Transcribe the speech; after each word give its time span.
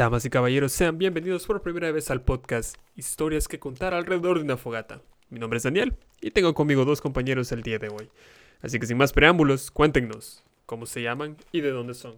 Damas 0.00 0.24
y 0.24 0.30
caballeros, 0.30 0.72
sean 0.72 0.96
bienvenidos 0.96 1.46
por 1.46 1.60
primera 1.60 1.92
vez 1.92 2.10
al 2.10 2.22
podcast 2.22 2.76
Historias 2.96 3.48
que 3.48 3.58
contar 3.58 3.92
alrededor 3.92 4.38
de 4.38 4.44
una 4.44 4.56
fogata. 4.56 5.02
Mi 5.28 5.38
nombre 5.38 5.58
es 5.58 5.64
Daniel 5.64 5.94
y 6.22 6.30
tengo 6.30 6.54
conmigo 6.54 6.86
dos 6.86 7.02
compañeros 7.02 7.52
el 7.52 7.62
día 7.62 7.78
de 7.78 7.90
hoy. 7.90 8.08
Así 8.62 8.78
que 8.78 8.86
sin 8.86 8.96
más 8.96 9.12
preámbulos, 9.12 9.70
cuéntenos 9.70 10.42
cómo 10.64 10.86
se 10.86 11.02
llaman 11.02 11.36
y 11.52 11.60
de 11.60 11.72
dónde 11.72 11.92
son. 11.92 12.14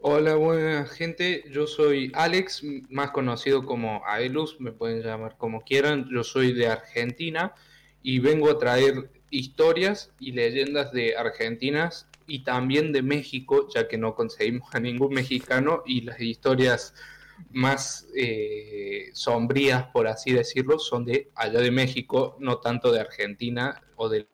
Hola, 0.00 0.36
buena 0.36 0.86
gente. 0.86 1.42
Yo 1.50 1.66
soy 1.66 2.12
Alex, 2.14 2.62
más 2.88 3.10
conocido 3.10 3.64
como 3.64 4.00
Aelus, 4.06 4.60
me 4.60 4.70
pueden 4.70 5.02
llamar 5.02 5.36
como 5.38 5.62
quieran. 5.62 6.08
Yo 6.08 6.22
soy 6.22 6.52
de 6.52 6.68
Argentina 6.68 7.52
y 8.00 8.20
vengo 8.20 8.48
a 8.48 8.60
traer 8.60 9.10
historias 9.30 10.12
y 10.20 10.30
leyendas 10.30 10.92
de 10.92 11.16
Argentinas 11.16 12.06
y 12.26 12.44
también 12.44 12.92
de 12.92 13.02
México, 13.02 13.68
ya 13.74 13.88
que 13.88 13.98
no 13.98 14.14
conseguimos 14.14 14.74
a 14.74 14.80
ningún 14.80 15.14
mexicano 15.14 15.82
y 15.86 16.02
las 16.02 16.20
historias 16.20 16.94
más 17.50 18.06
eh, 18.16 19.10
sombrías, 19.12 19.86
por 19.88 20.06
así 20.06 20.32
decirlo, 20.32 20.78
son 20.78 21.04
de 21.04 21.30
allá 21.34 21.60
de 21.60 21.70
México, 21.70 22.36
no 22.40 22.58
tanto 22.58 22.92
de 22.92 23.00
Argentina 23.00 23.82
o 23.96 24.08
de... 24.08 24.28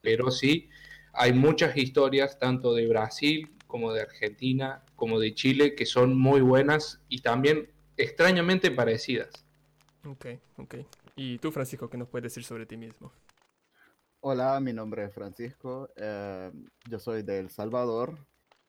Pero 0.00 0.30
sí, 0.30 0.68
hay 1.12 1.32
muchas 1.32 1.76
historias 1.76 2.38
tanto 2.38 2.74
de 2.74 2.86
Brasil 2.88 3.50
como 3.66 3.92
de 3.92 4.02
Argentina, 4.02 4.82
como 4.96 5.20
de 5.20 5.34
Chile, 5.34 5.74
que 5.74 5.86
son 5.86 6.18
muy 6.18 6.40
buenas 6.40 7.00
y 7.08 7.20
también 7.20 7.70
extrañamente 7.96 8.70
parecidas. 8.70 9.30
Ok, 10.04 10.26
ok. 10.56 10.76
¿Y 11.16 11.38
tú, 11.38 11.50
Francisco, 11.50 11.90
qué 11.90 11.98
nos 11.98 12.08
puedes 12.08 12.24
decir 12.24 12.44
sobre 12.44 12.64
ti 12.64 12.76
mismo? 12.76 13.12
Hola, 14.30 14.60
mi 14.60 14.74
nombre 14.74 15.04
es 15.04 15.14
Francisco, 15.14 15.88
eh, 15.96 16.52
yo 16.86 16.98
soy 16.98 17.22
de 17.22 17.38
El 17.38 17.48
Salvador 17.48 18.14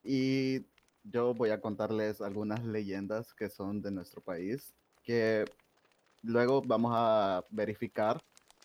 y 0.01 0.61
yo 1.03 1.33
voy 1.33 1.49
a 1.49 1.59
contarles 1.59 2.21
algunas 2.21 2.63
leyendas 2.63 3.33
que 3.33 3.49
son 3.49 3.81
de 3.81 3.91
nuestro 3.91 4.21
país, 4.21 4.73
que 5.03 5.43
luego 6.23 6.61
vamos 6.61 6.93
a 6.95 7.43
verificar 7.49 8.23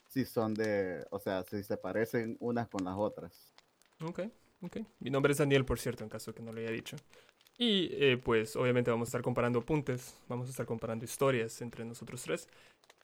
si 0.08 0.24
son 0.24 0.54
de, 0.54 1.04
o 1.10 1.18
sea, 1.18 1.42
si 1.42 1.64
se 1.64 1.76
parecen 1.76 2.36
unas 2.38 2.68
con 2.68 2.84
las 2.84 2.94
otras. 2.96 3.52
Ok, 4.00 4.20
ok. 4.62 4.76
Mi 5.00 5.10
nombre 5.10 5.32
es 5.32 5.38
Daniel, 5.38 5.64
por 5.64 5.80
cierto, 5.80 6.04
en 6.04 6.10
caso 6.10 6.32
que 6.32 6.44
no 6.44 6.52
lo 6.52 6.60
haya 6.60 6.70
dicho. 6.70 6.96
Y 7.58 7.88
eh, 7.90 8.18
pues 8.18 8.54
obviamente 8.54 8.92
vamos 8.92 9.08
a 9.08 9.10
estar 9.10 9.22
comparando 9.22 9.58
apuntes, 9.58 10.16
vamos 10.28 10.46
a 10.46 10.50
estar 10.50 10.64
comparando 10.64 11.04
historias 11.04 11.60
entre 11.60 11.84
nosotros 11.84 12.22
tres. 12.22 12.48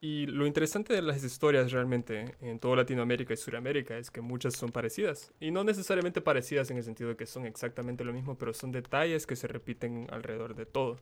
Y 0.03 0.27
lo 0.27 0.47
interesante 0.47 0.95
de 0.95 1.03
las 1.03 1.23
historias 1.23 1.73
realmente 1.73 2.35
en 2.41 2.59
toda 2.59 2.77
Latinoamérica 2.77 3.35
y 3.35 3.37
Sudamérica 3.37 3.99
es 3.99 4.11
que 4.11 4.23
muchas 4.23 4.55
son 4.55 4.71
parecidas. 4.71 5.31
Y 5.41 5.51
no 5.51 5.63
necesariamente 5.63 6.23
parecidas 6.23 6.71
en 6.71 6.79
el 6.79 6.85
sentido 6.85 7.11
de 7.11 7.17
que 7.17 7.27
son 7.27 7.45
exactamente 7.45 8.03
lo 8.03 8.13
mismo, 8.15 8.39
pero 8.39 8.55
son 8.55 8.73
detalles 8.73 9.27
que 9.27 9.37
se 9.37 9.47
repiten 9.47 10.07
alrededor 10.11 10.55
de 10.55 10.65
todo. 10.65 10.97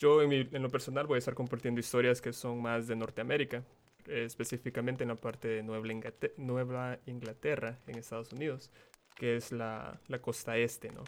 Yo 0.00 0.20
en, 0.22 0.60
lo 0.60 0.70
personal 0.70 1.06
voy 1.06 1.16
a 1.16 1.18
estar 1.20 1.34
compartiendo 1.34 1.78
historias 1.78 2.20
que 2.20 2.32
son 2.32 2.60
más 2.60 2.88
de 2.88 2.96
Norteamérica, 2.96 3.62
específicamente 4.08 5.04
en 5.04 5.08
la 5.10 5.14
parte 5.14 5.46
de 5.46 5.62
Nueva 5.62 6.98
Inglaterra, 7.06 7.78
en 7.86 7.98
Estados 7.98 8.32
Unidos, 8.32 8.72
que 9.14 9.36
es 9.36 9.52
la, 9.52 10.00
la 10.08 10.20
costa 10.20 10.56
este, 10.56 10.90
¿no? 10.90 11.04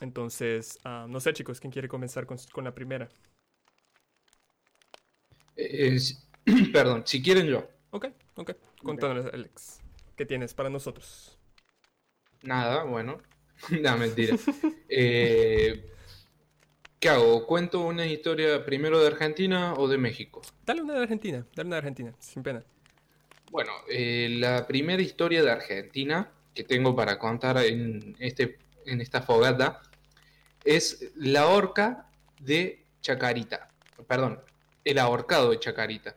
Entonces, 0.00 0.78
ah, 0.84 1.06
no 1.06 1.20
sé 1.20 1.34
chicos, 1.34 1.60
¿quién 1.60 1.70
quiere 1.70 1.88
comenzar 1.88 2.24
con, 2.24 2.38
con 2.52 2.64
la 2.64 2.74
primera? 2.74 3.10
Es, 5.54 6.26
Perdón, 6.72 7.02
si 7.06 7.22
quieren 7.22 7.46
yo. 7.46 7.68
Ok, 7.90 8.06
ok. 8.36 8.52
Contanos, 8.82 9.26
Alex. 9.32 9.80
¿Qué 10.16 10.24
tienes 10.24 10.54
para 10.54 10.70
nosotros? 10.70 11.38
Nada, 12.42 12.84
bueno. 12.84 13.18
no, 13.82 13.96
mentira. 13.96 14.36
Eh, 14.88 15.90
¿Qué 17.00 17.08
hago? 17.08 17.46
¿Cuento 17.46 17.80
una 17.80 18.06
historia 18.06 18.64
primero 18.64 19.00
de 19.00 19.08
Argentina 19.08 19.74
o 19.74 19.88
de 19.88 19.98
México? 19.98 20.40
Dale 20.64 20.82
una 20.82 20.94
de 20.94 21.02
Argentina, 21.02 21.46
dale 21.54 21.66
una 21.66 21.76
de 21.76 21.78
Argentina, 21.78 22.14
sin 22.18 22.42
pena. 22.42 22.64
Bueno, 23.50 23.72
eh, 23.90 24.28
la 24.38 24.66
primera 24.66 25.02
historia 25.02 25.42
de 25.42 25.50
Argentina 25.50 26.30
que 26.54 26.64
tengo 26.64 26.96
para 26.96 27.18
contar 27.18 27.58
en, 27.58 28.16
este, 28.18 28.58
en 28.86 29.00
esta 29.00 29.20
fogata 29.22 29.82
es 30.64 31.12
la 31.16 31.46
horca 31.48 32.08
de 32.40 32.86
Chacarita. 33.02 33.68
Perdón, 34.08 34.40
el 34.84 34.98
ahorcado 34.98 35.50
de 35.50 35.60
Chacarita. 35.60 36.16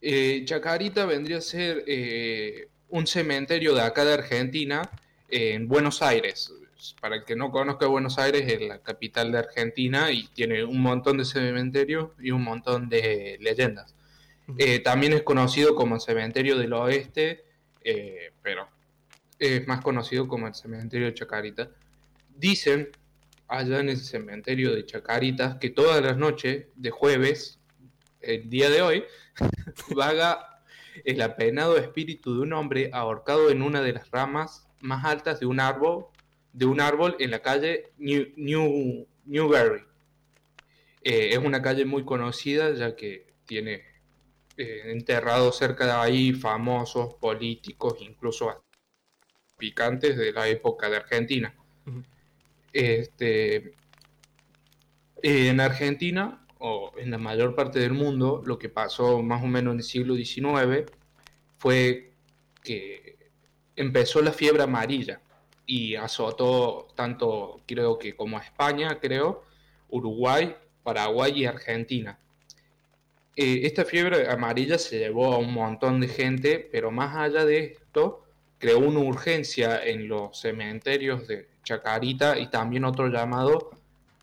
Eh, 0.00 0.42
Chacarita 0.44 1.06
vendría 1.06 1.38
a 1.38 1.40
ser 1.40 1.82
eh, 1.86 2.68
un 2.88 3.06
cementerio 3.06 3.74
de 3.74 3.82
acá 3.82 4.04
de 4.04 4.14
Argentina, 4.14 4.88
en 5.28 5.68
Buenos 5.68 6.02
Aires. 6.02 6.52
Para 7.00 7.16
el 7.16 7.24
que 7.24 7.34
no 7.34 7.50
conozca 7.50 7.86
Buenos 7.86 8.18
Aires, 8.18 8.50
es 8.50 8.60
la 8.60 8.78
capital 8.78 9.32
de 9.32 9.38
Argentina 9.38 10.12
y 10.12 10.28
tiene 10.28 10.64
un 10.64 10.80
montón 10.80 11.18
de 11.18 11.24
cementerios 11.24 12.10
y 12.20 12.30
un 12.30 12.44
montón 12.44 12.88
de 12.88 13.36
leyendas. 13.40 13.94
Eh, 14.56 14.78
también 14.78 15.12
es 15.12 15.22
conocido 15.22 15.74
como 15.74 15.96
el 15.96 16.00
cementerio 16.00 16.56
del 16.56 16.72
oeste, 16.72 17.44
pero 18.42 18.68
es 19.38 19.66
más 19.66 19.80
conocido 19.82 20.28
como 20.28 20.46
el 20.46 20.54
cementerio 20.54 21.06
de 21.06 21.14
Chacarita. 21.14 21.70
Dicen 22.36 22.90
allá 23.48 23.80
en 23.80 23.88
el 23.88 23.96
cementerio 23.96 24.74
de 24.74 24.86
Chacarita 24.86 25.58
que 25.58 25.70
todas 25.70 26.02
las 26.02 26.16
noches 26.16 26.66
de 26.76 26.90
jueves, 26.90 27.57
el 28.28 28.50
día 28.50 28.68
de 28.68 28.82
hoy, 28.82 29.04
vaga 29.96 30.62
el 31.04 31.22
apenado 31.22 31.78
espíritu 31.78 32.34
de 32.34 32.40
un 32.40 32.52
hombre 32.52 32.90
ahorcado 32.92 33.50
en 33.50 33.62
una 33.62 33.80
de 33.80 33.94
las 33.94 34.10
ramas 34.10 34.68
más 34.80 35.04
altas 35.04 35.40
de 35.40 35.46
un 35.46 35.60
árbol, 35.60 36.06
de 36.52 36.66
un 36.66 36.80
árbol 36.80 37.16
en 37.20 37.30
la 37.30 37.40
calle 37.40 37.92
New, 37.96 39.06
Newberry. 39.24 39.82
Eh, 41.02 41.30
es 41.32 41.38
una 41.38 41.62
calle 41.62 41.84
muy 41.84 42.04
conocida 42.04 42.72
ya 42.74 42.94
que 42.94 43.32
tiene 43.46 43.82
eh, 44.56 44.82
enterrados 44.86 45.56
cerca 45.56 45.86
de 45.86 45.92
ahí 45.92 46.32
famosos 46.32 47.14
políticos, 47.14 47.96
incluso 48.00 48.64
picantes 49.56 50.16
de 50.18 50.32
la 50.32 50.48
época 50.48 50.90
de 50.90 50.96
Argentina. 50.96 51.54
Este, 52.72 53.72
en 55.22 55.60
Argentina 55.60 56.46
o 56.58 56.92
en 56.96 57.10
la 57.10 57.18
mayor 57.18 57.54
parte 57.54 57.78
del 57.78 57.92
mundo, 57.92 58.42
lo 58.44 58.58
que 58.58 58.68
pasó 58.68 59.22
más 59.22 59.42
o 59.42 59.46
menos 59.46 59.72
en 59.72 59.78
el 59.78 59.84
siglo 59.84 60.14
XIX 60.14 60.90
fue 61.56 62.12
que 62.62 63.16
empezó 63.76 64.20
la 64.22 64.32
fiebre 64.32 64.62
amarilla 64.62 65.20
y 65.66 65.94
azotó 65.94 66.88
tanto, 66.94 67.60
creo 67.66 67.98
que 67.98 68.16
como 68.16 68.38
España, 68.38 68.98
creo, 69.00 69.44
Uruguay, 69.90 70.56
Paraguay 70.82 71.32
y 71.42 71.46
Argentina. 71.46 72.18
Eh, 73.36 73.60
esta 73.64 73.84
fiebre 73.84 74.28
amarilla 74.28 74.78
se 74.78 74.98
llevó 74.98 75.32
a 75.32 75.38
un 75.38 75.52
montón 75.52 76.00
de 76.00 76.08
gente, 76.08 76.68
pero 76.72 76.90
más 76.90 77.16
allá 77.16 77.44
de 77.44 77.58
esto, 77.58 78.24
creó 78.58 78.80
una 78.80 79.00
urgencia 79.00 79.84
en 79.84 80.08
los 80.08 80.40
cementerios 80.40 81.28
de 81.28 81.48
Chacarita 81.62 82.38
y 82.38 82.48
también 82.48 82.84
otro 82.84 83.08
llamado 83.08 83.70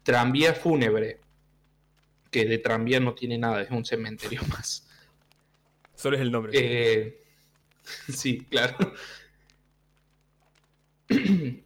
tranvía 0.03 0.53
fúnebre, 0.53 1.19
que 2.35 2.44
de 2.44 2.57
tranvía 2.57 3.00
no 3.00 3.16
tiene 3.16 3.38
nada, 3.38 3.62
es 3.62 3.72
un 3.72 3.85
cementerio 3.85 4.41
más. 4.50 4.85
Solo 5.96 6.18
es 6.18 6.22
el 6.22 6.34
nombre. 6.34 6.51
Eh, 6.53 7.23
sí, 8.09 8.46
claro. 8.50 8.75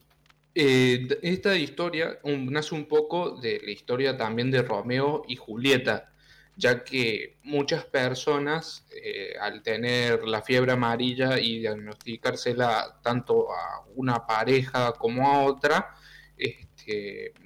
Eh, 0.61 1.07
esta 1.21 1.55
historia 1.55 2.19
nace 2.25 2.75
un 2.75 2.85
poco 2.85 3.39
de 3.39 3.61
la 3.63 3.71
historia 3.71 4.17
también 4.17 4.51
de 4.51 4.61
Romeo 4.61 5.23
y 5.25 5.37
Julieta, 5.37 6.11
ya 6.57 6.83
que 6.83 7.37
muchas 7.43 7.85
personas, 7.85 8.85
eh, 8.91 9.35
al 9.39 9.61
tener 9.61 10.27
la 10.27 10.41
fiebre 10.41 10.73
amarilla 10.73 11.39
y 11.39 11.59
diagnosticársela 11.59 12.99
tanto 13.01 13.53
a 13.53 13.85
una 13.95 14.25
pareja 14.25 14.91
como 14.93 15.29
a 15.29 15.43
otra, 15.43 15.95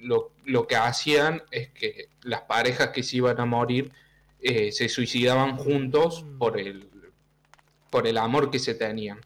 lo, 0.00 0.66
que 0.66 0.76
hacían 0.76 1.42
es 1.50 1.70
que 1.70 2.08
las 2.22 2.42
parejas 2.42 2.88
que 2.88 3.02
se 3.02 3.18
iban 3.18 3.40
a 3.40 3.44
morir 3.44 3.92
eh, 4.40 4.72
se 4.72 4.88
suicidaban 4.88 5.56
juntos 5.56 6.24
mm. 6.24 6.38
por 6.38 6.58
el, 6.58 6.88
por 7.90 8.06
el 8.06 8.18
amor 8.18 8.50
que 8.50 8.58
se 8.58 8.74
tenían. 8.74 9.20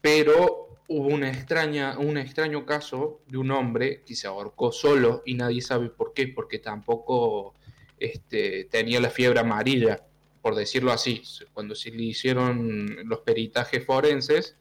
Pero 0.00 0.78
hubo 0.88 1.08
una 1.08 1.30
extraña, 1.30 1.98
un 1.98 2.16
extraño 2.16 2.64
caso 2.64 3.20
de 3.26 3.38
un 3.38 3.50
hombre 3.50 4.02
que 4.04 4.14
se 4.14 4.26
ahorcó 4.26 4.72
solo 4.72 5.22
y 5.26 5.34
nadie 5.34 5.60
sabe 5.60 5.90
por 5.90 6.14
qué, 6.14 6.28
porque 6.28 6.58
tampoco 6.58 7.54
este, 7.98 8.64
tenía 8.64 9.00
la 9.00 9.10
fiebre 9.10 9.40
amarilla, 9.40 10.04
por 10.40 10.54
decirlo 10.54 10.92
así. 10.92 11.22
Cuando 11.52 11.74
se 11.74 11.90
le 11.90 12.04
hicieron 12.04 13.08
los 13.08 13.20
peritajes 13.20 13.84
forenses, 13.84 14.56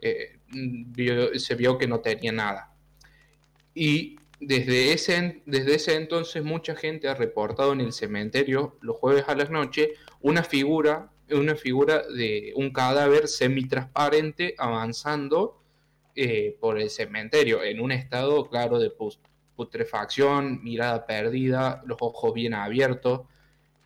eh, 0.00 0.38
se 1.36 1.54
vio 1.54 1.78
que 1.78 1.86
no 1.86 2.00
tenía 2.00 2.32
nada. 2.32 2.72
Y 3.80 4.18
desde 4.40 4.92
ese, 4.92 5.40
desde 5.46 5.76
ese 5.76 5.94
entonces 5.94 6.42
mucha 6.42 6.74
gente 6.74 7.06
ha 7.06 7.14
reportado 7.14 7.72
en 7.72 7.80
el 7.80 7.92
cementerio 7.92 8.76
los 8.80 8.96
jueves 8.96 9.22
a 9.28 9.36
la 9.36 9.44
noche 9.44 9.92
una 10.20 10.42
figura, 10.42 11.12
una 11.30 11.54
figura 11.54 12.02
de 12.08 12.52
un 12.56 12.72
cadáver 12.72 13.28
semitransparente 13.28 14.56
avanzando 14.58 15.62
eh, 16.16 16.56
por 16.58 16.80
el 16.80 16.90
cementerio 16.90 17.62
en 17.62 17.80
un 17.80 17.92
estado 17.92 18.48
claro 18.48 18.80
de 18.80 18.92
putrefacción, 19.54 20.60
mirada 20.64 21.06
perdida, 21.06 21.80
los 21.86 21.98
ojos 22.00 22.34
bien 22.34 22.54
abiertos. 22.54 23.20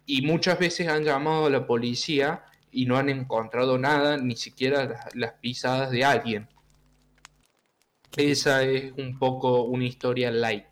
Y 0.06 0.22
muchas 0.22 0.58
veces 0.58 0.88
han 0.88 1.04
llamado 1.04 1.44
a 1.46 1.50
la 1.50 1.66
policía 1.66 2.46
y 2.70 2.86
no 2.86 2.96
han 2.96 3.10
encontrado 3.10 3.76
nada, 3.76 4.16
ni 4.16 4.36
siquiera 4.36 4.86
las, 4.86 5.14
las 5.14 5.32
pisadas 5.32 5.90
de 5.90 6.02
alguien. 6.02 6.48
Esa 8.16 8.62
es 8.64 8.92
un 8.96 9.18
poco 9.18 9.62
una 9.62 9.84
historia 9.84 10.30
light. 10.30 10.64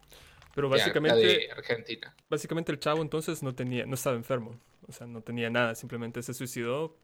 Pero 0.55 0.69
básicamente, 0.69 1.19
de 1.19 1.51
Argentina. 1.51 2.15
básicamente 2.29 2.73
el 2.73 2.81
chavo 2.81 3.03
entonces 3.03 3.43
no 3.43 3.55
tenía, 3.55 3.87
no 3.87 3.95
estaba 3.95 4.17
enfermo. 4.17 4.59
O 4.87 4.93
sea, 4.93 5.07
no 5.07 5.23
tenía 5.23 5.51
nada, 5.51 5.75
simplemente 5.75 6.23
se 6.23 6.35
suicidó 6.35 6.97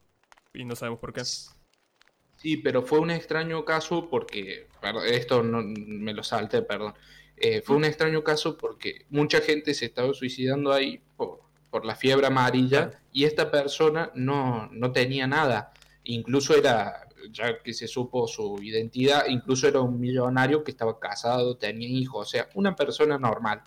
y 0.52 0.64
no 0.64 0.74
sabemos 0.74 0.98
por 0.98 1.12
qué. 1.12 1.22
Sí, 1.24 2.56
pero 2.58 2.82
fue 2.82 2.98
un 2.98 3.10
extraño 3.10 3.64
caso 3.64 4.08
porque, 4.10 4.66
esto 5.06 5.42
no 5.42 5.62
me 5.62 6.12
lo 6.12 6.22
salté, 6.22 6.62
perdón. 6.62 6.94
Eh, 7.36 7.62
fue 7.62 7.76
un 7.76 7.84
extraño 7.84 8.24
caso 8.24 8.56
porque 8.56 9.06
mucha 9.10 9.40
gente 9.40 9.74
se 9.74 9.86
estaba 9.86 10.12
suicidando 10.14 10.72
ahí 10.72 11.02
por, 11.16 11.40
por 11.70 11.84
la 11.84 11.94
fiebre 11.94 12.26
amarilla 12.26 13.02
y 13.12 13.24
esta 13.24 13.50
persona 13.50 14.10
no, 14.14 14.68
no 14.72 14.92
tenía 14.92 15.26
nada. 15.26 15.72
Incluso 16.04 16.56
era, 16.56 17.06
ya 17.31 17.62
que 17.62 17.73
se 17.75 17.87
supo 17.87 18.26
su 18.26 18.58
identidad, 18.62 19.26
incluso 19.28 19.69
era 19.69 19.81
un 19.81 20.00
millonario 20.00 20.64
que 20.64 20.70
estaba 20.70 20.99
casado, 20.99 21.56
tenía 21.56 21.88
hijos, 21.88 22.28
o 22.28 22.31
sea, 22.31 22.49
una 22.55 22.75
persona 22.75 23.19
normal. 23.19 23.62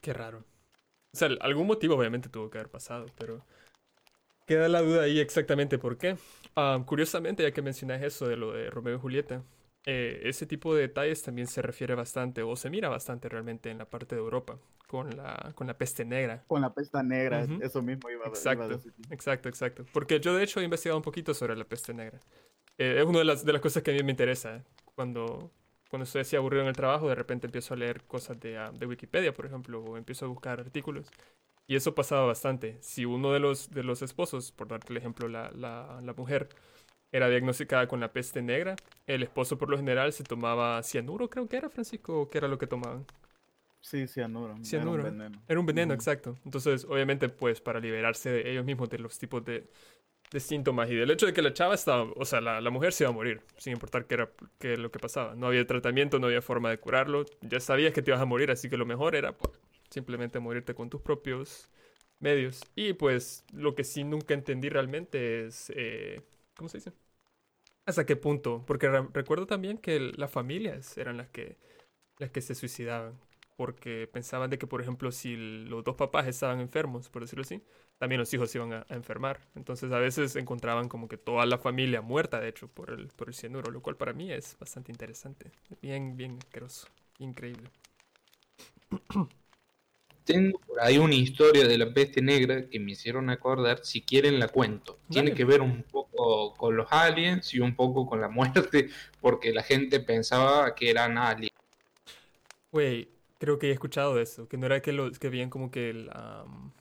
Qué 0.00 0.12
raro. 0.12 0.44
O 1.12 1.16
sea, 1.16 1.28
algún 1.40 1.66
motivo 1.66 1.96
obviamente 1.96 2.28
tuvo 2.28 2.50
que 2.50 2.58
haber 2.58 2.70
pasado, 2.70 3.06
pero 3.16 3.44
queda 4.46 4.68
la 4.68 4.82
duda 4.82 5.02
ahí 5.02 5.20
exactamente 5.20 5.78
por 5.78 5.96
qué. 5.96 6.16
Ah, 6.56 6.82
curiosamente, 6.84 7.42
ya 7.42 7.52
que 7.52 7.62
mencionas 7.62 8.02
eso 8.02 8.26
de 8.28 8.36
lo 8.36 8.52
de 8.52 8.70
Romeo 8.70 8.96
y 8.96 9.00
Julieta, 9.00 9.42
eh, 9.86 10.22
ese 10.24 10.46
tipo 10.46 10.74
de 10.74 10.82
detalles 10.82 11.22
también 11.22 11.46
se 11.48 11.62
refiere 11.62 11.94
bastante, 11.94 12.42
o 12.42 12.56
se 12.56 12.70
mira 12.70 12.88
bastante 12.88 13.28
realmente 13.28 13.70
en 13.70 13.78
la 13.78 13.88
parte 13.90 14.14
de 14.16 14.20
Europa, 14.22 14.58
con 14.86 15.16
la, 15.16 15.52
con 15.54 15.66
la 15.66 15.76
peste 15.78 16.04
negra. 16.04 16.44
Con 16.46 16.60
la 16.62 16.72
pesta 16.72 17.02
negra, 17.02 17.50
eso 17.58 17.82
mismo 17.82 18.08
iba, 18.10 18.32
iba 18.46 18.64
a 18.64 18.68
Exacto, 18.68 18.68
decir. 18.68 18.94
exacto, 19.10 19.48
exacto. 19.48 19.84
Porque 19.92 20.20
yo 20.20 20.34
de 20.34 20.44
hecho 20.44 20.60
he 20.60 20.64
investigado 20.64 20.98
un 20.98 21.02
poquito 21.02 21.34
sobre 21.34 21.56
la 21.56 21.64
peste 21.64 21.92
negra. 21.94 22.20
Eh, 22.78 22.96
es 23.00 23.06
una 23.06 23.20
de 23.20 23.24
las, 23.24 23.44
de 23.44 23.52
las 23.52 23.62
cosas 23.62 23.82
que 23.82 23.92
a 23.92 23.94
mí 23.94 24.02
me 24.02 24.12
interesa. 24.12 24.64
Cuando, 24.94 25.50
cuando 25.90 26.04
estoy 26.04 26.22
así 26.22 26.36
aburrido 26.36 26.62
en 26.62 26.68
el 26.68 26.76
trabajo, 26.76 27.08
de 27.08 27.14
repente 27.14 27.46
empiezo 27.46 27.74
a 27.74 27.76
leer 27.76 28.04
cosas 28.04 28.40
de, 28.40 28.58
ah, 28.58 28.72
de 28.72 28.86
Wikipedia, 28.86 29.32
por 29.34 29.46
ejemplo, 29.46 29.80
o 29.82 29.96
empiezo 29.96 30.26
a 30.26 30.28
buscar 30.28 30.60
artículos. 30.60 31.08
Y 31.66 31.76
eso 31.76 31.94
pasaba 31.94 32.26
bastante. 32.26 32.78
Si 32.82 33.04
uno 33.06 33.32
de 33.32 33.40
los, 33.40 33.70
de 33.70 33.84
los 33.84 34.02
esposos, 34.02 34.52
por 34.52 34.68
darte 34.68 34.92
el 34.92 34.98
ejemplo, 34.98 35.28
la, 35.28 35.50
la, 35.52 36.00
la 36.02 36.14
mujer, 36.14 36.48
era 37.14 37.28
diagnosticada 37.28 37.86
con 37.88 38.00
la 38.00 38.12
peste 38.12 38.42
negra, 38.42 38.76
el 39.06 39.22
esposo 39.22 39.56
por 39.58 39.70
lo 39.70 39.76
general 39.76 40.12
se 40.12 40.24
tomaba 40.24 40.82
cianuro, 40.82 41.30
creo 41.30 41.48
que 41.48 41.56
era, 41.56 41.70
Francisco, 41.70 42.22
o 42.22 42.28
qué 42.30 42.38
era 42.38 42.48
lo 42.48 42.58
que 42.58 42.66
tomaban. 42.66 43.06
Sí, 43.80 44.06
cianuro. 44.08 44.54
era 44.54 44.54
un 44.56 44.64
Cianuro. 44.64 45.02
veneno. 45.02 45.42
Era 45.46 45.60
un 45.60 45.66
veneno, 45.66 45.94
exacto. 45.94 46.36
Entonces, 46.44 46.84
obviamente, 46.86 47.28
pues 47.28 47.60
para 47.60 47.80
liberarse 47.80 48.30
de 48.30 48.50
ellos 48.50 48.64
mismos 48.64 48.88
de 48.90 48.98
los 48.98 49.18
tipos 49.18 49.44
de, 49.44 49.68
de 50.32 50.40
síntomas 50.40 50.90
y 50.90 50.94
del 50.96 51.10
hecho 51.10 51.26
de 51.26 51.32
que 51.34 51.42
la 51.42 51.52
chava 51.52 51.74
estaba, 51.74 52.04
o 52.16 52.24
sea, 52.24 52.40
la, 52.40 52.60
la 52.60 52.70
mujer 52.70 52.92
se 52.94 53.04
iba 53.04 53.10
a 53.10 53.12
morir, 53.14 53.42
sin 53.58 53.74
importar 53.74 54.06
qué 54.06 54.14
era 54.14 54.30
qué 54.58 54.76
lo 54.78 54.90
que 54.90 54.98
pasaba. 54.98 55.34
No 55.36 55.48
había 55.48 55.66
tratamiento, 55.66 56.18
no 56.18 56.26
había 56.28 56.42
forma 56.42 56.70
de 56.70 56.78
curarlo. 56.78 57.26
Ya 57.42 57.60
sabías 57.60 57.92
que 57.92 58.02
te 58.02 58.10
ibas 58.10 58.20
a 58.22 58.26
morir, 58.26 58.50
así 58.50 58.70
que 58.70 58.76
lo 58.78 58.86
mejor 58.86 59.14
era 59.16 59.36
pues, 59.36 59.58
simplemente 59.90 60.40
morirte 60.40 60.74
con 60.74 60.90
tus 60.90 61.02
propios 61.02 61.70
medios. 62.20 62.62
Y 62.76 62.94
pues 62.94 63.44
lo 63.52 63.74
que 63.74 63.84
sí 63.84 64.04
nunca 64.04 64.34
entendí 64.34 64.68
realmente 64.70 65.46
es, 65.46 65.72
eh, 65.76 66.22
¿cómo 66.56 66.68
se 66.70 66.78
dice? 66.78 66.92
¿Hasta 67.86 68.06
qué 68.06 68.16
punto? 68.16 68.64
Porque 68.66 68.88
re- 68.88 69.08
recuerdo 69.12 69.46
también 69.46 69.78
que 69.78 70.00
las 70.16 70.30
familias 70.30 70.96
eran 70.98 71.16
las 71.18 71.28
que, 71.28 71.58
las 72.18 72.30
que 72.30 72.40
se 72.42 72.54
suicidaban 72.54 73.20
porque 73.56 74.08
pensaban 74.12 74.50
de 74.50 74.58
que, 74.58 74.66
por 74.66 74.80
ejemplo, 74.82 75.12
si 75.12 75.36
los 75.36 75.84
dos 75.84 75.96
papás 75.96 76.26
estaban 76.28 76.60
enfermos, 76.60 77.10
por 77.10 77.22
decirlo 77.22 77.42
así, 77.42 77.62
también 77.98 78.20
los 78.20 78.32
hijos 78.34 78.50
se 78.50 78.58
iban 78.58 78.72
a, 78.72 78.86
a 78.88 78.94
enfermar. 78.96 79.40
Entonces 79.56 79.92
a 79.92 79.98
veces 79.98 80.36
encontraban 80.36 80.88
como 80.88 81.08
que 81.08 81.18
toda 81.18 81.46
la 81.46 81.58
familia 81.58 82.02
muerta, 82.02 82.40
de 82.40 82.48
hecho, 82.48 82.68
por 82.68 82.90
el, 82.90 83.08
por 83.08 83.28
el 83.28 83.34
cianuro, 83.34 83.70
lo 83.70 83.82
cual 83.82 83.96
para 83.96 84.12
mí 84.14 84.32
es 84.32 84.56
bastante 84.58 84.92
interesante. 84.92 85.52
Bien, 85.80 86.16
bien 86.16 86.38
asqueroso. 86.38 86.88
Increíble. 87.18 87.70
Tengo 90.24 90.58
por 90.66 90.80
ahí 90.82 90.98
una 90.98 91.14
historia 91.14 91.66
de 91.66 91.78
la 91.78 91.92
peste 91.94 92.20
negra 92.20 92.68
que 92.68 92.78
me 92.78 92.92
hicieron 92.92 93.30
acordar, 93.30 93.80
si 93.84 94.02
quieren 94.02 94.38
la 94.38 94.48
cuento. 94.48 94.98
Tiene 95.08 95.32
Dale. 95.32 95.34
que 95.34 95.44
ver 95.46 95.62
un 95.62 95.82
poco 95.82 96.03
con 96.56 96.76
los 96.76 96.86
aliens 96.92 97.52
y 97.54 97.60
un 97.60 97.74
poco 97.76 98.06
con 98.06 98.20
la 98.20 98.28
muerte, 98.28 98.88
porque 99.20 99.52
la 99.52 99.62
gente 99.62 100.00
pensaba 100.00 100.74
que 100.74 100.90
eran 100.90 101.18
aliens. 101.18 101.50
Güey, 102.72 103.08
creo 103.38 103.58
que 103.58 103.68
he 103.68 103.72
escuchado 103.72 104.14
de 104.14 104.22
eso, 104.22 104.48
que 104.48 104.56
no 104.58 104.66
era 104.66 104.80
que 104.82 104.92
los 104.92 105.18
que 105.18 105.28
veían 105.30 105.48
como 105.50 105.70
que 105.70 105.90
el, 105.90 106.10
am, 106.12 106.72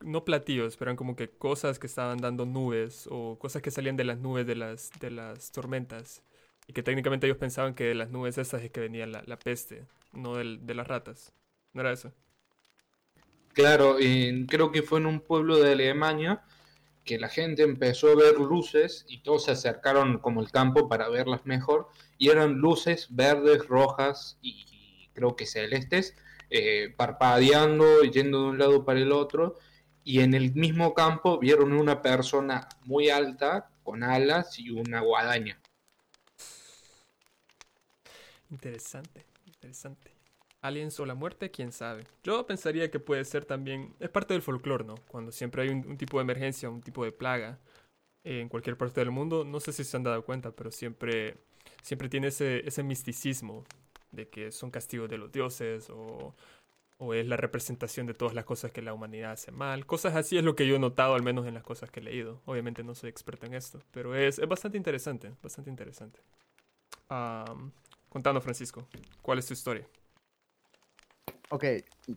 no 0.00 0.24
platillos, 0.24 0.76
pero 0.76 0.90
eran 0.90 0.96
como 0.96 1.16
que 1.16 1.30
cosas 1.30 1.78
que 1.78 1.86
estaban 1.86 2.20
dando 2.20 2.44
nubes 2.46 3.08
o 3.10 3.38
cosas 3.38 3.62
que 3.62 3.70
salían 3.70 3.96
de 3.96 4.04
las 4.04 4.18
nubes 4.18 4.46
de 4.46 4.56
las, 4.56 4.90
de 5.00 5.10
las 5.10 5.50
tormentas. 5.52 6.22
Y 6.66 6.72
que 6.72 6.82
técnicamente 6.82 7.26
ellos 7.26 7.38
pensaban 7.38 7.74
que 7.74 7.84
de 7.84 7.94
las 7.94 8.10
nubes 8.10 8.38
esas 8.38 8.62
es 8.62 8.70
que 8.70 8.80
venía 8.80 9.06
la, 9.06 9.22
la 9.26 9.38
peste, 9.38 9.86
no 10.12 10.36
del- 10.36 10.66
de 10.66 10.74
las 10.74 10.86
ratas. 10.88 11.32
¿No 11.72 11.80
era 11.82 11.92
eso? 11.92 12.12
Claro, 13.52 13.96
creo 14.48 14.72
que 14.72 14.82
fue 14.82 14.98
en 14.98 15.06
un 15.06 15.20
pueblo 15.20 15.58
de 15.58 15.72
Alemania 15.72 16.42
que 17.04 17.18
la 17.18 17.28
gente 17.28 17.62
empezó 17.62 18.08
a 18.08 18.16
ver 18.16 18.38
luces 18.38 19.04
y 19.08 19.22
todos 19.22 19.44
se 19.44 19.52
acercaron 19.52 20.18
como 20.18 20.40
el 20.40 20.50
campo 20.50 20.88
para 20.88 21.08
verlas 21.08 21.44
mejor 21.44 21.88
y 22.18 22.30
eran 22.30 22.54
luces 22.54 23.08
verdes, 23.10 23.66
rojas 23.66 24.38
y 24.40 25.10
creo 25.12 25.36
que 25.36 25.46
celestes, 25.46 26.16
eh, 26.50 26.92
parpadeando, 26.96 28.02
yendo 28.02 28.42
de 28.42 28.48
un 28.50 28.58
lado 28.58 28.84
para 28.84 29.00
el 29.00 29.12
otro 29.12 29.56
y 30.02 30.20
en 30.20 30.34
el 30.34 30.54
mismo 30.54 30.94
campo 30.94 31.38
vieron 31.38 31.72
una 31.72 32.02
persona 32.02 32.68
muy 32.84 33.10
alta 33.10 33.70
con 33.82 34.02
alas 34.02 34.58
y 34.58 34.70
una 34.70 35.00
guadaña. 35.00 35.60
Interesante, 38.50 39.24
interesante. 39.46 40.13
Aliens 40.64 40.98
o 40.98 41.04
la 41.04 41.14
muerte, 41.14 41.50
quién 41.50 41.72
sabe. 41.72 42.04
Yo 42.22 42.46
pensaría 42.46 42.90
que 42.90 42.98
puede 42.98 43.24
ser 43.26 43.44
también, 43.44 43.94
es 44.00 44.08
parte 44.08 44.32
del 44.32 44.40
folclore, 44.42 44.84
¿no? 44.84 44.94
Cuando 45.08 45.30
siempre 45.30 45.62
hay 45.62 45.68
un, 45.68 45.98
tipo 45.98 46.16
de 46.16 46.22
emergencia, 46.22 46.70
un 46.70 46.80
tipo 46.80 47.04
de 47.04 47.12
plaga 47.12 47.58
eh, 48.24 48.40
en 48.40 48.48
cualquier 48.48 48.78
parte 48.78 49.00
del 49.02 49.10
mundo, 49.10 49.44
no 49.44 49.60
sé 49.60 49.74
si 49.74 49.84
se 49.84 49.94
han 49.94 50.04
dado 50.04 50.24
cuenta, 50.24 50.52
pero 50.52 50.70
siempre, 50.70 51.36
siempre 51.82 52.08
tiene 52.08 52.28
ese, 52.28 52.66
ese 52.66 52.82
misticismo 52.82 53.64
de 54.10 54.28
que 54.30 54.50
son 54.52 54.70
castigos 54.70 55.10
de 55.10 55.18
los 55.18 55.30
dioses 55.30 55.90
o, 55.90 56.34
es 57.12 57.26
la 57.26 57.36
representación 57.36 58.06
de 58.06 58.14
todas 58.14 58.32
las 58.32 58.46
cosas 58.46 58.72
que 58.72 58.80
la 58.80 58.94
humanidad 58.94 59.32
hace 59.32 59.52
mal. 59.52 59.84
Cosas 59.84 60.16
así 60.16 60.38
es 60.38 60.44
lo 60.44 60.56
que 60.56 60.66
yo 60.66 60.76
he 60.76 60.78
notado, 60.78 61.14
al 61.14 61.22
menos 61.22 61.46
en 61.46 61.52
las 61.52 61.62
cosas 61.62 61.90
que 61.90 62.00
he 62.00 62.02
leído. 62.02 62.40
Obviamente 62.46 62.82
no 62.82 62.94
soy 62.94 63.10
experto 63.10 63.44
en 63.44 63.52
esto, 63.52 63.82
pero 63.90 64.14
es, 64.14 64.38
es 64.38 64.48
bastante 64.48 64.78
interesante, 64.78 65.30
bastante 65.42 65.68
interesante. 65.68 66.20
Am, 67.10 67.72
Contanos, 68.08 68.42
Francisco, 68.42 68.86
¿cuál 69.20 69.40
es 69.40 69.46
tu 69.46 69.52
historia? 69.52 69.86
Ok, 71.50 71.64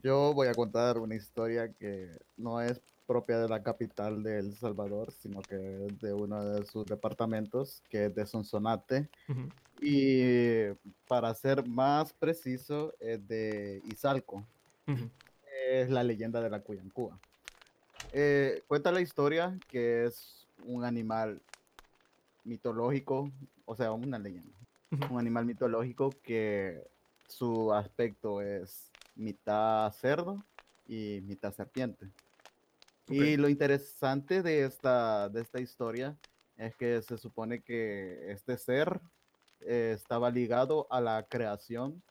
yo 0.03 0.33
voy 0.33 0.47
a 0.47 0.53
contar 0.53 0.97
una 0.97 1.15
historia 1.15 1.71
que 1.73 2.09
no 2.37 2.61
es 2.61 2.81
propia 3.05 3.39
de 3.39 3.47
la 3.47 3.61
capital 3.63 4.23
de 4.23 4.39
El 4.39 4.55
Salvador, 4.55 5.11
sino 5.11 5.41
que 5.41 5.85
es 5.85 5.99
de 5.99 6.13
uno 6.13 6.43
de 6.43 6.65
sus 6.65 6.85
departamentos, 6.85 7.83
que 7.89 8.05
es 8.05 8.15
de 8.15 8.25
Sonsonate. 8.25 9.09
Y 9.81 10.73
para 11.07 11.33
ser 11.33 11.67
más 11.67 12.13
preciso, 12.13 12.93
es 12.99 13.25
de 13.27 13.81
Izalco. 13.85 14.45
Es 15.69 15.89
la 15.89 16.03
leyenda 16.03 16.41
de 16.41 16.49
la 16.49 16.61
Cuyancúa. 16.61 17.19
Eh, 18.13 18.63
cuenta 18.67 18.91
la 18.91 19.01
historia 19.01 19.57
que 19.67 20.05
es 20.05 20.47
un 20.65 20.83
animal 20.83 21.41
mitológico, 22.43 23.31
o 23.65 23.75
sea, 23.75 23.91
una 23.91 24.19
leyenda. 24.19 24.55
Un 25.09 25.19
animal 25.19 25.45
mitológico 25.45 26.11
que 26.23 26.81
su 27.27 27.73
aspecto 27.73 28.41
es 28.41 28.89
mitad 29.17 29.91
cerdo 29.93 30.43
y 30.87 31.21
mitad 31.23 31.53
serpiente. 31.53 32.09
Y 33.09 33.37
lo 33.37 33.47
interesante 33.47 34.41
de 34.43 34.65
esta, 34.65 35.29
de 35.29 35.41
esta 35.41 35.61
historia 35.61 36.17
es 36.57 36.75
que 36.75 37.01
se 37.01 37.17
supone 37.17 37.61
que 37.61 38.31
este 38.31 38.57
ser 38.57 38.99
eh, 39.61 39.93
estaba 39.95 40.29
ligado 40.29 40.87
a 40.89 40.99
la 40.99 41.25
creación 41.29 42.01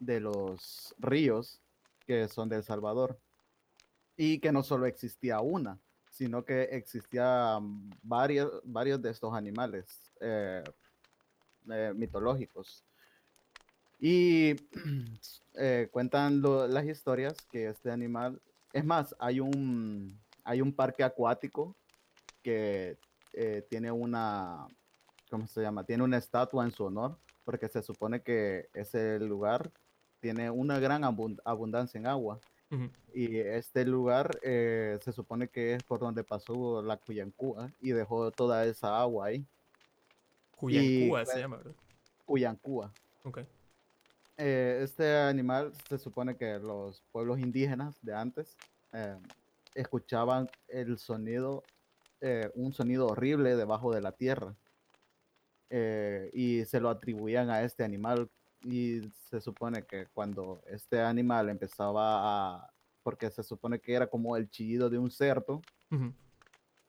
de 0.00 0.20
los 0.20 0.94
ríos 0.98 1.60
que 2.06 2.26
son 2.28 2.48
de 2.48 2.56
El 2.56 2.64
Salvador. 2.64 3.18
Y 4.16 4.40
que 4.40 4.52
no 4.52 4.62
solo 4.62 4.86
existía 4.86 5.40
una, 5.40 5.78
sino 6.10 6.44
que 6.44 6.64
existían 6.64 7.88
varios, 8.02 8.60
varios 8.64 9.00
de 9.00 9.10
estos 9.10 9.32
animales 9.32 10.12
eh, 10.20 10.62
eh, 11.70 11.92
mitológicos. 11.94 12.84
Y 14.00 14.56
eh, 15.54 15.88
cuentan 15.92 16.40
lo- 16.40 16.66
las 16.66 16.86
historias 16.86 17.34
que 17.50 17.68
este 17.68 17.90
animal, 17.90 18.40
es 18.72 18.84
más, 18.84 19.14
hay 19.18 19.40
un, 19.40 20.18
hay 20.44 20.60
un 20.62 20.72
parque 20.72 21.04
acuático 21.04 21.76
que 22.42 22.96
eh, 23.34 23.66
tiene 23.68 23.92
una, 23.92 24.66
¿cómo 25.28 25.46
se 25.46 25.60
llama? 25.60 25.84
Tiene 25.84 26.02
una 26.02 26.16
estatua 26.16 26.64
en 26.64 26.70
su 26.72 26.84
honor, 26.84 27.18
porque 27.44 27.68
se 27.68 27.82
supone 27.82 28.22
que 28.22 28.68
es 28.74 28.94
el 28.94 29.26
lugar 29.26 29.70
tiene 30.20 30.50
una 30.50 30.78
gran 30.78 31.02
abun- 31.02 31.40
abundancia 31.44 31.98
en 31.98 32.06
agua. 32.06 32.38
Y 33.12 33.38
este 33.38 33.84
lugar 33.86 34.38
eh, 34.42 34.98
se 35.02 35.12
supone 35.12 35.48
que 35.48 35.74
es 35.74 35.82
por 35.82 35.98
donde 35.98 36.22
pasó 36.22 36.82
la 36.82 36.96
Cuyancúa 36.98 37.70
y 37.80 37.90
dejó 37.92 38.30
toda 38.30 38.64
esa 38.66 39.00
agua 39.00 39.26
ahí. 39.26 39.44
Cuyancúa 40.56 41.24
se 41.26 41.38
llama, 41.40 41.56
¿verdad? 41.56 41.72
Cuyancúa. 42.26 42.92
Ok. 43.24 43.38
Eh, 44.42 44.80
este 44.82 45.18
animal 45.18 45.70
se 45.86 45.98
supone 45.98 46.34
que 46.34 46.58
los 46.58 47.02
pueblos 47.12 47.38
indígenas 47.40 48.00
de 48.00 48.14
antes 48.14 48.56
eh, 48.94 49.18
escuchaban 49.74 50.48
el 50.66 50.96
sonido, 50.98 51.62
eh, 52.22 52.50
un 52.54 52.72
sonido 52.72 53.08
horrible 53.08 53.54
debajo 53.54 53.92
de 53.92 54.00
la 54.00 54.12
tierra. 54.12 54.56
y 56.32 56.64
se 56.64 56.80
lo 56.80 56.88
atribuían 56.88 57.50
a 57.50 57.62
este 57.62 57.84
animal. 57.84 58.30
Y 58.62 59.02
se 59.28 59.40
supone 59.40 59.84
que 59.84 60.06
cuando 60.14 60.62
este 60.66 61.00
animal 61.00 61.48
empezaba 61.48 62.02
a, 62.56 62.72
porque 63.02 63.30
se 63.30 63.42
supone 63.42 63.78
que 63.78 63.94
era 63.94 64.06
como 64.06 64.36
el 64.36 64.48
chillido 64.48 64.88
de 64.88 64.98
un 64.98 65.10
cerdo. 65.10 65.60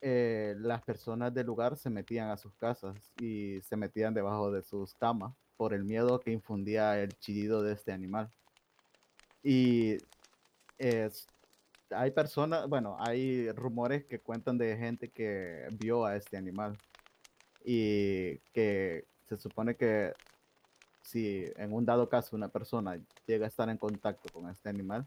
Eh, 0.02 0.56
las 0.60 0.82
personas 0.82 1.34
del 1.34 1.46
lugar 1.46 1.78
se 1.78 1.90
metían 1.90 2.30
a 2.30 2.38
sus 2.38 2.54
casas 2.56 2.96
y 3.20 3.62
se 3.62 3.78
metían 3.78 4.14
debajo 4.14 4.52
de 4.52 4.64
sus 4.64 4.96
camas 4.96 5.34
por 5.58 5.74
el 5.74 5.84
miedo 5.84 6.20
que 6.20 6.32
infundía 6.32 7.00
el 7.00 7.18
chillido 7.20 7.62
de 7.62 7.74
este 7.74 7.92
animal. 7.92 8.30
Y 9.44 9.98
hay 11.92 12.12
personas, 12.12 12.68
bueno, 12.68 12.98
hay 13.00 13.52
rumores 13.52 14.06
que 14.06 14.20
cuentan 14.20 14.58
de 14.58 14.76
gente 14.78 15.10
que 15.10 15.68
vio 15.80 16.06
a 16.06 16.16
este 16.16 16.38
animal 16.38 16.78
y 17.64 18.38
que 18.54 19.06
se 19.28 19.38
supone 19.38 19.76
que 19.76 20.14
si 21.02 21.46
en 21.58 21.74
un 21.74 21.86
dado 21.86 22.10
caso 22.10 22.36
una 22.36 22.48
persona 22.48 23.00
llega 23.28 23.46
a 23.46 23.50
estar 23.50 23.70
en 23.70 23.78
contacto 23.78 24.30
con 24.34 24.50
este 24.50 24.70
animal, 24.70 25.06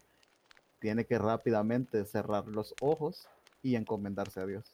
tiene 0.79 1.05
que 1.05 1.19
rápidamente 1.19 2.05
cerrar 2.05 2.47
los 2.47 2.75
ojos 2.81 3.29
y 3.63 3.75
encomendarse 3.77 4.41
a 4.41 4.47
Dios. 4.47 4.71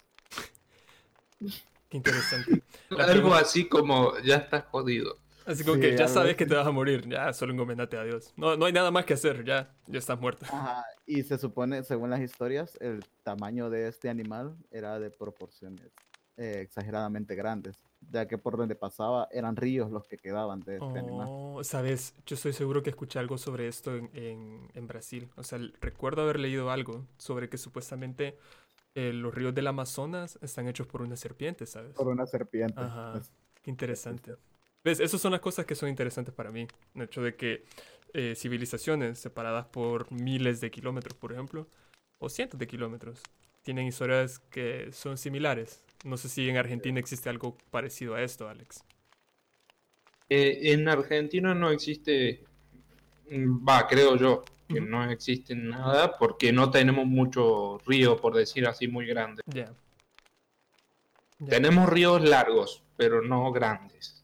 Qué 1.88 1.96
interesante. 1.96 2.62
La 2.90 3.04
Algo 3.04 3.12
pregunta- 3.14 3.38
así 3.38 3.68
como 3.68 4.18
ya 4.20 4.36
estás 4.36 4.64
jodido. 4.66 5.16
Así 5.46 5.64
como 5.64 5.76
Sí, 5.76 5.80
que 5.80 5.96
ya 5.96 6.06
sabes 6.06 6.36
que 6.36 6.46
te 6.46 6.54
vas 6.54 6.66
a 6.66 6.70
morir, 6.70 7.08
ya 7.08 7.32
solo 7.32 7.52
encomendate 7.52 7.96
a 7.96 8.04
Dios. 8.04 8.32
No, 8.36 8.56
no 8.56 8.66
hay 8.66 8.72
nada 8.72 8.90
más 8.90 9.04
que 9.06 9.14
hacer, 9.14 9.42
ya, 9.44 9.74
ya 9.86 9.98
estás 9.98 10.20
muerto. 10.20 10.46
Ajá, 10.46 10.84
y 11.06 11.22
se 11.22 11.38
supone, 11.38 11.82
según 11.82 12.10
las 12.10 12.20
historias, 12.20 12.76
el 12.80 13.04
tamaño 13.24 13.70
de 13.70 13.88
este 13.88 14.08
animal 14.10 14.54
era 14.70 15.00
de 15.00 15.10
proporciones 15.10 15.90
eh, 16.36 16.60
exageradamente 16.62 17.34
grandes, 17.34 17.82
ya 18.12 18.28
que 18.28 18.38
por 18.38 18.56
donde 18.56 18.76
pasaba 18.76 19.28
eran 19.32 19.56
ríos 19.56 19.90
los 19.90 20.06
que 20.06 20.18
quedaban 20.18 20.60
de 20.60 20.74
este 20.76 20.98
animal. 20.98 21.26
Oh, 21.28 21.64
sabes, 21.64 22.14
yo 22.26 22.36
estoy 22.36 22.52
seguro 22.52 22.82
que 22.82 22.90
escuché 22.90 23.18
algo 23.18 23.36
sobre 23.36 23.66
esto 23.66 23.96
en, 23.96 24.10
en- 24.14 24.70
en 24.74 24.86
Brasil. 24.86 25.28
O 25.36 25.42
sea, 25.42 25.58
recuerdo 25.80 26.22
haber 26.22 26.38
leído 26.38 26.70
algo 26.70 27.06
sobre 27.18 27.48
que 27.48 27.58
supuestamente 27.58 28.38
eh, 28.94 29.12
los 29.12 29.34
ríos 29.34 29.54
del 29.54 29.66
Amazonas 29.66 30.38
están 30.42 30.68
hechos 30.68 30.86
por 30.86 31.02
una 31.02 31.16
serpiente, 31.16 31.66
¿sabes? 31.66 31.94
Por 31.94 32.08
una 32.08 32.26
serpiente. 32.26 32.74
Ajá. 32.80 33.18
Es- 33.18 33.30
Qué 33.62 33.70
interesante. 33.70 34.34
¿Ves? 34.82 35.00
Esas 35.00 35.20
son 35.20 35.32
las 35.32 35.40
cosas 35.42 35.66
que 35.66 35.74
son 35.74 35.90
interesantes 35.90 36.34
para 36.34 36.50
mí. 36.50 36.66
El 36.94 37.02
hecho 37.02 37.22
de 37.22 37.36
que 37.36 37.64
eh, 38.14 38.34
civilizaciones 38.34 39.18
separadas 39.18 39.66
por 39.66 40.10
miles 40.10 40.60
de 40.60 40.70
kilómetros, 40.70 41.14
por 41.18 41.32
ejemplo, 41.32 41.66
o 42.18 42.28
cientos 42.30 42.58
de 42.58 42.66
kilómetros, 42.66 43.20
tienen 43.62 43.86
historias 43.86 44.38
que 44.38 44.90
son 44.92 45.18
similares. 45.18 45.82
No 46.04 46.16
sé 46.16 46.30
si 46.30 46.48
en 46.48 46.56
Argentina 46.56 46.98
existe 46.98 47.28
algo 47.28 47.58
parecido 47.70 48.14
a 48.14 48.22
esto, 48.22 48.48
Alex. 48.48 48.82
Eh, 50.28 50.72
en 50.72 50.88
Argentina 50.88 51.54
no 51.54 51.70
existe, 51.70 52.44
mm, 53.30 53.66
va, 53.68 53.86
creo 53.86 54.16
yo, 54.16 54.42
que 54.72 54.80
no 54.80 55.10
existe 55.10 55.54
nada 55.54 56.16
porque 56.18 56.52
no 56.52 56.70
tenemos 56.70 57.06
mucho 57.06 57.78
río, 57.86 58.16
por 58.16 58.34
decir 58.34 58.66
así, 58.66 58.88
muy 58.88 59.06
grande. 59.06 59.42
Ya. 59.46 59.72
Ya. 61.38 61.48
Tenemos 61.48 61.88
ríos 61.88 62.22
largos, 62.22 62.82
pero 62.96 63.22
no 63.22 63.50
grandes. 63.50 64.22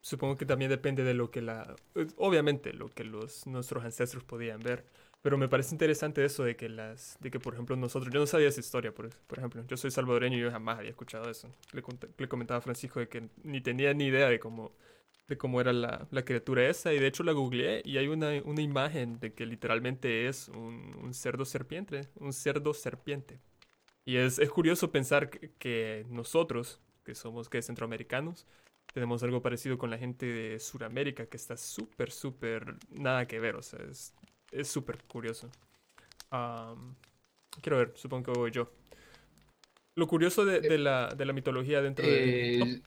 Supongo 0.00 0.36
que 0.36 0.44
también 0.44 0.70
depende 0.70 1.04
de 1.04 1.14
lo 1.14 1.30
que 1.30 1.40
la... 1.40 1.76
Obviamente, 2.16 2.72
lo 2.72 2.88
que 2.88 3.04
los, 3.04 3.46
nuestros 3.46 3.84
ancestros 3.84 4.24
podían 4.24 4.58
ver. 4.58 4.84
Pero 5.22 5.38
me 5.38 5.48
parece 5.48 5.74
interesante 5.74 6.24
eso 6.24 6.42
de 6.42 6.56
que 6.56 6.68
las... 6.68 7.16
De 7.20 7.30
que, 7.30 7.38
por 7.38 7.54
ejemplo, 7.54 7.76
nosotros... 7.76 8.12
Yo 8.12 8.18
no 8.18 8.26
sabía 8.26 8.48
esa 8.48 8.58
historia, 8.58 8.92
por, 8.92 9.10
por 9.10 9.38
ejemplo. 9.38 9.62
Yo 9.68 9.76
soy 9.76 9.90
salvadoreño 9.90 10.38
y 10.38 10.40
yo 10.40 10.50
jamás 10.50 10.78
había 10.78 10.90
escuchado 10.90 11.30
eso. 11.30 11.48
Le, 11.72 11.82
le 12.18 12.28
comentaba 12.28 12.58
a 12.58 12.62
Francisco 12.62 12.98
de 12.98 13.08
que 13.08 13.28
ni 13.44 13.60
tenía 13.60 13.94
ni 13.94 14.06
idea 14.06 14.28
de 14.28 14.40
cómo... 14.40 14.72
De 15.30 15.38
cómo 15.38 15.62
era 15.62 15.72
la, 15.72 16.06
la 16.10 16.24
criatura 16.26 16.68
esa. 16.68 16.92
Y 16.92 16.98
de 16.98 17.06
hecho 17.06 17.22
la 17.22 17.32
googleé 17.32 17.82
y 17.84 17.96
hay 17.96 18.08
una, 18.08 18.30
una 18.44 18.60
imagen 18.60 19.18
de 19.20 19.32
que 19.32 19.46
literalmente 19.46 20.28
es 20.28 20.48
un, 20.48 20.94
un 21.00 21.14
cerdo 21.14 21.46
serpiente. 21.46 22.08
Un 22.16 22.32
cerdo 22.34 22.74
serpiente. 22.74 23.38
Y 24.04 24.16
es, 24.16 24.38
es 24.38 24.50
curioso 24.50 24.90
pensar 24.90 25.30
que, 25.30 25.52
que 25.58 26.04
nosotros, 26.10 26.80
que 27.04 27.14
somos 27.14 27.48
que 27.48 27.62
centroamericanos, 27.62 28.46
tenemos 28.92 29.22
algo 29.22 29.40
parecido 29.40 29.78
con 29.78 29.90
la 29.90 29.98
gente 29.98 30.26
de 30.26 30.58
Sudamérica, 30.58 31.26
que 31.26 31.36
está 31.36 31.56
súper, 31.56 32.10
súper 32.10 32.74
nada 32.90 33.26
que 33.26 33.38
ver, 33.38 33.54
o 33.54 33.62
sea, 33.62 33.78
es 33.88 34.14
es 34.52 34.68
súper 34.68 34.98
curioso. 35.04 35.50
Am, 36.30 36.96
quiero 37.62 37.78
ver, 37.78 37.92
supongo 37.94 38.32
que 38.32 38.38
voy 38.38 38.50
yo. 38.50 38.70
Lo 39.96 40.06
curioso 40.06 40.44
de, 40.44 40.60
de 40.60 40.78
la, 40.78 41.08
de 41.08 41.24
la 41.24 41.32
mitología 41.32 41.82
dentro 41.82 42.06
de... 42.06 42.58
Eh, 42.58 42.82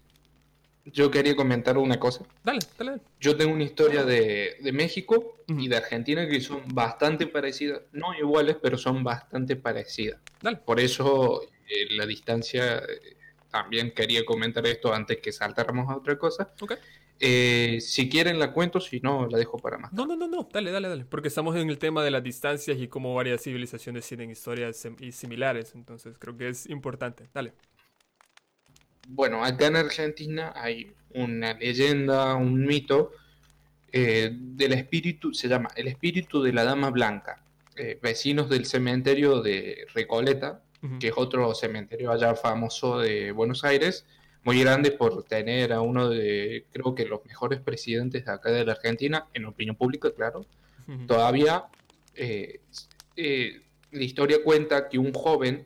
Yo 0.85 1.09
quería 1.09 1.35
comentar 1.35 1.77
una 1.77 1.99
cosa. 1.99 2.25
dale, 2.43 2.59
dale, 2.77 2.91
dale. 2.91 3.03
Yo 3.19 3.37
tengo 3.37 3.53
una 3.53 3.63
historia 3.63 4.03
de, 4.03 4.57
de 4.61 4.71
México 4.73 5.37
y 5.47 5.67
de 5.67 5.77
Argentina 5.77 6.27
que 6.27 6.41
son 6.41 6.61
bastante 6.73 7.27
parecidas, 7.27 7.81
no 7.93 8.13
iguales, 8.13 8.57
pero 8.61 8.77
son 8.77 9.03
bastante 9.03 9.55
parecidas. 9.55 10.19
Dale. 10.41 10.57
Por 10.57 10.79
eso 10.79 11.41
eh, 11.67 11.87
la 11.91 12.05
distancia, 12.05 12.79
eh, 12.79 13.17
también 13.49 13.91
quería 13.91 14.25
comentar 14.25 14.65
esto 14.65 14.93
antes 14.93 15.19
que 15.19 15.31
saltáramos 15.31 15.89
a 15.89 15.97
otra 15.97 16.17
cosa. 16.17 16.53
Ok. 16.59 16.73
Eh, 17.19 17.79
si 17.79 18.09
quieren 18.09 18.37
la 18.37 18.51
cuento, 18.51 18.81
si 18.81 18.99
no, 18.99 19.27
la 19.27 19.37
dejo 19.37 19.57
para 19.57 19.77
más. 19.77 19.93
No, 19.93 20.05
no, 20.05 20.15
no, 20.15 20.27
no, 20.27 20.49
dale, 20.51 20.71
dale, 20.71 20.89
dale. 20.89 21.05
Porque 21.05 21.29
estamos 21.29 21.55
en 21.55 21.69
el 21.69 21.77
tema 21.77 22.03
de 22.03 22.11
las 22.11 22.23
distancias 22.23 22.77
y 22.77 22.87
cómo 22.87 23.15
varias 23.15 23.41
civilizaciones 23.41 24.05
tienen 24.07 24.31
historias 24.31 24.85
y 24.99 25.11
similares, 25.11 25.73
entonces 25.75 26.17
creo 26.19 26.35
que 26.35 26.49
es 26.49 26.67
importante. 26.69 27.29
Dale. 27.33 27.53
Bueno, 29.07 29.43
acá 29.43 29.67
en 29.67 29.75
Argentina 29.75 30.53
hay 30.55 30.93
una 31.13 31.53
leyenda, 31.53 32.35
un 32.35 32.65
mito 32.65 33.11
eh, 33.91 34.31
del 34.33 34.73
espíritu, 34.73 35.33
se 35.33 35.47
llama 35.47 35.69
el 35.75 35.87
espíritu 35.87 36.41
de 36.41 36.53
la 36.53 36.63
Dama 36.63 36.89
Blanca. 36.89 37.43
Eh, 37.75 37.99
vecinos 38.01 38.49
del 38.49 38.65
cementerio 38.65 39.41
de 39.41 39.87
Recoleta, 39.93 40.61
que 40.99 41.07
es 41.07 41.13
otro 41.15 41.55
cementerio 41.55 42.11
allá 42.11 42.35
famoso 42.35 42.99
de 42.99 43.31
Buenos 43.31 43.63
Aires, 43.63 44.05
muy 44.43 44.59
grande 44.59 44.91
por 44.91 45.23
tener 45.23 45.71
a 45.71 45.79
uno 45.79 46.09
de, 46.09 46.65
creo 46.73 46.93
que 46.93 47.05
los 47.05 47.25
mejores 47.25 47.61
presidentes 47.61 48.25
de 48.25 48.31
acá 48.31 48.51
de 48.51 48.65
la 48.65 48.73
Argentina, 48.73 49.27
en 49.33 49.45
opinión 49.45 49.77
pública, 49.77 50.11
claro. 50.13 50.45
Todavía 51.07 51.63
eh, 52.15 52.59
la 53.15 54.03
historia 54.03 54.43
cuenta 54.43 54.89
que 54.89 54.99
un 54.99 55.13
joven 55.13 55.65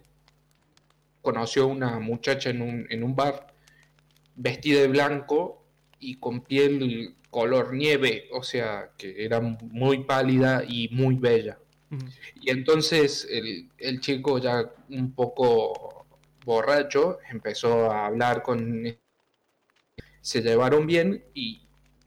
conoció 1.28 1.64
a 1.64 1.66
una 1.66 2.00
muchacha 2.00 2.52
en 2.52 2.62
un, 2.62 2.88
en 2.90 3.04
un 3.04 3.14
bar 3.14 3.54
vestida 4.38 4.80
de 4.80 4.88
blanco 4.88 5.62
y 6.00 6.16
con 6.16 6.40
piel 6.40 7.16
color 7.30 7.74
nieve, 7.74 8.30
o 8.32 8.44
sea, 8.44 8.92
que 8.98 9.26
era 9.26 9.42
muy 9.42 10.06
pálida 10.06 10.64
y 10.66 10.88
muy 10.88 11.16
bella. 11.16 11.60
Y 12.40 12.50
entonces 12.50 13.28
el, 13.30 13.70
el 13.78 14.00
chico 14.00 14.38
ya 14.38 14.72
un 14.88 15.12
poco 15.12 16.06
borracho 16.46 17.18
empezó 17.30 17.92
a 17.92 18.06
hablar 18.06 18.42
con... 18.42 18.98
Se 20.22 20.42
llevaron 20.42 20.88
bien 20.88 21.26
y 21.34 21.62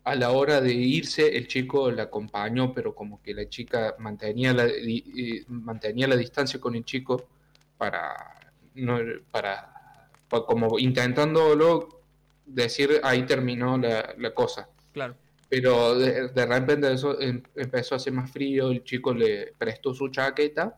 a 0.05 0.15
la 0.15 0.31
hora 0.31 0.63
de 0.63 0.73
irse 0.73 1.37
el 1.37 1.47
chico 1.47 1.91
la 1.91 2.05
acompañó, 2.05 2.73
pero 2.73 2.95
como 2.95 3.21
que 3.21 3.35
la 3.35 3.47
chica 3.51 3.97
mantenía 3.99 4.55
la, 4.55 4.65
eh, 4.67 5.45
mantenía 5.49 6.09
la 6.09 6.17
distancia 6.17 6.59
con 6.59 6.75
el 6.75 6.87
chico 6.87 7.29
para... 7.77 8.40
No, 8.81 8.99
para, 9.31 10.11
pa- 10.29 10.45
como 10.47 10.79
intentándolo 10.79 12.01
decir 12.47 13.01
ahí 13.03 13.25
terminó 13.25 13.79
la, 13.79 14.15
la 14.19 14.35
cosa. 14.35 14.69
Claro. 14.93 15.17
Pero 15.49 15.97
de, 15.99 16.29
de 16.29 16.47
repente 16.47 16.93
eso 16.93 17.21
em- 17.21 17.43
empezó 17.57 17.95
a 17.95 17.97
hacer 17.97 18.13
más 18.13 18.31
frío, 18.31 18.71
el 18.71 18.85
chico 18.85 19.13
le 19.13 19.53
prestó 19.59 19.93
su 19.95 20.09
chaqueta 20.09 20.77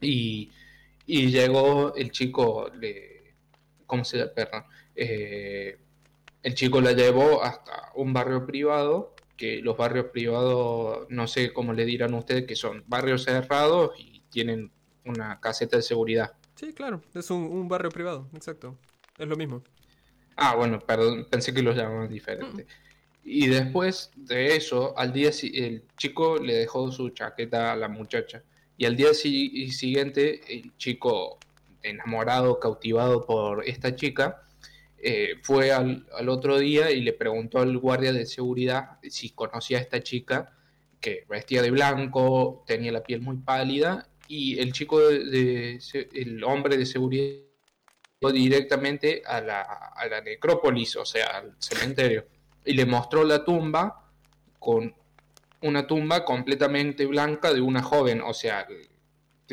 y, 0.00 0.50
y 1.06 1.26
llegó 1.30 1.94
el 1.94 2.10
chico, 2.10 2.68
le, 2.78 3.34
¿cómo 3.86 4.04
se 4.04 4.18
llama? 4.18 4.32
Perdón. 4.34 4.64
Eh, 4.94 5.78
el 6.42 6.54
chico 6.54 6.80
la 6.80 6.92
llevó 6.92 7.42
hasta 7.42 7.90
un 7.94 8.12
barrio 8.12 8.46
privado, 8.46 9.14
que 9.36 9.60
los 9.62 9.76
barrios 9.76 10.06
privados, 10.12 11.06
no 11.08 11.26
sé 11.26 11.52
cómo 11.52 11.72
le 11.72 11.84
dirán 11.84 12.14
ustedes, 12.14 12.46
que 12.46 12.54
son 12.56 12.84
barrios 12.86 13.24
cerrados 13.24 13.92
y 13.98 14.20
tienen 14.30 14.70
una 15.04 15.40
caseta 15.40 15.76
de 15.76 15.82
seguridad. 15.82 16.32
Sí, 16.62 16.72
claro. 16.74 17.02
Es 17.14 17.30
un, 17.30 17.42
un 17.44 17.68
barrio 17.68 17.92
privado, 17.92 18.30
exacto. 18.34 18.78
Es 19.18 19.28
lo 19.28 19.36
mismo. 19.36 19.64
Ah, 20.36 20.56
bueno, 20.56 20.80
perdón, 20.80 21.26
pensé 21.30 21.52
que 21.54 21.62
los 21.62 21.76
llamaban 21.76 22.08
diferente. 22.08 22.66
Y 23.24 23.48
después 23.48 24.12
de 24.16 24.56
eso, 24.56 24.98
al 24.98 25.12
día 25.12 25.30
el 25.54 25.84
chico 25.96 26.38
le 26.38 26.54
dejó 26.54 26.92
su 26.92 27.10
chaqueta 27.10 27.72
a 27.72 27.76
la 27.76 27.88
muchacha. 27.88 28.44
Y 28.76 28.86
al 28.86 28.96
día 28.96 29.14
si- 29.14 29.70
siguiente, 29.72 30.40
el 30.52 30.76
chico 30.76 31.38
enamorado, 31.82 32.60
cautivado 32.60 33.26
por 33.26 33.64
esta 33.68 33.96
chica, 33.96 34.42
eh, 34.98 35.36
fue 35.42 35.72
al, 35.72 36.06
al 36.18 36.30
otro 36.30 36.58
día 36.58 36.90
y 36.92 37.02
le 37.02 37.14
preguntó 37.14 37.60
al 37.60 37.76
guardia 37.78 38.12
de 38.12 38.26
seguridad 38.26 38.98
si 39.04 39.30
conocía 39.32 39.78
a 39.78 39.82
esta 39.82 40.02
chica, 40.02 40.56
que 41.00 41.26
vestía 41.28 41.62
de 41.62 41.72
blanco, 41.72 42.64
tenía 42.66 42.92
la 42.92 43.06
piel 43.06 43.22
muy 43.22 43.38
pálida, 43.38 44.08
y 44.34 44.58
el 44.58 44.72
chico 44.72 44.98
de, 44.98 45.78
el 46.14 46.42
hombre 46.44 46.78
de 46.78 46.86
seguridad 46.86 47.36
fue 48.18 48.32
directamente 48.32 49.22
a 49.26 49.42
la, 49.42 49.60
a 49.62 50.06
la 50.06 50.22
necrópolis, 50.22 50.96
o 50.96 51.04
sea, 51.04 51.26
al 51.38 51.54
cementerio, 51.58 52.26
y 52.64 52.72
le 52.72 52.86
mostró 52.86 53.24
la 53.24 53.44
tumba 53.44 54.08
con 54.58 54.94
una 55.62 55.86
tumba 55.86 56.24
completamente 56.24 57.04
blanca 57.04 57.52
de 57.52 57.60
una 57.60 57.82
joven, 57.82 58.22
o 58.22 58.32
sea, 58.32 58.66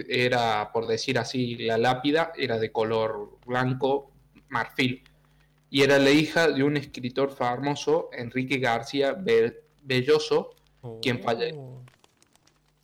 era, 0.08 0.72
por 0.72 0.88
decir 0.88 1.20
así, 1.20 1.56
la 1.58 1.78
lápida 1.78 2.32
era 2.38 2.58
de 2.58 2.72
color 2.72 3.38
blanco, 3.46 4.12
marfil, 4.48 5.04
y 5.70 5.82
era 5.82 6.00
la 6.00 6.12
hija 6.12 6.48
de 6.48 6.64
un 6.64 6.78
escritor 6.78 7.32
famoso, 7.36 8.10
Enrique 8.14 8.60
García 8.60 9.12
Be- 9.12 9.62
Belloso, 9.84 10.56
¿Quién 11.02 11.22
falle- 11.22 11.54
Oh. 11.58 11.84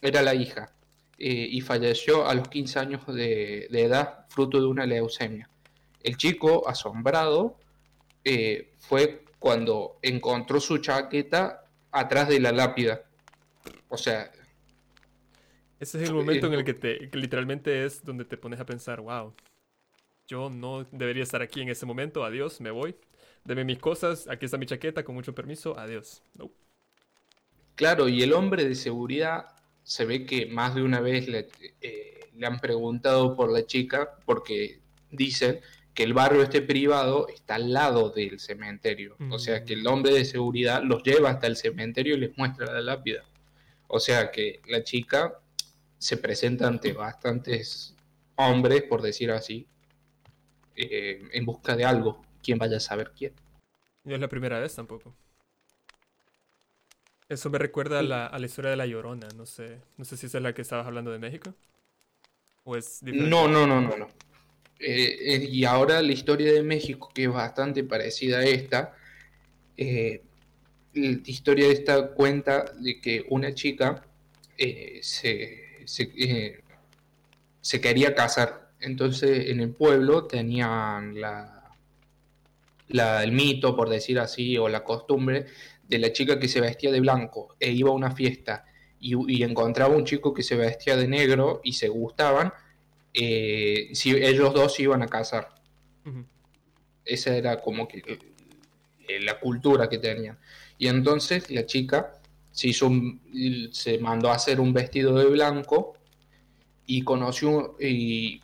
era 0.01 0.21
la 0.21 0.35
hija, 0.35 0.74
eh, 1.17 1.47
y 1.49 1.61
falleció 1.61 2.27
a 2.27 2.33
los 2.35 2.49
15 2.49 2.79
años 2.79 3.07
de, 3.07 3.67
de 3.69 3.83
edad, 3.83 4.25
fruto 4.29 4.59
de 4.59 4.67
una 4.67 4.85
leucemia. 4.85 5.49
El 6.03 6.17
chico, 6.17 6.67
asombrado, 6.67 7.57
eh, 8.23 8.73
fue 8.79 9.23
cuando 9.39 9.97
encontró 10.01 10.59
su 10.59 10.79
chaqueta 10.79 11.65
atrás 11.91 12.27
de 12.27 12.39
la 12.39 12.51
lápida. 12.51 13.03
O 13.89 13.97
sea, 13.97 14.31
Ese 15.79 16.01
es 16.01 16.09
el 16.09 16.15
momento 16.15 16.47
en 16.47 16.53
el 16.53 16.63
que 16.65 16.73
te 16.73 17.09
que 17.09 17.17
literalmente 17.17 17.85
es 17.85 18.03
donde 18.03 18.25
te 18.25 18.37
pones 18.37 18.59
a 18.59 18.65
pensar, 18.65 18.99
wow, 19.01 19.33
yo 20.27 20.49
no 20.49 20.85
debería 20.91 21.23
estar 21.23 21.41
aquí 21.41 21.61
en 21.61 21.69
ese 21.69 21.85
momento, 21.85 22.25
adiós, 22.25 22.59
me 22.59 22.71
voy. 22.71 22.95
Deme 23.43 23.63
mis 23.63 23.77
cosas, 23.77 24.27
aquí 24.27 24.45
está 24.45 24.57
mi 24.57 24.65
chaqueta, 24.65 25.03
con 25.03 25.13
mucho 25.15 25.35
permiso, 25.35 25.77
adiós. 25.77 26.23
No. 26.33 26.51
Claro, 27.75 28.07
y 28.09 28.23
el 28.23 28.33
hombre 28.33 28.65
de 28.67 28.73
seguridad 28.73 29.54
se 29.85 30.03
ve 30.03 30.25
que 30.25 30.47
más 30.47 30.73
de 30.73 30.81
una 30.81 30.99
vez 30.99 31.27
le, 31.27 31.47
eh, 31.79 32.19
le 32.35 32.47
han 32.47 32.59
preguntado 32.59 33.35
por 33.35 33.51
la 33.51 33.65
chica 33.65 34.17
porque 34.25 34.79
dicen 35.11 35.61
que 35.93 36.03
el 36.03 36.13
barrio 36.13 36.41
este 36.41 36.61
privado 36.61 37.27
está 37.29 37.55
al 37.55 37.71
lado 37.71 38.09
del 38.09 38.39
cementerio. 38.39 39.15
O 39.29 39.39
sea 39.39 39.63
que 39.63 39.73
el 39.73 39.87
hombre 39.87 40.13
de 40.13 40.25
seguridad 40.25 40.83
los 40.83 41.03
lleva 41.03 41.29
hasta 41.29 41.47
el 41.47 41.55
cementerio 41.55 42.15
y 42.15 42.19
les 42.19 42.37
muestra 42.37 42.73
la 42.73 42.81
lápida. 42.81 43.23
O 43.87 43.99
sea 43.99 44.31
que 44.31 44.59
la 44.67 44.83
chica 44.83 45.39
se 45.97 46.17
presenta 46.17 46.67
ante 46.67 46.91
bastantes 46.91 47.95
hombres, 48.35 48.83
por 48.83 49.03
decir 49.03 49.31
así, 49.31 49.67
eh, 50.75 51.21
en 51.31 51.45
busca 51.45 51.75
de 51.75 51.85
algo. 51.85 52.21
¿Quién 52.43 52.57
vaya 52.57 52.77
a 52.77 52.81
saber 52.81 53.13
quién? 53.15 53.33
No 54.03 54.15
es 54.15 54.19
la 54.19 54.27
primera 54.27 54.59
vez 54.59 54.75
tampoco. 54.75 55.15
Eso 57.29 57.49
me 57.51 57.57
recuerda 57.59 57.99
a 57.99 58.03
la, 58.03 58.25
a 58.27 58.39
la 58.39 58.45
historia 58.47 58.71
de 58.71 58.77
la 58.77 58.85
Llorona, 58.87 59.27
no 59.35 59.45
sé. 59.45 59.81
No 59.97 60.05
sé 60.05 60.17
si 60.17 60.25
esa 60.27 60.37
es 60.39 60.43
la 60.43 60.53
que 60.53 60.61
estabas 60.63 60.85
hablando 60.87 61.11
de 61.11 61.19
México. 61.19 61.53
¿O 62.63 62.75
es 62.75 62.99
diferente? 63.03 63.41
No, 63.41 63.47
no, 63.47 63.65
no, 63.67 63.81
no, 63.81 63.95
no. 63.97 64.07
Eh, 64.79 65.17
eh, 65.35 65.47
y 65.51 65.65
ahora 65.65 66.01
la 66.01 66.11
historia 66.13 66.51
de 66.53 66.63
México, 66.63 67.11
que 67.13 67.25
es 67.25 67.33
bastante 67.33 67.83
parecida 67.83 68.39
a 68.39 68.45
esta, 68.45 68.93
eh, 69.77 70.23
la 70.93 71.19
historia 71.25 71.67
de 71.67 71.73
esta 71.73 72.09
cuenta 72.13 72.65
de 72.79 73.01
que 73.01 73.25
una 73.29 73.53
chica 73.53 74.03
eh, 74.57 74.99
se, 75.03 75.83
se, 75.85 76.03
eh, 76.17 76.63
se 77.61 77.81
quería 77.81 78.15
casar. 78.15 78.71
Entonces 78.79 79.49
en 79.49 79.59
el 79.59 79.71
pueblo 79.71 80.25
tenían 80.27 81.19
la, 81.19 81.75
la- 82.87 83.23
el 83.23 83.31
mito, 83.31 83.75
por 83.75 83.89
decir 83.89 84.19
así, 84.19 84.57
o 84.57 84.69
la 84.69 84.83
costumbre 84.83 85.45
de 85.87 85.99
la 85.99 86.11
chica 86.11 86.39
que 86.39 86.47
se 86.47 86.61
vestía 86.61 86.91
de 86.91 86.99
blanco 86.99 87.55
e 87.59 87.71
iba 87.71 87.89
a 87.89 87.93
una 87.93 88.11
fiesta 88.11 88.65
y, 88.99 89.13
y 89.31 89.43
encontraba 89.43 89.95
un 89.95 90.05
chico 90.05 90.33
que 90.33 90.43
se 90.43 90.55
vestía 90.55 90.95
de 90.97 91.07
negro 91.07 91.61
y 91.63 91.73
se 91.73 91.87
gustaban, 91.89 92.51
eh, 93.13 93.89
si 93.93 94.11
ellos 94.11 94.53
dos 94.53 94.73
se 94.75 94.83
iban 94.83 95.01
a 95.03 95.07
casar. 95.07 95.53
Esa 97.05 97.35
era 97.35 97.61
como 97.61 97.87
que 97.87 97.99
eh, 99.07 99.19
la 99.21 99.39
cultura 99.39 99.87
que 99.87 99.99
tenían. 99.99 100.39
Y 100.77 100.87
entonces 100.87 101.49
la 101.51 101.65
chica 101.65 102.13
se, 102.51 102.69
hizo 102.69 102.87
un- 102.87 103.21
se 103.71 103.99
mandó 103.99 104.29
a 104.29 104.35
hacer 104.35 104.59
un 104.59 104.73
vestido 104.73 105.13
de 105.17 105.25
blanco 105.25 105.93
y 106.87 107.03
conoció, 107.03 107.75
y, 107.79 108.41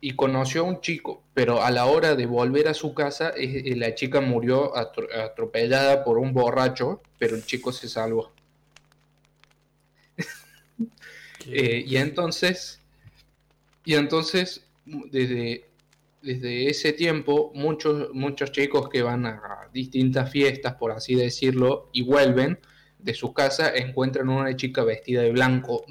y 0.00 0.12
conoció 0.12 0.62
a 0.62 0.64
un 0.64 0.80
chico, 0.80 1.22
pero 1.34 1.62
a 1.62 1.70
la 1.70 1.84
hora 1.86 2.14
de 2.16 2.26
volver 2.26 2.68
a 2.68 2.74
su 2.74 2.94
casa, 2.94 3.32
eh, 3.36 3.74
la 3.76 3.94
chica 3.94 4.20
murió 4.20 4.74
atro- 4.74 5.12
atropellada 5.14 6.04
por 6.04 6.18
un 6.18 6.32
borracho, 6.32 7.02
pero 7.18 7.36
el 7.36 7.44
chico 7.44 7.70
se 7.70 7.88
salvó. 7.88 8.32
Eh, 11.46 11.84
y 11.86 11.96
entonces, 11.96 12.80
y 13.84 13.94
entonces 13.94 14.66
desde, 15.10 15.66
desde 16.22 16.68
ese 16.68 16.92
tiempo, 16.92 17.50
muchos, 17.54 18.10
muchos 18.14 18.52
chicos 18.52 18.88
que 18.88 19.02
van 19.02 19.26
a 19.26 19.68
distintas 19.72 20.30
fiestas, 20.30 20.74
por 20.74 20.92
así 20.92 21.14
decirlo, 21.14 21.90
y 21.92 22.02
vuelven 22.02 22.58
de 22.98 23.14
su 23.14 23.32
casa, 23.32 23.74
encuentran 23.74 24.28
una 24.28 24.56
chica 24.56 24.82
vestida 24.84 25.22
de 25.22 25.32
blanco, 25.32 25.84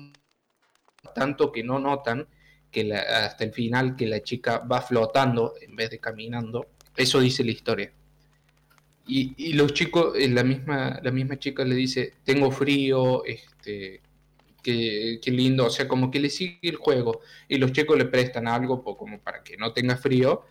tanto 1.14 1.52
que 1.52 1.64
no 1.64 1.80
notan 1.80 2.28
que 2.72 2.84
la- 2.84 3.26
hasta 3.26 3.44
el 3.44 3.52
final 3.54 3.96
que 3.96 4.06
la 4.08 4.22
chica 4.22 4.60
va 4.60 4.82
flotando 4.82 5.56
en 5.62 5.76
vez 5.76 5.90
de 5.90 6.00
caminando. 6.00 6.68
Eso 6.96 7.20
dice 7.20 7.44
la 7.44 7.52
historia. 7.52 7.92
Y, 9.08 9.34
y 9.38 9.54
los 9.54 9.74
chicos, 9.74 10.14
eh, 10.18 10.30
la 10.30 10.44
misma, 10.44 11.00
la 11.02 11.12
misma 11.12 11.40
chica 11.40 11.64
le 11.66 11.74
dice, 11.76 12.14
tengo 12.24 12.52
frío, 12.52 13.26
este, 13.26 14.02
qué, 14.62 15.20
qué 15.22 15.32
lindo, 15.32 15.66
o 15.66 15.70
sea, 15.72 15.88
como 15.88 16.12
que 16.12 16.20
le 16.20 16.30
sigue 16.30 16.60
el 16.64 16.76
juego 16.76 17.22
y 17.48 17.58
los 17.58 17.72
chicos 17.72 17.98
le 17.98 18.06
prestan 18.06 18.48
algo 18.48 18.84
como 18.84 19.20
para 19.20 19.42
que 19.44 19.58
no 19.58 19.74
tenga 19.74 19.98
frío 19.98 20.46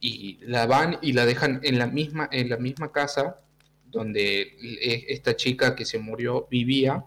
y 0.00 0.38
la 0.42 0.64
van 0.66 0.98
y 1.02 1.12
la 1.12 1.26
dejan 1.26 1.60
en 1.62 1.78
la 1.78 1.86
misma, 1.86 2.28
en 2.32 2.48
la 2.48 2.56
misma 2.56 2.90
casa 2.90 3.40
donde 3.84 4.40
eh, 4.40 5.04
esta 5.08 5.36
chica 5.36 5.74
que 5.74 5.84
se 5.84 5.98
murió 5.98 6.46
vivía 6.50 7.04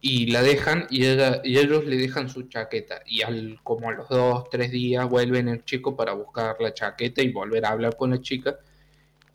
y 0.00 0.30
la 0.30 0.42
dejan 0.42 0.86
y, 0.90 1.06
ella- 1.06 1.40
y 1.44 1.58
ellos 1.58 1.84
le 1.84 1.96
dejan 1.96 2.28
su 2.28 2.42
chaqueta 2.44 3.02
y 3.06 3.22
al, 3.22 3.58
como 3.62 3.88
a 3.88 3.92
los 3.92 4.08
dos, 4.08 4.48
tres 4.50 4.70
días 4.70 5.08
vuelven 5.08 5.48
el 5.48 5.64
chico 5.64 5.96
para 5.96 6.12
buscar 6.12 6.56
la 6.60 6.72
chaqueta 6.72 7.22
y 7.22 7.32
volver 7.32 7.64
a 7.64 7.70
hablar 7.70 7.96
con 7.96 8.10
la 8.10 8.20
chica 8.20 8.58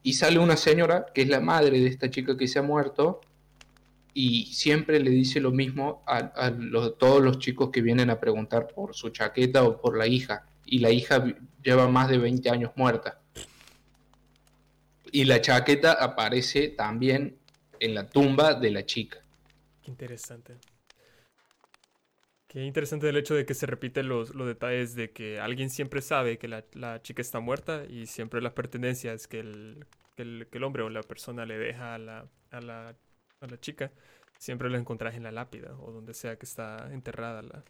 y 0.03 0.13
sale 0.13 0.39
una 0.39 0.57
señora 0.57 1.05
que 1.13 1.23
es 1.23 1.29
la 1.29 1.39
madre 1.39 1.79
de 1.79 1.87
esta 1.87 2.09
chica 2.09 2.37
que 2.37 2.47
se 2.47 2.59
ha 2.59 2.61
muerto 2.61 3.21
y 4.13 4.45
siempre 4.45 4.99
le 4.99 5.09
dice 5.09 5.39
lo 5.39 5.51
mismo 5.51 6.03
a, 6.05 6.31
todos 6.99 7.21
los 7.21 7.39
chicos 7.39 7.71
que 7.71 7.81
vienen 7.81 8.09
a 8.09 8.19
preguntar 8.19 8.67
por 8.67 8.93
su 8.93 9.09
chaqueta 9.09 9.63
o 9.63 9.81
por 9.81 9.97
la 9.97 10.05
hija. 10.05 10.45
Y 10.65 10.79
la 10.79 10.91
hija 10.91 11.25
lleva 11.63 11.87
más 11.87 12.09
de 12.09 12.19
20 12.19 12.49
años 12.49 12.71
muerta. 12.75 13.19
Y 15.11 15.25
la 15.25 15.41
chaqueta 15.41 15.93
aparece 15.93 16.69
también 16.69 17.37
en 17.79 17.95
la 17.95 18.07
tumba 18.07 18.53
de 18.53 18.71
la 18.71 18.85
chica. 18.85 19.22
Qué 19.83 19.91
interesante. 19.91 20.57
Qué 22.47 22.63
interesante 22.63 23.09
el 23.09 23.17
hecho 23.17 23.35
de 23.35 23.45
que 23.45 23.53
se 23.53 23.65
repiten 23.65 24.07
los, 24.07 24.33
los 24.33 24.47
detalles 24.47 24.95
de 24.95 25.11
que 25.11 25.39
alguien 25.39 25.69
siempre 25.69 26.01
sabe 26.01 26.37
que 26.37 26.47
la, 26.47 26.63
la 26.73 27.01
chica 27.01 27.21
está 27.21 27.39
muerta 27.39 27.83
y 27.85 28.05
siempre 28.05 28.41
las 28.41 28.53
pertenencias 28.53 29.27
que 29.27 29.39
el, 29.39 29.85
que 30.15 30.21
el, 30.23 30.63
hombre 30.63 30.83
o 30.83 30.89
la 30.89 31.01
persona 31.01 31.45
le 31.45 31.57
deja 31.57 31.95
a 31.95 31.97
la, 31.97 32.27
a 32.51 32.61
la, 32.61 32.95
a 33.41 33.47
la 33.47 33.59
chica, 33.59 33.91
siempre 34.37 34.69
lo 34.69 34.77
encontrás 34.77 35.15
en 35.15 35.23
la 35.23 35.31
lápida 35.31 35.75
o 35.79 35.91
donde 35.91 36.13
sea 36.13 36.37
que 36.37 36.45
está 36.45 36.93
enterrada 36.93 37.41
la, 37.41 37.63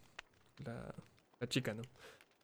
la, 0.66 0.94
la 1.40 1.48
chica, 1.48 1.74
¿no? 1.74 1.84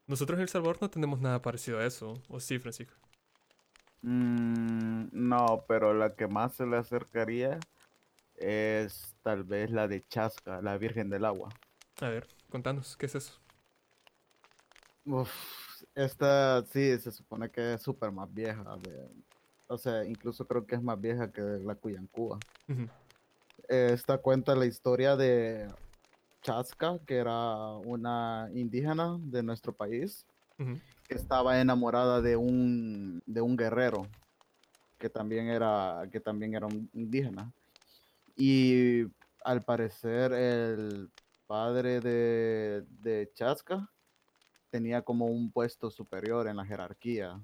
Nosotros 0.07 0.37
en 0.37 0.43
El 0.43 0.49
Salvador 0.49 0.77
no 0.81 0.89
tenemos 0.89 1.19
nada 1.19 1.41
parecido 1.41 1.79
a 1.79 1.85
eso, 1.85 2.23
¿o 2.29 2.39
sí, 2.39 2.57
Francisco? 2.57 2.95
Mm, 4.01 5.09
no, 5.11 5.65
pero 5.67 5.93
la 5.93 6.15
que 6.15 6.27
más 6.27 6.55
se 6.55 6.65
le 6.65 6.77
acercaría 6.77 7.59
es 8.39 9.15
tal 9.21 9.43
vez 9.43 9.69
la 9.71 9.87
de 9.87 10.05
Chasca, 10.07 10.61
la 10.61 10.77
Virgen 10.77 11.09
del 11.09 11.25
Agua. 11.25 11.49
A 12.01 12.09
ver, 12.09 12.27
contanos, 12.49 12.95
¿qué 12.97 13.05
es 13.07 13.15
eso? 13.15 13.39
Uf, 15.05 15.29
esta 15.95 16.63
sí 16.65 16.97
se 16.99 17.11
supone 17.11 17.49
que 17.49 17.73
es 17.73 17.81
súper 17.81 18.11
más 18.11 18.31
vieja. 18.33 18.77
de- 18.83 19.09
o 19.67 19.77
sea, 19.77 20.03
incluso 20.05 20.45
creo 20.47 20.65
que 20.65 20.75
es 20.75 20.81
más 20.81 20.99
vieja 20.99 21.31
que 21.31 21.41
la 21.41 21.75
Cuyancuba. 21.75 22.39
Esta 23.67 24.17
cuenta 24.17 24.55
la 24.55 24.65
historia 24.65 25.15
de 25.15 25.67
Chasca, 26.41 26.99
que 27.05 27.17
era 27.17 27.73
una 27.85 28.49
indígena 28.53 29.17
de 29.19 29.43
nuestro 29.43 29.73
país, 29.73 30.25
que 31.07 31.15
estaba 31.15 31.59
enamorada 31.61 32.21
de 32.21 32.35
un, 32.35 33.21
de 33.25 33.41
un 33.41 33.55
guerrero. 33.55 34.07
que 34.97 35.09
también 35.09 35.47
era, 35.47 36.03
que 36.11 36.19
también 36.19 36.55
era 36.55 36.65
un 36.65 36.89
indígena. 36.93 37.53
Y 38.41 39.03
al 39.43 39.61
parecer 39.63 40.31
el 40.31 41.11
padre 41.45 41.99
de, 41.99 42.85
de 42.87 43.29
Chasca 43.33 43.91
tenía 44.69 45.01
como 45.01 45.25
un 45.25 45.51
puesto 45.51 45.91
superior 45.91 46.47
en 46.47 46.55
la 46.55 46.65
jerarquía. 46.65 47.37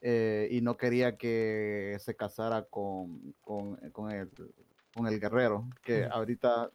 eh, 0.00 0.48
y 0.50 0.62
no 0.62 0.78
quería 0.78 1.18
que 1.18 1.94
se 2.00 2.16
casara 2.16 2.62
con, 2.64 3.34
con, 3.42 3.76
con 3.90 4.10
el, 4.10 4.30
con 4.94 5.06
el 5.06 5.20
guerrero, 5.20 5.68
que 5.82 6.04
ahorita 6.10 6.70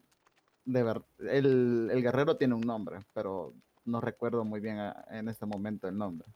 de 0.64 0.84
ver, 0.84 1.02
el, 1.20 1.90
el 1.92 2.04
guerrero 2.04 2.38
tiene 2.38 2.54
un 2.54 2.62
nombre, 2.62 3.00
pero 3.14 3.56
no 3.84 4.00
recuerdo 4.00 4.44
muy 4.46 4.60
bien 4.60 4.78
a- 4.78 5.06
en 5.10 5.28
este 5.28 5.48
momento 5.48 5.88
el 5.88 5.98
nombre 5.98 6.28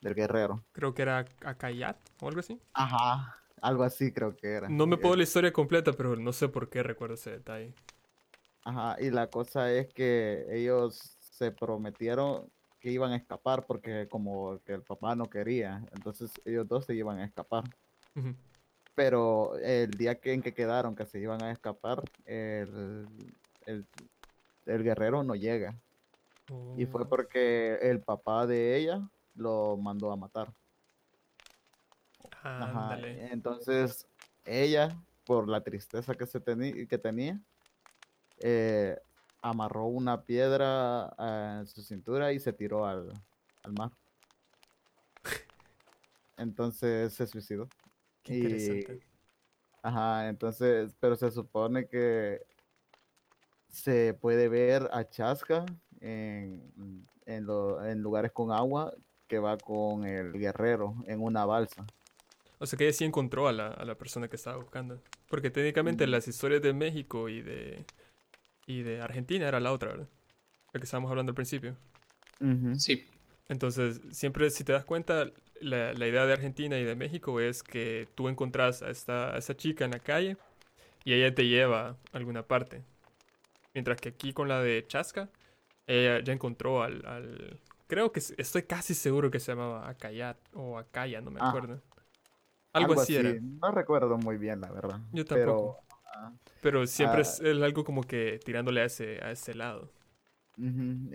del 0.00 0.14
guerrero. 0.14 0.62
Creo 0.70 0.94
que 0.94 1.02
era 1.02 1.26
Akayat 1.44 1.96
o 2.20 2.28
algo 2.28 2.38
así. 2.40 2.60
Ajá, 2.74 3.39
algo 3.62 3.82
así 3.84 4.12
creo 4.12 4.36
que 4.36 4.48
era. 4.48 4.68
No 4.68 4.86
me 4.86 4.96
puedo 4.96 5.16
la 5.16 5.22
historia 5.22 5.52
completa, 5.52 5.92
pero 5.92 6.16
no 6.16 6.32
sé 6.32 6.48
por 6.48 6.68
qué 6.68 6.82
recuerdo 6.82 7.14
ese 7.14 7.30
detalle. 7.30 7.74
Ajá, 8.64 8.96
y 9.00 9.10
la 9.10 9.28
cosa 9.28 9.72
es 9.72 9.88
que 9.92 10.46
ellos 10.50 11.16
se 11.20 11.50
prometieron 11.50 12.50
que 12.78 12.90
iban 12.90 13.12
a 13.12 13.16
escapar 13.16 13.66
porque 13.66 14.08
como 14.08 14.58
que 14.64 14.72
el 14.74 14.82
papá 14.82 15.14
no 15.14 15.28
quería, 15.28 15.84
entonces 15.94 16.30
ellos 16.44 16.66
dos 16.68 16.84
se 16.86 16.94
iban 16.94 17.18
a 17.18 17.24
escapar. 17.24 17.64
Pero 18.94 19.56
el 19.58 19.90
día 19.92 20.16
que, 20.20 20.32
en 20.32 20.42
que 20.42 20.52
quedaron 20.52 20.94
que 20.94 21.06
se 21.06 21.18
iban 21.20 21.42
a 21.42 21.52
escapar, 21.52 22.02
el, 22.26 23.06
el, 23.66 23.86
el 24.66 24.82
guerrero 24.82 25.22
no 25.22 25.34
llega. 25.34 25.74
Y 26.76 26.86
fue 26.86 27.02
Oh. 27.02 27.08
porque 27.08 27.78
el 27.80 28.00
papá 28.00 28.46
de 28.46 28.76
ella 28.76 29.08
lo 29.36 29.76
mandó 29.76 30.10
a 30.10 30.16
matar. 30.16 30.52
Ajá. 32.42 32.98
Entonces 33.02 34.06
ella, 34.44 34.96
por 35.24 35.48
la 35.48 35.62
tristeza 35.62 36.14
que, 36.14 36.26
se 36.26 36.40
que 36.88 36.98
tenía, 36.98 37.40
eh, 38.38 38.98
amarró 39.42 39.84
una 39.86 40.22
piedra 40.22 41.14
en 41.60 41.66
su 41.66 41.82
cintura 41.82 42.32
y 42.32 42.40
se 42.40 42.52
tiró 42.52 42.86
al, 42.86 43.12
al 43.62 43.72
mar. 43.72 43.90
Entonces 46.36 47.12
se 47.14 47.26
suicidó. 47.26 47.68
Qué 48.22 48.34
y- 48.34 48.36
interesante. 48.38 49.06
Ajá, 49.82 50.28
entonces, 50.28 50.94
pero 51.00 51.16
se 51.16 51.30
supone 51.30 51.86
que 51.88 52.42
se 53.68 54.12
puede 54.14 54.48
ver 54.48 54.88
a 54.92 55.08
Chasca 55.08 55.64
en, 56.00 57.06
en, 57.24 57.46
lo- 57.46 57.82
en 57.84 58.00
lugares 58.02 58.32
con 58.32 58.52
agua 58.52 58.92
que 59.26 59.38
va 59.38 59.56
con 59.56 60.04
el 60.04 60.32
guerrero 60.32 60.96
en 61.06 61.22
una 61.22 61.46
balsa. 61.46 61.86
O 62.60 62.66
sea 62.66 62.78
que 62.78 62.86
ella 62.86 62.94
sí 62.94 63.04
encontró 63.06 63.48
a 63.48 63.52
la, 63.54 63.68
a 63.68 63.86
la 63.86 63.96
persona 63.98 64.28
que 64.28 64.36
estaba 64.36 64.58
buscando. 64.58 65.02
Porque 65.28 65.50
técnicamente 65.50 66.06
Mm. 66.06 66.10
las 66.10 66.28
historias 66.28 66.62
de 66.62 66.74
México 66.74 67.28
y 67.30 67.42
de, 67.42 67.86
y 68.66 68.82
de 68.82 69.02
Argentina 69.02 69.48
era 69.48 69.60
la 69.60 69.72
otra, 69.72 69.90
¿verdad? 69.90 70.08
La 70.72 70.80
que 70.80 70.84
estábamos 70.84 71.10
hablando 71.10 71.30
al 71.30 71.36
principio. 71.36 71.76
Sí, 72.72 73.06
Entonces, 73.48 74.00
siempre 74.12 74.50
si 74.50 74.64
te 74.64 74.72
das 74.72 74.84
cuenta, 74.84 75.30
la, 75.60 75.92
la 75.94 76.06
idea 76.06 76.26
de 76.26 76.32
Argentina 76.32 76.78
y 76.78 76.84
de 76.84 76.94
México 76.94 77.40
es 77.40 77.62
que 77.62 78.08
tú 78.14 78.28
encontrás 78.28 78.82
a 78.82 78.90
esta, 78.90 79.34
a 79.34 79.38
esa 79.38 79.56
chica 79.56 79.84
en 79.84 79.90
la 79.92 79.98
calle 80.00 80.36
y 81.04 81.14
ella 81.14 81.34
te 81.34 81.46
lleva 81.48 81.90
a 81.90 81.96
alguna 82.12 82.44
parte. 82.46 82.84
Mientras 83.74 84.00
que 84.00 84.10
aquí 84.10 84.32
con 84.34 84.48
la 84.48 84.62
de 84.62 84.86
Chasca, 84.88 85.30
ella 85.86 86.20
ya 86.24 86.32
encontró 86.34 86.82
al... 86.82 87.04
al- 87.06 87.60
creo 87.88 88.12
que 88.12 88.20
estoy 88.20 88.64
casi 88.64 88.94
seguro 88.94 89.30
que 89.30 89.40
se 89.40 89.52
llamaba 89.52 89.88
Acayat 89.88 90.38
o 90.54 90.78
Acaya, 90.78 91.20
no 91.22 91.30
me 91.32 91.40
Ah, 91.40 91.42
acuerdo. 91.42 91.82
Algo, 92.72 93.00
así, 93.00 93.16
era. 93.16 93.34
No 93.40 93.70
recuerdo 93.72 94.16
muy 94.18 94.36
bien, 94.38 94.60
la 94.60 94.70
verdad. 94.70 95.00
Yo 95.12 95.24
Pero, 95.24 95.26
tampoco. 95.26 95.84
ah, 96.14 96.32
Pero 96.62 96.86
siempre 96.86 97.18
Ah. 97.18 97.22
es, 97.22 97.40
es 97.40 97.62
algo 97.62 97.84
como 97.84 98.02
que 98.02 98.38
tirándole 98.44 98.82
a 98.82 98.84
ese, 98.84 99.18
a 99.22 99.30
ese 99.30 99.54
lado. 99.54 99.90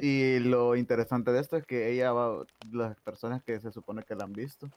Y 0.01 0.39
lo 0.39 0.75
interesante 0.75 1.31
de 1.31 1.39
esto 1.39 1.55
es 1.55 1.65
que 1.65 1.91
ella 1.91 2.11
va, 2.11 2.43
las 2.71 2.99
personas 3.01 3.43
que 3.43 3.59
se 3.59 3.71
supone 3.71 4.01
que 4.03 4.15
la 4.15 4.23
han 4.23 4.33
visto, 4.33 4.69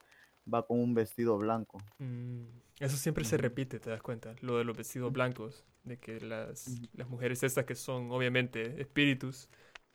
va 0.52 0.66
con 0.66 0.78
un 0.80 0.92
vestido 0.94 1.38
blanco. 1.38 1.78
Mm, 1.98 2.42
Eso 2.78 2.96
siempre 2.98 3.24
se 3.24 3.38
repite, 3.38 3.80
te 3.80 3.88
das 3.90 4.02
cuenta. 4.02 4.34
Lo 4.42 4.58
de 4.58 4.64
los 4.64 4.76
vestidos 4.76 5.10
blancos, 5.12 5.64
de 5.84 5.96
que 5.98 6.20
las, 6.20 6.68
las 6.92 7.08
mujeres 7.08 7.42
estas 7.42 7.64
que 7.64 7.74
son 7.74 8.10
obviamente 8.10 8.80
espíritus, 8.80 9.48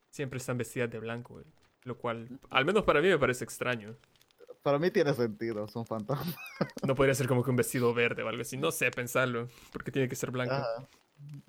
siempre 0.10 0.38
están 0.38 0.58
vestidas 0.58 0.90
de 0.90 1.00
blanco. 1.00 1.42
Lo 1.84 1.98
cual, 1.98 2.40
al 2.50 2.66
menos 2.66 2.84
para 2.84 3.00
mí 3.02 3.10
me 3.10 3.18
parece 3.20 3.44
extraño. 3.44 3.96
Para 4.64 4.80
mí 4.80 4.90
tiene 4.92 5.14
sentido, 5.14 5.68
son 5.68 5.86
fantasmas. 5.86 6.36
No 6.88 6.96
podría 6.96 7.14
ser 7.14 7.28
como 7.28 7.44
que 7.44 7.50
un 7.52 7.56
vestido 7.58 7.94
verde 7.94 8.24
o 8.24 8.30
algo 8.30 8.42
así. 8.42 8.58
No 8.58 8.72
sé 8.72 8.90
pensarlo, 8.92 9.50
porque 9.72 9.92
tiene 9.92 10.08
que 10.10 10.16
ser 10.16 10.32
blanco. 10.32 10.54
Ajá. 10.56 10.88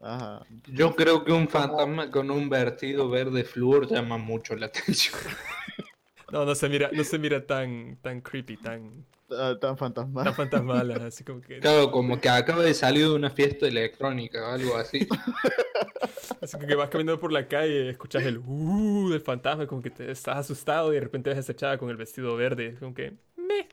Ajá. 0.02 0.46
yo 0.66 0.94
creo 0.94 1.24
que 1.24 1.32
un 1.32 1.48
fantasma 1.48 2.10
con 2.10 2.30
un 2.30 2.48
vertido 2.48 3.08
verde 3.08 3.42
flúor 3.44 3.88
llama 3.88 4.18
mucho 4.18 4.54
la 4.56 4.66
atención. 4.66 5.14
No, 6.32 6.44
no 6.44 6.54
se 6.56 6.68
mira, 6.68 6.90
no 6.92 7.04
se 7.04 7.16
mira 7.18 7.46
tan, 7.46 7.96
tan 8.02 8.20
creepy, 8.20 8.56
tan, 8.56 9.04
Ah, 9.30 9.54
Tan 9.60 9.76
fantasmal. 9.78 10.24
tan 10.24 10.34
fantasmal, 10.34 10.90
así 11.02 11.22
como 11.22 11.40
que, 11.40 11.60
Claro, 11.60 11.92
como 11.92 12.20
que 12.20 12.28
acaba 12.28 12.62
de 12.62 12.74
salir 12.74 13.04
de 13.04 13.14
una 13.14 13.30
fiesta 13.30 13.68
electrónica 13.68 14.42
o 14.48 14.52
algo 14.52 14.76
así. 14.76 15.06
así 16.40 16.58
que 16.58 16.74
vas 16.74 16.88
caminando 16.90 17.20
por 17.20 17.32
la 17.32 17.46
calle 17.48 17.90
escuchas 17.90 18.24
el 18.24 18.38
uh 18.38 19.10
del 19.10 19.20
fantasma, 19.20 19.66
como 19.66 19.82
que 19.82 19.90
te 19.90 20.10
estás 20.10 20.36
asustado 20.38 20.92
y 20.92 20.96
de 20.96 21.00
repente 21.02 21.30
ves 21.30 21.36
a 21.38 21.40
esa 21.40 21.54
chava 21.54 21.78
con 21.78 21.90
el 21.90 21.96
vestido 21.96 22.36
verde, 22.36 22.76
como 22.78 22.94
que, 22.94 23.12
meh. 23.36 23.68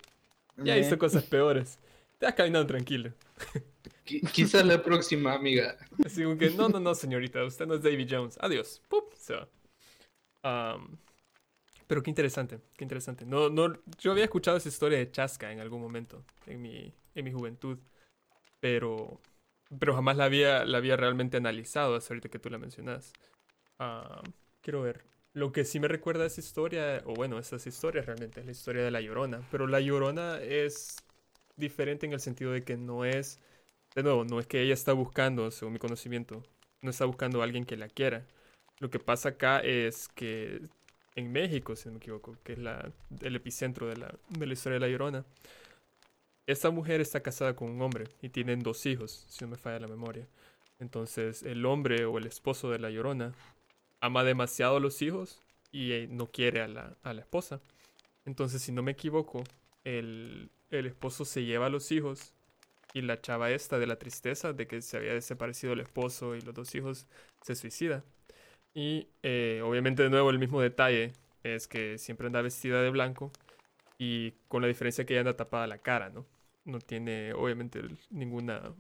Ya 0.58 0.76
Meh. 0.76 0.98
cosas 0.98 1.24
peores. 1.24 1.80
Te 2.20 2.26
vas 2.26 2.36
caminando 2.36 2.68
tranquilo. 2.68 3.12
Qui- 4.06 4.22
Quizás 4.32 4.66
la 4.66 4.82
próxima 4.84 5.34
amiga. 5.34 5.78
Así 6.06 6.24
como 6.24 6.38
que, 6.38 6.50
no, 6.52 6.70
no, 6.70 6.80
no, 6.80 6.94
señorita, 6.96 7.44
usted 7.44 7.66
no 7.66 7.76
es 7.76 7.82
Davy 7.82 8.08
Jones. 8.10 8.38
Adiós. 8.42 8.82
¡Pup! 8.90 9.14
Se 9.16 9.36
va. 9.36 9.48
Am, 10.44 10.98
pero 11.88 12.02
qué 12.04 12.10
interesante, 12.10 12.60
qué 12.78 12.84
interesante. 12.86 13.26
No, 13.26 13.50
no, 13.50 13.74
yo 14.00 14.12
había 14.12 14.24
escuchado 14.26 14.58
esa 14.58 14.70
historia 14.70 14.98
de 14.98 15.12
Chasca 15.12 15.52
en 15.52 15.60
algún 15.60 15.82
momento, 15.82 16.24
en 16.48 16.62
mi, 16.62 16.94
en 17.16 17.26
mi 17.26 17.32
juventud, 17.32 17.78
pero, 18.60 19.20
pero 19.80 19.96
jamás 19.96 20.18
la 20.18 20.26
había, 20.26 20.66
la 20.66 20.78
había 20.78 20.98
realmente 20.98 21.38
analizado 21.38 21.96
hasta 21.96 22.14
ahorita 22.14 22.30
que 22.30 22.40
tú 22.40 22.50
la 22.50 22.58
mencionas. 22.58 23.14
Am, 23.78 24.24
quiero 24.62 24.82
ver. 24.82 25.04
Lo 25.34 25.52
que 25.54 25.64
sí 25.64 25.80
me 25.80 25.88
recuerda 25.88 26.26
esa 26.26 26.42
historia, 26.42 27.02
o 27.06 27.14
bueno, 27.14 27.40
esas 27.40 27.66
historias 27.66 28.06
realmente, 28.06 28.42
es 28.42 28.46
la 28.46 28.52
historia 28.52 28.84
de 28.84 28.92
La 28.92 29.00
Llorona. 29.00 29.48
Pero 29.50 29.68
La 29.68 29.80
Llorona 29.80 30.42
es 30.42 30.98
diferente 31.56 32.06
en 32.06 32.14
el 32.14 32.20
sentido 32.20 32.52
de 32.52 32.64
que 32.64 32.76
no 32.76 33.06
es, 33.06 33.40
de 33.96 34.04
nuevo, 34.04 34.26
no 34.26 34.40
es 34.40 34.48
que 34.48 34.62
ella 34.62 34.74
está 34.74 34.94
buscando, 34.94 35.52
según 35.52 35.74
mi 35.74 35.80
conocimiento, 35.80 36.44
no 36.82 36.90
está 36.90 37.06
buscando 37.06 37.42
a 37.42 37.46
alguien 37.46 37.66
que 37.66 37.78
la 37.78 37.88
quiera. 37.88 38.26
Lo 38.80 38.90
que 38.90 39.00
pasa 39.00 39.30
acá 39.30 39.60
es 39.60 40.10
que 40.10 40.62
en 41.16 41.32
México, 41.32 41.76
si 41.76 41.88
no 41.88 41.94
me 41.94 41.98
equivoco, 41.98 42.38
que 42.44 42.54
es 42.54 42.60
la, 42.60 42.92
el 43.22 43.36
epicentro 43.36 43.88
de 43.88 43.98
la, 43.98 44.14
de 44.30 44.48
la 44.48 44.54
historia 44.54 44.80
de 44.80 44.88
La 44.88 44.92
Llorona, 44.92 45.26
esta 46.52 46.70
mujer 46.72 47.02
está 47.02 47.22
casada 47.22 47.56
con 47.56 47.70
un 47.70 47.82
hombre 47.82 48.06
y 48.22 48.30
tienen 48.30 48.62
dos 48.62 48.86
hijos, 48.86 49.26
si 49.30 49.44
no 49.44 49.52
me 49.52 49.58
falla 49.58 49.80
la 49.80 49.88
memoria. 49.88 50.28
Entonces, 50.80 51.44
el 51.44 51.66
hombre 51.66 52.06
o 52.06 52.18
el 52.18 52.26
esposo 52.26 52.72
de 52.72 52.80
La 52.80 52.90
Llorona 52.90 53.34
ama 54.02 54.24
demasiado 54.24 54.78
a 54.78 54.80
los 54.80 55.02
hijos 55.02 55.42
y 55.72 55.92
eh, 55.94 56.08
no 56.10 56.28
quiere 56.32 56.62
a 56.62 56.68
la, 56.68 56.98
a 57.04 57.14
la 57.14 57.22
esposa. 57.22 57.62
Entonces, 58.26 58.62
si 58.62 58.72
no 58.72 58.84
me 58.84 58.92
equivoco, 58.92 59.44
el, 59.84 60.50
el 60.70 60.86
esposo 60.88 61.26
se 61.26 61.44
lleva 61.44 61.68
a 61.68 61.70
los 61.70 61.92
hijos 61.92 62.34
y 62.94 63.02
la 63.02 63.22
chava 63.22 63.52
esta 63.52 63.80
de 63.80 63.88
la 63.88 63.98
tristeza 63.98 64.54
de 64.54 64.68
que 64.68 64.82
se 64.82 64.98
había 64.98 65.14
desaparecido 65.14 65.74
el 65.74 65.80
esposo 65.82 66.36
y 66.36 66.42
los 66.42 66.54
dos 66.54 66.74
hijos 66.76 67.08
se 67.42 67.56
suicida. 67.56 68.04
Y 68.74 69.08
eh, 69.24 69.62
obviamente 69.64 70.04
de 70.04 70.10
nuevo 70.10 70.30
el 70.30 70.40
mismo 70.40 70.62
detalle 70.62 71.14
es 71.44 71.68
que 71.68 71.98
siempre 71.98 72.28
anda 72.28 72.42
vestida 72.42 72.82
de 72.82 72.90
blanco 72.90 73.32
y 73.98 74.32
con 74.48 74.62
la 74.62 74.68
diferencia 74.68 75.06
que 75.06 75.14
ella 75.14 75.22
anda 75.22 75.38
tapada 75.38 75.68
la 75.68 75.78
cara, 75.80 76.10
¿no? 76.10 76.26
No 76.66 76.80
tiene 76.80 77.34
obviamente 77.34 77.82
ninguna, 78.10 78.74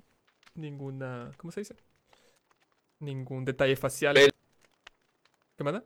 ninguna, 0.55 1.31
¿cómo 1.37 1.51
se 1.51 1.61
dice? 1.61 1.75
Ningún 2.99 3.43
detalle 3.43 3.75
facial. 3.75 4.15
Velo. 4.15 4.31
¿Qué 5.57 5.63
manda? 5.63 5.83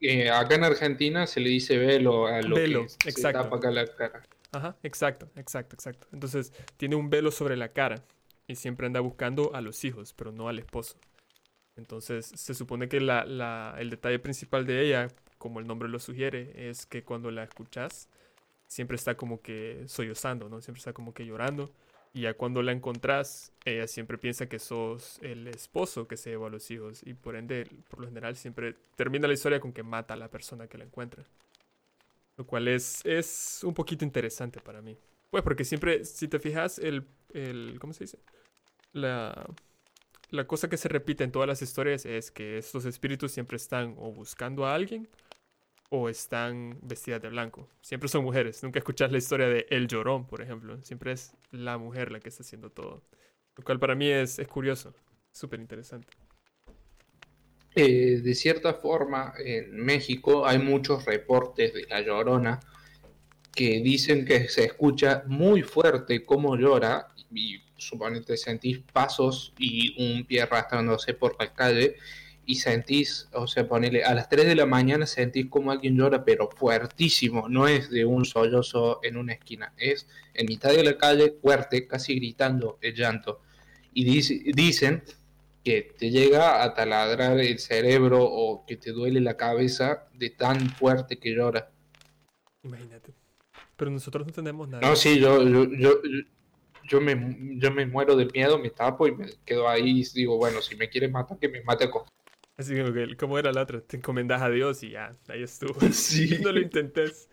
Eh, 0.00 0.30
acá 0.30 0.54
en 0.56 0.64
Argentina 0.64 1.26
se 1.26 1.40
le 1.40 1.50
dice 1.50 1.76
velo 1.78 2.26
a 2.26 2.40
lo 2.42 2.56
Velo, 2.56 2.86
que 2.86 2.88
se 2.88 3.08
exacto. 3.10 3.42
tapa 3.44 3.56
acá 3.56 3.70
la 3.70 3.86
cara. 3.86 4.22
Ajá, 4.52 4.76
exacto, 4.82 5.30
exacto, 5.36 5.76
exacto. 5.76 6.08
Entonces 6.12 6.52
tiene 6.76 6.96
un 6.96 7.10
velo 7.10 7.30
sobre 7.30 7.56
la 7.56 7.72
cara 7.72 8.04
y 8.48 8.56
siempre 8.56 8.86
anda 8.86 9.00
buscando 9.00 9.54
a 9.54 9.60
los 9.60 9.84
hijos, 9.84 10.12
pero 10.14 10.32
no 10.32 10.48
al 10.48 10.58
esposo. 10.58 10.96
Entonces 11.76 12.32
se 12.34 12.54
supone 12.54 12.88
que 12.88 13.00
la, 13.00 13.24
la- 13.26 13.76
el 13.78 13.90
detalle 13.90 14.18
principal 14.20 14.66
de 14.66 14.82
ella, 14.86 15.08
como 15.38 15.60
el 15.60 15.66
nombre 15.66 15.88
lo 15.88 15.98
sugiere, 16.00 16.70
es 16.70 16.86
que 16.86 17.04
cuando 17.04 17.30
la 17.30 17.44
escuchas, 17.44 18.08
siempre 18.70 18.94
está 18.94 19.16
como 19.16 19.42
que 19.42 19.82
sollozando, 19.88 20.48
¿no? 20.48 20.60
Siempre 20.62 20.78
está 20.78 20.92
como 20.92 21.12
que 21.12 21.26
llorando. 21.26 21.72
Y 22.14 22.22
ya 22.22 22.34
cuando 22.34 22.62
la 22.62 22.70
encontrás, 22.70 23.52
ella 23.64 23.88
siempre 23.88 24.16
piensa 24.16 24.48
que 24.48 24.60
sos 24.60 25.18
el 25.22 25.48
esposo 25.48 26.06
que 26.06 26.16
se 26.16 26.30
llevó 26.30 26.46
a 26.46 26.50
los 26.50 26.70
hijos. 26.70 27.02
Y 27.04 27.14
por 27.14 27.34
ende, 27.34 27.66
por 27.88 28.00
lo 28.00 28.06
general, 28.06 28.36
siempre 28.36 28.76
termina 28.94 29.26
la 29.26 29.34
historia 29.34 29.58
con 29.58 29.72
que 29.72 29.82
mata 29.82 30.14
a 30.14 30.16
la 30.16 30.28
persona 30.28 30.68
que 30.68 30.78
la 30.78 30.84
encuentra. 30.84 31.24
Lo 32.36 32.46
cual 32.46 32.68
es, 32.68 33.04
es 33.04 33.60
un 33.64 33.74
poquito 33.74 34.04
interesante 34.04 34.60
para 34.60 34.80
mí. 34.80 34.96
Pues 35.30 35.42
porque 35.42 35.64
siempre, 35.64 36.04
si 36.04 36.28
te 36.28 36.38
fijas, 36.38 36.78
el, 36.78 37.08
el 37.34 37.76
¿cómo 37.80 37.92
se 37.92 38.04
dice? 38.04 38.20
La, 38.92 39.46
la 40.30 40.46
cosa 40.46 40.68
que 40.68 40.76
se 40.76 40.88
repite 40.88 41.24
en 41.24 41.32
todas 41.32 41.48
las 41.48 41.60
historias 41.60 42.06
es 42.06 42.30
que 42.30 42.58
estos 42.58 42.84
espíritus 42.84 43.32
siempre 43.32 43.56
están 43.56 43.96
o 43.98 44.12
buscando 44.12 44.64
a 44.64 44.74
alguien 44.74 45.08
o 45.90 46.08
están 46.08 46.78
vestidas 46.82 47.20
de 47.20 47.28
blanco. 47.28 47.68
Siempre 47.82 48.08
son 48.08 48.24
mujeres. 48.24 48.62
Nunca 48.62 48.78
escuchas 48.78 49.12
la 49.12 49.18
historia 49.18 49.48
de 49.48 49.66
El 49.70 49.88
Llorón, 49.88 50.26
por 50.26 50.40
ejemplo. 50.40 50.80
Siempre 50.82 51.12
es 51.12 51.34
la 51.50 51.78
mujer 51.78 52.10
la 52.10 52.20
que 52.20 52.28
está 52.28 52.42
haciendo 52.42 52.70
todo. 52.70 53.02
Lo 53.56 53.64
cual 53.64 53.78
para 53.78 53.94
mí 53.94 54.08
es, 54.08 54.38
es 54.38 54.48
curioso, 54.48 54.94
súper 55.32 55.60
interesante. 55.60 56.08
Eh, 57.74 58.20
de 58.22 58.34
cierta 58.34 58.74
forma, 58.74 59.34
en 59.38 59.76
México 59.76 60.46
hay 60.46 60.58
muchos 60.58 61.04
reportes 61.04 61.74
de 61.74 61.86
la 61.88 62.00
llorona 62.00 62.60
que 63.54 63.80
dicen 63.80 64.24
que 64.24 64.48
se 64.48 64.64
escucha 64.64 65.24
muy 65.26 65.62
fuerte 65.62 66.24
cómo 66.24 66.56
llora 66.56 67.08
y 67.32 67.62
suponete 67.76 68.36
sentís 68.36 68.80
pasos 68.92 69.52
y 69.58 70.14
un 70.14 70.24
pie 70.24 70.42
arrastrándose 70.42 71.14
por 71.14 71.36
la 71.38 71.52
calle 71.52 71.96
y 72.50 72.56
sentís, 72.56 73.28
o 73.32 73.46
sea, 73.46 73.68
ponele, 73.68 74.02
a 74.02 74.12
las 74.12 74.28
3 74.28 74.44
de 74.44 74.56
la 74.56 74.66
mañana 74.66 75.06
sentís 75.06 75.46
como 75.46 75.70
alguien 75.70 75.96
llora, 75.96 76.24
pero 76.24 76.50
fuertísimo, 76.50 77.48
no 77.48 77.68
es 77.68 77.90
de 77.90 78.04
un 78.04 78.24
sollozo 78.24 78.98
en 79.04 79.16
una 79.16 79.34
esquina, 79.34 79.72
es 79.76 80.08
en 80.34 80.46
mitad 80.46 80.70
de 80.70 80.82
la 80.82 80.98
calle, 80.98 81.36
fuerte, 81.40 81.86
casi 81.86 82.16
gritando 82.16 82.78
el 82.80 82.94
llanto. 82.94 83.40
Y 83.94 84.02
dicen 84.52 85.04
que 85.64 85.94
te 85.96 86.10
llega 86.10 86.64
a 86.64 86.74
taladrar 86.74 87.38
el 87.38 87.60
cerebro 87.60 88.24
o 88.24 88.66
que 88.66 88.76
te 88.76 88.90
duele 88.90 89.20
la 89.20 89.36
cabeza 89.36 90.08
de 90.12 90.30
tan 90.30 90.70
fuerte 90.70 91.20
que 91.20 91.32
llora. 91.32 91.70
Imagínate. 92.64 93.14
Pero 93.76 93.92
nosotros 93.92 94.26
no 94.26 94.32
tenemos 94.32 94.68
nada. 94.68 94.88
No, 94.88 94.96
sí, 94.96 95.20
yo, 95.20 95.40
yo, 95.46 95.72
yo, 95.72 96.00
yo, 96.82 97.00
me, 97.00 97.58
yo 97.60 97.70
me 97.70 97.86
muero 97.86 98.16
del 98.16 98.32
miedo, 98.32 98.58
me 98.58 98.70
tapo 98.70 99.06
y 99.06 99.12
me 99.12 99.26
quedo 99.44 99.68
ahí 99.68 100.00
y 100.00 100.04
digo, 100.12 100.36
bueno, 100.36 100.60
si 100.60 100.74
me 100.74 100.88
quieres 100.88 101.12
matar, 101.12 101.38
que 101.38 101.48
me 101.48 101.62
mate 101.62 101.88
con 101.88 102.02
Así 102.60 102.74
que, 102.74 103.16
¿cómo 103.16 103.38
era 103.38 103.52
la 103.52 103.62
otra? 103.62 103.80
Te 103.80 103.96
encomendas 103.96 104.42
a 104.42 104.50
Dios 104.50 104.82
y 104.82 104.90
ya, 104.90 105.12
ahí 105.28 105.42
estuvo. 105.42 105.74
Sí. 105.92 106.38
no 106.42 106.52
lo 106.52 106.60
intentes. 106.60 107.30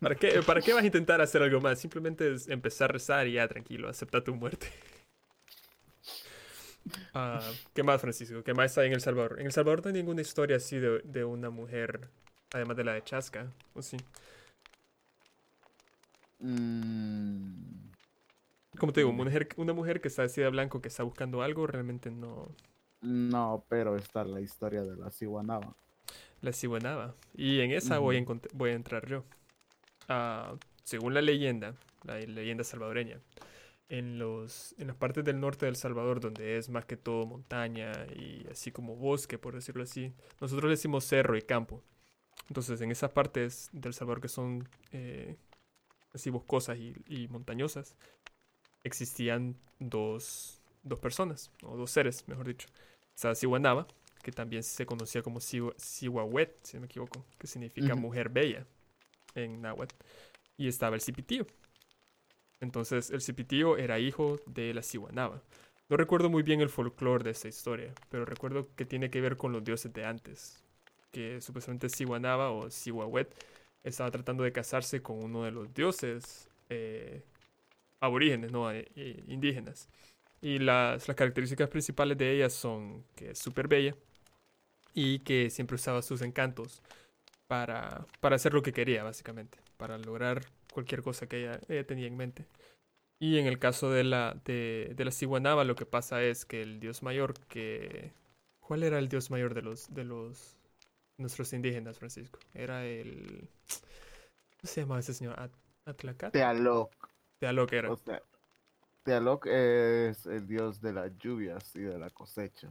¿Para 0.00 0.14
qué, 0.14 0.40
¿Para 0.40 0.62
qué 0.62 0.72
vas 0.72 0.82
a 0.82 0.86
intentar 0.86 1.20
hacer 1.20 1.42
algo 1.42 1.60
más? 1.60 1.78
Simplemente 1.78 2.32
es 2.32 2.48
empezar 2.48 2.88
a 2.88 2.94
rezar 2.94 3.26
y 3.28 3.32
ya, 3.32 3.46
tranquilo, 3.46 3.90
acepta 3.90 4.24
tu 4.24 4.34
muerte. 4.34 4.66
Ah, 7.14 7.40
¿Qué 7.72 7.82
más, 7.82 7.98
Francisco? 7.98 8.44
¿Qué 8.44 8.52
más 8.52 8.76
hay 8.76 8.88
en 8.88 8.92
El 8.92 9.00
Salvador? 9.00 9.40
En 9.40 9.46
El 9.46 9.52
Salvador 9.52 9.80
no 9.82 9.88
hay 9.88 9.94
ninguna 9.94 10.20
historia 10.20 10.58
así 10.58 10.78
de, 10.78 11.00
de 11.02 11.24
una 11.24 11.48
mujer, 11.48 12.10
además 12.52 12.76
de 12.76 12.84
la 12.84 12.92
de 12.92 13.02
Chasca, 13.02 13.50
¿o 13.72 13.80
sí? 13.80 13.96
Mm. 16.40 17.88
Como 18.76 18.92
te 18.92 19.00
digo, 19.00 19.08
una 19.08 19.24
mujer, 19.24 19.48
una 19.56 19.72
mujer 19.72 20.02
que 20.02 20.08
está 20.08 20.22
vestida 20.22 20.44
de 20.44 20.50
blanco, 20.50 20.82
que 20.82 20.88
está 20.88 21.04
buscando 21.04 21.40
algo, 21.40 21.66
realmente 21.66 22.10
no... 22.10 22.54
No, 23.04 23.64
pero 23.68 23.96
está 23.96 24.24
la 24.24 24.40
historia 24.40 24.82
de 24.82 24.96
la 24.96 25.10
Ciguanaba. 25.10 25.76
La 26.40 26.52
Ciguanaba. 26.52 27.14
Y 27.34 27.60
en 27.60 27.70
esa 27.70 27.98
voy, 27.98 28.16
a 28.16 28.24
voy 28.54 28.70
a 28.70 28.74
entrar 28.74 29.06
yo. 29.06 29.24
Ah, 30.08 30.56
según 30.84 31.12
la 31.12 31.20
leyenda, 31.20 31.74
la 32.04 32.18
leyenda 32.18 32.64
salvadoreña, 32.64 33.20
en, 33.88 34.18
los, 34.18 34.74
en 34.78 34.86
las 34.86 34.96
partes 34.96 35.22
del 35.22 35.38
norte 35.38 35.66
del 35.66 35.76
Salvador, 35.76 36.20
donde 36.20 36.56
es 36.56 36.70
más 36.70 36.86
que 36.86 36.96
todo 36.96 37.26
montaña 37.26 37.92
y 38.16 38.46
así 38.50 38.72
como 38.72 38.96
bosque, 38.96 39.38
por 39.38 39.54
decirlo 39.54 39.82
así, 39.82 40.12
nosotros 40.40 40.64
le 40.64 40.70
decimos 40.70 41.04
cerro 41.04 41.36
y 41.36 41.42
campo. 41.42 41.82
Entonces, 42.48 42.80
en 42.80 42.90
esas 42.90 43.10
partes 43.10 43.68
del 43.72 43.92
Salvador 43.92 44.20
que 44.22 44.28
son 44.28 44.66
eh, 44.92 45.36
así 46.14 46.30
boscosas 46.30 46.78
y, 46.78 46.94
y, 47.06 47.28
montañosas, 47.28 47.96
existían 48.82 49.56
dos, 49.78 50.62
dos 50.82 50.98
personas, 50.98 51.50
o 51.62 51.76
dos 51.76 51.90
seres, 51.90 52.26
mejor 52.28 52.46
dicho. 52.46 52.68
Estaba 53.14 53.34
Siwanaba, 53.34 53.86
que 54.22 54.32
también 54.32 54.62
se 54.62 54.86
conocía 54.86 55.22
como 55.22 55.40
Siwawet, 55.40 56.58
si 56.62 56.76
no 56.76 56.82
me 56.82 56.86
equivoco, 56.86 57.24
que 57.38 57.46
significa 57.46 57.94
mujer 57.94 58.28
bella 58.28 58.66
en 59.34 59.60
náhuatl. 59.60 59.94
Y 60.56 60.68
estaba 60.68 60.96
el 60.96 61.02
Cipitío. 61.02 61.46
Entonces, 62.60 63.10
el 63.10 63.20
Cipitío 63.20 63.76
era 63.76 63.98
hijo 63.98 64.40
de 64.46 64.72
la 64.72 64.82
Siwanaba. 64.82 65.42
No 65.88 65.96
recuerdo 65.96 66.30
muy 66.30 66.42
bien 66.42 66.60
el 66.60 66.70
folclore 66.70 67.24
de 67.24 67.30
esta 67.30 67.48
historia, 67.48 67.92
pero 68.08 68.24
recuerdo 68.24 68.68
que 68.74 68.86
tiene 68.86 69.10
que 69.10 69.20
ver 69.20 69.36
con 69.36 69.52
los 69.52 69.62
dioses 69.62 69.92
de 69.92 70.04
antes. 70.04 70.64
Que 71.10 71.40
supuestamente 71.40 71.88
Siwanaba 71.88 72.50
o 72.50 72.70
Siwawet 72.70 73.34
estaba 73.82 74.10
tratando 74.10 74.42
de 74.44 74.52
casarse 74.52 75.02
con 75.02 75.22
uno 75.22 75.44
de 75.44 75.50
los 75.50 75.72
dioses 75.74 76.48
eh, 76.70 77.22
aborígenes, 78.00 78.50
no 78.50 78.70
eh, 78.72 78.88
eh, 78.96 79.22
indígenas. 79.28 79.88
Y 80.44 80.58
las, 80.58 81.08
las 81.08 81.16
características 81.16 81.70
principales 81.70 82.18
de 82.18 82.30
ella 82.30 82.50
son 82.50 83.02
que 83.16 83.30
es 83.30 83.38
súper 83.38 83.66
bella 83.66 83.96
y 84.92 85.20
que 85.20 85.48
siempre 85.48 85.76
usaba 85.76 86.02
sus 86.02 86.20
encantos 86.20 86.82
para, 87.46 88.04
para 88.20 88.36
hacer 88.36 88.52
lo 88.52 88.62
que 88.62 88.74
quería, 88.74 89.02
básicamente, 89.04 89.56
para 89.78 89.96
lograr 89.96 90.44
cualquier 90.70 91.02
cosa 91.02 91.26
que 91.26 91.50
ella, 91.68 91.86
tenía 91.86 92.06
en 92.06 92.18
mente. 92.18 92.44
Y 93.18 93.38
en 93.38 93.46
el 93.46 93.58
caso 93.58 93.90
de 93.90 94.04
la, 94.04 94.38
de, 94.44 94.92
de 94.94 95.04
la 95.06 95.12
Ciguanaba, 95.12 95.64
lo 95.64 95.76
que 95.76 95.86
pasa 95.86 96.22
es 96.22 96.44
que 96.44 96.60
el 96.60 96.78
dios 96.78 97.02
mayor 97.02 97.32
que... 97.46 98.12
¿Cuál 98.60 98.82
era 98.82 98.98
el 98.98 99.08
dios 99.08 99.30
mayor 99.30 99.54
de 99.54 99.62
los, 99.62 99.94
de 99.94 100.04
los 100.04 100.58
nuestros 101.16 101.54
indígenas, 101.54 101.98
Francisco? 101.98 102.38
Era 102.52 102.84
el... 102.84 103.48
¿Cómo 104.60 104.64
se 104.64 104.82
llamaba 104.82 105.00
ese 105.00 105.14
señor? 105.14 105.36
¿Atlacat? 105.86 106.34
Tealoc. 106.34 106.92
Tealoc 107.40 107.72
era. 107.72 107.90
O 107.90 107.96
sea, 107.96 108.22
Tealoc 109.04 109.46
es 109.46 110.24
el 110.26 110.46
dios 110.46 110.80
de 110.80 110.94
las 110.94 111.16
lluvias 111.18 111.76
y 111.76 111.80
de 111.80 111.98
la 111.98 112.08
cosecha. 112.08 112.70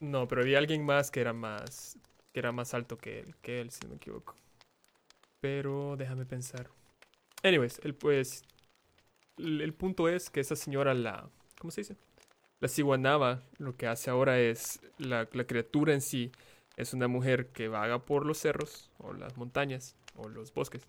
No, 0.00 0.26
pero 0.26 0.42
había 0.42 0.58
alguien 0.58 0.84
más 0.84 1.10
que 1.10 1.20
era 1.20 1.32
más 1.32 1.96
que 2.32 2.40
era 2.40 2.52
más 2.52 2.74
alto 2.74 2.98
que 2.98 3.20
él, 3.20 3.36
que 3.40 3.60
él 3.60 3.70
si 3.70 3.80
no 3.84 3.90
me 3.90 3.96
equivoco. 3.96 4.34
Pero 5.40 5.96
déjame 5.96 6.26
pensar. 6.26 6.68
Anyways, 7.42 7.80
el 7.84 7.94
pues 7.94 8.42
el, 9.36 9.72
punto 9.72 10.08
es 10.08 10.30
que 10.30 10.40
esa 10.40 10.56
señora 10.56 10.94
la 10.94 11.30
¿cómo 11.58 11.70
se 11.70 11.82
dice? 11.82 11.96
La 12.58 12.68
ciguanaba 12.68 13.42
lo 13.58 13.76
que 13.76 13.86
hace 13.86 14.10
ahora 14.10 14.38
es 14.40 14.80
la, 14.98 15.28
la 15.32 15.44
criatura 15.44 15.94
en 15.94 16.00
sí 16.00 16.32
es 16.76 16.92
una 16.92 17.08
mujer 17.08 17.48
que 17.48 17.68
vaga 17.68 18.04
por 18.04 18.26
los 18.26 18.38
cerros 18.38 18.90
o 18.98 19.12
las 19.12 19.36
montañas 19.36 19.96
o 20.16 20.28
los 20.28 20.52
bosques. 20.52 20.88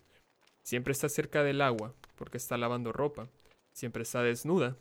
Siempre 0.64 0.92
está 0.92 1.08
cerca 1.08 1.44
del 1.44 1.60
agua 1.60 1.94
porque 2.16 2.38
está 2.38 2.56
lavando 2.56 2.92
ropa 2.92 3.28
siempre 3.72 4.02
está 4.02 4.22
desnuda 4.22 4.76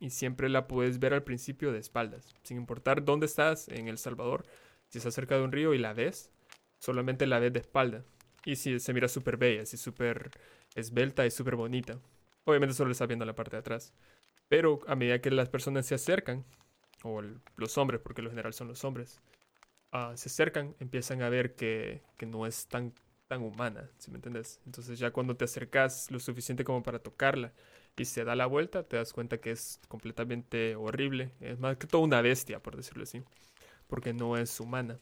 y 0.00 0.10
siempre 0.10 0.48
la 0.48 0.66
puedes 0.66 0.98
ver 0.98 1.14
al 1.14 1.22
principio 1.22 1.72
de 1.72 1.78
espaldas, 1.78 2.34
sin 2.42 2.56
importar 2.56 3.04
dónde 3.04 3.26
estás 3.26 3.68
en 3.68 3.88
El 3.88 3.98
Salvador. 3.98 4.44
Si 4.88 4.98
estás 4.98 5.14
cerca 5.14 5.36
de 5.36 5.42
un 5.42 5.52
río 5.52 5.74
y 5.74 5.78
la 5.78 5.92
ves, 5.92 6.30
solamente 6.78 7.26
la 7.26 7.38
ves 7.38 7.52
de 7.52 7.60
espalda. 7.60 8.04
Y 8.44 8.56
si 8.56 8.80
se 8.80 8.92
mira 8.92 9.08
súper 9.08 9.36
bella, 9.36 9.62
así 9.62 9.76
súper 9.76 10.30
esbelta 10.74 11.24
y 11.24 11.30
súper 11.30 11.56
bonita. 11.56 11.98
Obviamente 12.44 12.74
solo 12.74 12.90
está 12.90 13.06
viendo 13.06 13.24
la 13.24 13.34
parte 13.34 13.56
de 13.56 13.60
atrás. 13.60 13.92
Pero 14.48 14.80
a 14.86 14.96
medida 14.96 15.20
que 15.20 15.30
las 15.30 15.48
personas 15.48 15.86
se 15.86 15.94
acercan, 15.94 16.44
o 17.04 17.22
los 17.56 17.78
hombres, 17.78 18.00
porque 18.00 18.22
lo 18.22 18.30
general 18.30 18.52
son 18.52 18.68
los 18.68 18.84
hombres, 18.84 19.20
ah, 19.92 20.12
se 20.16 20.28
acercan, 20.28 20.74
empiezan 20.80 21.22
a 21.22 21.28
ver 21.28 21.54
que, 21.54 22.02
que 22.16 22.26
no 22.26 22.46
es 22.46 22.66
tan, 22.66 22.92
tan 23.28 23.42
humana, 23.42 23.88
si 23.98 24.10
me 24.10 24.16
entiendes? 24.16 24.60
Entonces 24.66 24.98
ya 24.98 25.12
cuando 25.12 25.36
te 25.36 25.44
acercas 25.44 26.10
lo 26.10 26.18
suficiente 26.18 26.64
como 26.64 26.82
para 26.82 26.98
tocarla, 26.98 27.52
y 27.96 28.04
se 28.06 28.24
da 28.24 28.34
la 28.34 28.46
vuelta, 28.46 28.84
te 28.84 28.96
das 28.96 29.12
cuenta 29.12 29.38
que 29.38 29.50
es 29.50 29.80
completamente 29.88 30.76
horrible. 30.76 31.32
Es 31.40 31.58
más 31.58 31.76
que 31.76 31.86
todo 31.86 32.02
una 32.02 32.22
bestia, 32.22 32.60
por 32.60 32.76
decirlo 32.76 33.02
así. 33.02 33.22
Porque 33.86 34.14
no 34.14 34.36
es 34.36 34.58
humana. 34.60 34.98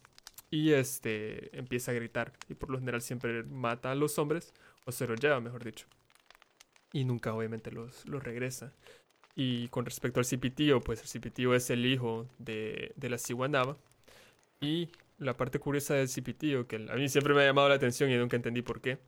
Y 0.50 0.72
este 0.72 1.56
empieza 1.56 1.92
a 1.92 1.94
gritar. 1.94 2.32
Y 2.48 2.54
por 2.54 2.70
lo 2.70 2.78
general 2.78 3.02
siempre 3.02 3.44
mata 3.44 3.92
a 3.92 3.94
los 3.94 4.18
hombres. 4.18 4.52
O 4.86 4.92
se 4.92 5.06
los 5.06 5.20
lleva, 5.20 5.40
mejor 5.40 5.64
dicho. 5.64 5.86
Y 6.92 7.04
nunca 7.04 7.32
obviamente 7.32 7.70
los, 7.70 8.06
los 8.08 8.22
regresa. 8.22 8.72
Y 9.36 9.68
con 9.68 9.84
respecto 9.84 10.18
al 10.18 10.26
Cipitío, 10.26 10.80
pues 10.80 11.00
el 11.02 11.06
Cipitío 11.06 11.54
es 11.54 11.70
el 11.70 11.86
hijo 11.86 12.26
de, 12.38 12.92
de 12.96 13.08
la 13.08 13.18
Ciguanaba. 13.18 13.76
Y 14.60 14.90
la 15.18 15.36
parte 15.36 15.60
curiosa 15.60 15.94
del 15.94 16.08
Cipitío, 16.08 16.66
que 16.66 16.76
a 16.76 16.96
mí 16.96 17.08
siempre 17.08 17.34
me 17.34 17.42
ha 17.42 17.46
llamado 17.46 17.68
la 17.68 17.76
atención 17.76 18.10
y 18.10 18.16
nunca 18.16 18.36
entendí 18.36 18.62
por 18.62 18.80
qué, 18.80 18.98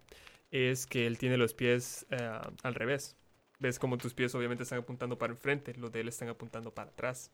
es 0.52 0.86
que 0.86 1.06
él 1.06 1.18
tiene 1.18 1.36
los 1.36 1.54
pies 1.54 2.06
eh, 2.10 2.40
al 2.62 2.74
revés 2.74 3.16
ves 3.62 3.78
como 3.78 3.96
tus 3.96 4.12
pies 4.12 4.34
obviamente 4.34 4.64
están 4.64 4.80
apuntando 4.80 5.16
para 5.16 5.32
enfrente, 5.32 5.74
los 5.74 5.92
de 5.92 6.00
él 6.00 6.08
están 6.08 6.28
apuntando 6.28 6.74
para 6.74 6.90
atrás. 6.90 7.30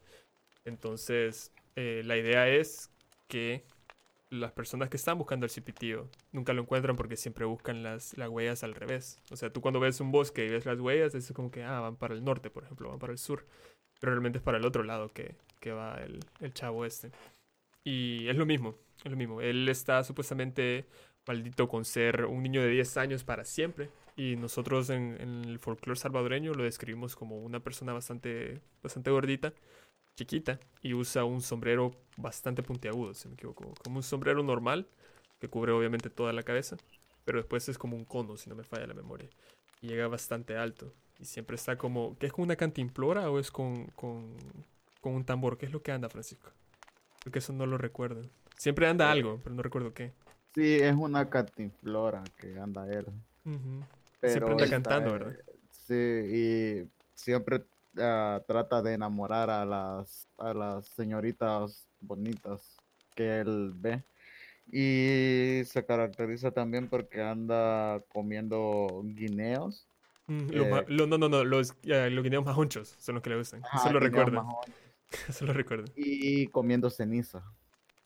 Entonces, 0.64 1.52
eh, 1.74 2.02
la 2.04 2.16
idea 2.18 2.48
es 2.48 2.90
que 3.28 3.64
las 4.28 4.52
personas 4.52 4.90
que 4.90 4.98
están 4.98 5.16
buscando 5.16 5.46
el 5.46 5.50
cipitío 5.50 6.06
nunca 6.32 6.52
lo 6.52 6.60
encuentran 6.60 6.96
porque 6.96 7.16
siempre 7.16 7.46
buscan 7.46 7.82
las, 7.82 8.16
las 8.18 8.28
huellas 8.28 8.62
al 8.62 8.74
revés. 8.74 9.18
O 9.30 9.36
sea, 9.36 9.50
tú 9.50 9.62
cuando 9.62 9.80
ves 9.80 10.00
un 10.00 10.12
bosque 10.12 10.44
y 10.44 10.50
ves 10.50 10.66
las 10.66 10.78
huellas, 10.78 11.14
es 11.14 11.32
como 11.32 11.50
que, 11.50 11.64
ah, 11.64 11.80
van 11.80 11.96
para 11.96 12.14
el 12.14 12.22
norte, 12.22 12.50
por 12.50 12.64
ejemplo, 12.64 12.90
van 12.90 12.98
para 12.98 13.12
el 13.12 13.18
sur. 13.18 13.46
Pero 13.98 14.12
realmente 14.12 14.38
es 14.38 14.44
para 14.44 14.58
el 14.58 14.66
otro 14.66 14.82
lado 14.84 15.08
que, 15.08 15.34
que 15.60 15.72
va 15.72 15.94
el, 16.02 16.20
el 16.40 16.52
chavo 16.52 16.84
este. 16.84 17.10
Y 17.84 18.28
es 18.28 18.36
lo 18.36 18.44
mismo, 18.44 18.74
es 19.02 19.10
lo 19.10 19.16
mismo. 19.16 19.40
Él 19.40 19.66
está 19.68 20.04
supuestamente 20.04 20.84
maldito 21.26 21.68
con 21.68 21.86
ser 21.86 22.26
un 22.26 22.42
niño 22.42 22.60
de 22.60 22.68
10 22.68 22.96
años 22.98 23.24
para 23.24 23.44
siempre 23.44 23.90
Y 24.18 24.34
nosotros 24.34 24.90
en, 24.90 25.16
en 25.20 25.44
el 25.44 25.60
folclore 25.60 25.96
salvadoreño 25.96 26.52
lo 26.52 26.64
describimos 26.64 27.14
como 27.14 27.38
una 27.38 27.60
persona 27.60 27.92
bastante, 27.92 28.60
bastante 28.82 29.12
gordita, 29.12 29.52
chiquita, 30.16 30.58
y 30.82 30.92
usa 30.92 31.24
un 31.24 31.40
sombrero 31.40 31.92
bastante 32.16 32.64
puntiagudo, 32.64 33.14
si 33.14 33.28
me 33.28 33.34
equivoco. 33.34 33.72
Como 33.84 33.98
un 33.98 34.02
sombrero 34.02 34.42
normal, 34.42 34.88
que 35.38 35.46
cubre 35.46 35.70
obviamente 35.70 36.10
toda 36.10 36.32
la 36.32 36.42
cabeza, 36.42 36.76
pero 37.24 37.38
después 37.38 37.68
es 37.68 37.78
como 37.78 37.96
un 37.96 38.04
cono, 38.04 38.36
si 38.36 38.50
no 38.50 38.56
me 38.56 38.64
falla 38.64 38.88
la 38.88 38.94
memoria. 38.94 39.28
Y 39.80 39.86
llega 39.86 40.08
bastante 40.08 40.56
alto. 40.56 40.92
Y 41.20 41.24
siempre 41.24 41.54
está 41.54 41.78
como. 41.78 42.18
¿Qué 42.18 42.26
es 42.26 42.32
con 42.32 42.42
una 42.42 42.56
cantimplora 42.56 43.30
o 43.30 43.38
es 43.38 43.52
con, 43.52 43.86
con, 43.94 44.36
con 45.00 45.14
un 45.14 45.24
tambor? 45.24 45.58
¿Qué 45.58 45.66
es 45.66 45.72
lo 45.72 45.80
que 45.80 45.92
anda, 45.92 46.08
Francisco? 46.08 46.50
Porque 47.22 47.38
eso 47.38 47.52
no 47.52 47.66
lo 47.66 47.78
recuerdo. 47.78 48.22
Siempre 48.56 48.88
anda 48.88 49.12
algo, 49.12 49.38
pero 49.44 49.54
no 49.54 49.62
recuerdo 49.62 49.94
qué. 49.94 50.12
Sí, 50.56 50.74
es 50.74 50.96
una 50.96 51.30
cantinflora 51.30 52.24
que 52.36 52.58
anda 52.58 52.92
él. 52.92 53.06
Ujú. 53.44 53.84
Pero 54.20 54.32
Siempre 54.32 54.52
anda 54.52 54.68
cantando, 54.68 55.12
¿verdad? 55.12 55.32
Sí, 55.70 55.94
y 55.94 56.90
siempre 57.14 57.64
ah, 57.98 58.42
trata 58.46 58.82
de 58.82 58.94
enamorar 58.94 59.50
a 59.50 59.64
las, 59.64 60.28
a 60.38 60.52
las 60.52 60.86
señoritas 60.88 61.86
bonitas 62.00 62.76
que 63.14 63.40
él 63.40 63.72
ve. 63.74 64.04
Y 64.70 65.64
se 65.64 65.84
caracteriza 65.86 66.50
también 66.50 66.88
porque 66.88 67.22
anda 67.22 68.02
comiendo 68.08 69.02
guineos. 69.02 69.88
Mm, 70.26 70.52
eh, 70.52 70.70
ma- 70.70 70.84
lo- 70.88 71.06
no, 71.06 71.16
no, 71.16 71.28
no, 71.28 71.44
los, 71.44 71.74
guineos 72.22 72.44
majunchos 72.44 72.94
son 72.98 73.14
los 73.14 73.22
que 73.22 73.30
le 73.30 73.38
gustan. 73.38 73.62
Ajá, 73.64 73.78
Eso 73.78 73.90
lo. 74.00 74.60
Eso 75.28 75.46
recuerdo. 75.52 75.90
Y 75.96 76.48
comiendo 76.48 76.90
ceniza. 76.90 77.42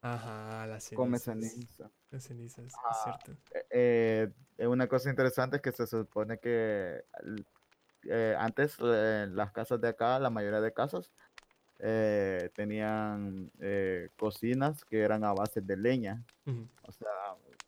Ajá, 0.03 0.67
las 0.67 0.91
Come 0.91 1.17
cenizas. 1.21 1.53
ceniza. 1.53 1.91
Las 2.11 2.25
cenizas, 2.25 2.65
es 2.65 2.75
cierto. 3.05 3.41
Eh, 3.71 4.29
eh, 4.59 4.67
una 4.67 4.89
cosa 4.89 5.09
interesante 5.09 5.57
es 5.57 5.63
que 5.63 5.71
se 5.71 5.87
supone 5.87 6.39
que 6.39 7.05
eh, 8.11 8.37
antes 8.37 8.81
las 8.81 9.53
casas 9.53 9.81
de 9.81 9.89
acá, 9.89 10.19
la 10.19 10.29
mayoría 10.29 10.61
de 10.61 10.73
casas, 10.73 11.13
tenían 12.55 13.51
cocinas 14.17 14.85
que 14.85 15.01
eran 15.01 15.25
a 15.25 15.33
base 15.33 15.61
de 15.61 15.77
leña, 15.77 16.25
o 16.83 16.93
sea, 16.93 17.09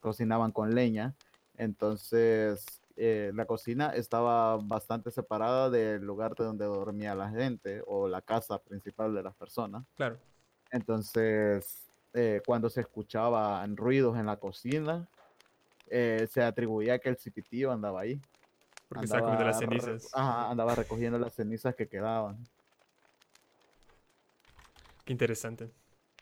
cocinaban 0.01 0.51
con 0.51 0.75
leña. 0.75 1.15
Entonces, 1.57 2.65
la 2.97 3.47
cocina 3.47 3.91
estaba 3.91 4.57
bastante 4.57 5.13
separada 5.13 5.71
del 5.71 6.03
lugar 6.03 6.35
de 6.35 6.45
donde 6.45 6.65
dormía 6.65 7.15
la 7.15 7.31
gente 7.31 7.81
o 7.87 8.09
la 8.09 8.23
casa 8.23 8.59
principal 8.59 9.15
de 9.15 9.23
las 9.23 9.35
personas. 9.37 9.85
Claro. 9.95 10.19
Entonces, 10.71 11.85
eh, 12.15 12.41
cuando 12.47 12.71
se 12.71 12.81
escuchaban 12.81 13.77
ruidos 13.77 14.17
en 14.17 14.27
la 14.27 14.37
cocina, 14.39 15.09
eh, 15.89 16.27
se 16.31 16.43
atribuía 16.43 16.99
que 16.99 17.11
el 17.11 17.17
cipitío 17.19 17.71
andaba 17.73 18.01
ahí. 18.01 18.21
Porque 18.89 19.05
estaba 19.07 19.23
comiendo 19.23 19.45
las 19.45 19.61
re- 19.61 19.67
cenizas. 19.67 20.11
ajá, 20.15 20.51
andaba 20.51 20.75
recogiendo 20.75 21.19
las 21.19 21.35
cenizas 21.35 21.75
que 21.75 21.89
quedaban. 21.89 22.37
Qué 25.05 25.13
interesante. 25.13 25.71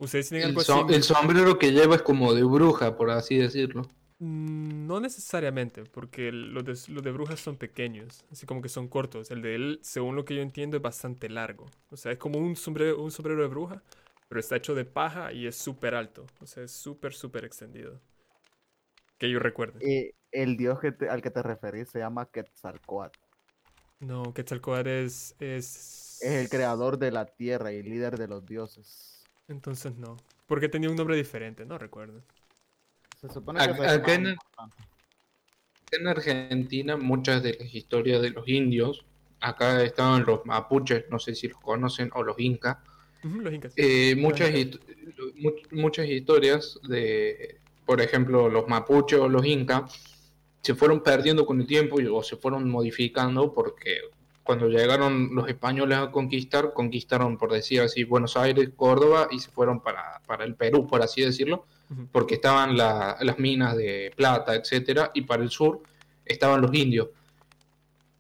¿Ustedes 0.01 0.29
tienen 0.29 0.45
El, 0.45 0.51
algo 0.51 0.63
som- 0.63 0.87
así? 0.87 0.95
el 0.95 1.03
sombrero 1.03 1.59
que 1.59 1.73
lleva 1.73 1.95
es 1.97 2.03
como 2.03 2.35
de 2.35 2.43
bruja, 2.43 2.97
por 2.97 3.11
así 3.11 3.37
decirlo. 3.37 3.83
Mm, 4.19 4.87
No 4.87 5.01
necesariamente, 5.01 5.85
porque 5.85 6.33
los 6.33 6.65
de, 6.65 6.93
los 6.93 7.03
de 7.03 7.13
brujas 7.13 7.41
son 7.41 7.57
pequeños, 7.57 8.25
así 8.31 8.47
como 8.47 8.63
que 8.63 8.69
son 8.69 8.89
cortos. 8.89 9.31
El 9.31 9.43
de 9.43 9.55
él, 9.55 9.79
según 9.83 10.17
lo 10.17 10.25
que 10.25 10.35
yo 10.35 10.43
entiendo, 10.43 10.77
es 10.77 10.83
bastante 10.83 11.29
largo. 11.29 11.67
O 11.91 11.97
sea, 11.97 12.13
es 12.13 12.19
como 12.19 12.39
un 12.39 12.57
sombrero, 12.57 13.01
un 13.03 13.11
sombrero 13.11 13.43
de 13.43 13.49
bruja, 13.49 13.83
pero 14.33 14.41
está 14.41 14.57
hecho 14.57 14.75
de 14.75 14.87
paja 14.87 15.31
y 15.31 15.47
es 15.47 15.57
súper 15.57 15.95
alto. 15.95 16.25
O 16.41 16.47
sea, 16.47 16.63
es 16.63 16.73
súper, 16.73 17.13
súper 17.13 17.45
extendido. 17.45 18.01
Que 19.19 19.31
yo 19.31 19.39
recuerde. 19.39 19.87
Y 19.87 20.15
el 20.31 20.57
dios 20.57 20.81
que 20.81 20.91
te- 20.91 21.11
al 21.11 21.21
que 21.21 21.31
te 21.31 21.43
referís 21.43 21.91
se 21.91 21.99
llama 21.99 22.25
Quetzalcóatl. 22.33 23.19
No, 24.01 24.33
Quetzalcóatl 24.33 24.89
es, 24.89 25.37
es... 25.39 26.19
Es 26.23 26.31
el 26.33 26.49
creador 26.49 26.99
de 26.99 27.11
la 27.11 27.27
tierra 27.27 27.73
y 27.73 27.83
líder 27.83 28.17
de 28.17 28.27
los 28.27 28.47
dioses. 28.47 29.23
Entonces 29.49 29.97
no. 29.97 30.17
Porque 30.47 30.71
tenía 30.71 30.89
un 30.89 30.97
nombre 30.97 31.15
diferente, 31.15 31.67
no 31.67 31.77
recuerdo. 31.77 32.23
Se 33.21 33.29
supone 33.29 33.59
que 33.63 33.87
acá 33.87 34.15
en- 34.15 34.35
En 35.91 36.09
Argentina, 36.09 36.97
muchas 36.97 37.43
de 37.43 37.59
las 37.61 37.75
historias 37.75 38.23
de 38.23 38.31
los 38.31 38.49
indios, 38.49 39.05
acá 39.41 39.83
estaban 39.83 40.25
los 40.25 40.47
mapuches, 40.47 41.05
no 41.11 41.19
sé 41.19 41.35
si 41.35 41.49
los 41.49 41.61
conocen, 41.61 42.11
o 42.15 42.23
los 42.23 42.39
incas, 42.39 42.79
los 43.23 43.53
incas. 43.53 43.73
Eh, 43.77 44.15
muchas, 44.17 44.51
muchas 45.71 46.07
historias 46.09 46.79
de, 46.89 47.59
por 47.87 48.01
ejemplo, 48.01 48.49
los 48.49 48.69
mapuches 48.69 49.19
o 49.19 49.29
los 49.29 49.45
incas 49.47 49.93
se 50.61 50.75
fueron 50.75 51.03
perdiendo 51.03 51.45
con 51.47 51.61
el 51.61 51.67
tiempo 51.67 52.01
y- 52.01 52.07
o 52.07 52.23
se 52.23 52.37
fueron 52.37 52.69
modificando 52.69 53.53
porque 53.53 53.99
cuando 54.45 54.69
llegaron 54.69 55.35
los 55.35 55.49
españoles 55.49 55.99
a 55.99 56.11
conquistar, 56.11 56.73
conquistaron, 56.73 57.37
por 57.39 57.53
decir 57.53 57.81
así, 57.81 58.03
Buenos 58.05 58.37
Aires, 58.37 58.71
Córdoba 58.75 59.29
y 59.31 59.39
se 59.39 59.51
fueron 59.51 59.81
para, 59.81 60.21
para 60.27 60.45
el 60.45 60.55
Perú, 60.57 60.87
por 60.87 61.01
así 61.03 61.23
decirlo, 61.23 61.65
porque 62.11 62.35
estaban 62.37 62.77
la- 62.77 63.17
las 63.21 63.39
minas 63.39 63.77
de 63.77 64.13
plata, 64.17 64.55
etcétera, 64.55 65.11
y 65.15 65.23
para 65.23 65.43
el 65.43 65.51
sur 65.51 65.83
estaban 66.25 66.61
los 66.61 66.75
indios. 66.75 67.09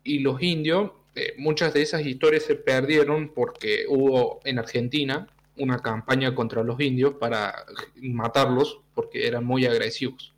Y 0.04 0.18
los 0.20 0.40
indios, 0.42 0.90
eh, 1.14 1.35
muchas 1.37 1.75
de 1.75 1.83
esas 1.83 2.07
historias 2.07 2.44
se 2.44 2.57
perdieron 2.57 3.33
porque 3.35 3.85
hubo 3.88 4.40
en 4.44 4.59
Argentina 4.59 5.27
una 5.57 5.79
campaña 5.79 6.35
contra 6.35 6.62
los 6.62 6.81
indios 6.81 7.14
para 7.14 7.66
matarlos 7.96 8.81
porque 8.94 9.27
eran 9.27 9.44
muy 9.44 9.66
agresivos. 9.66 10.35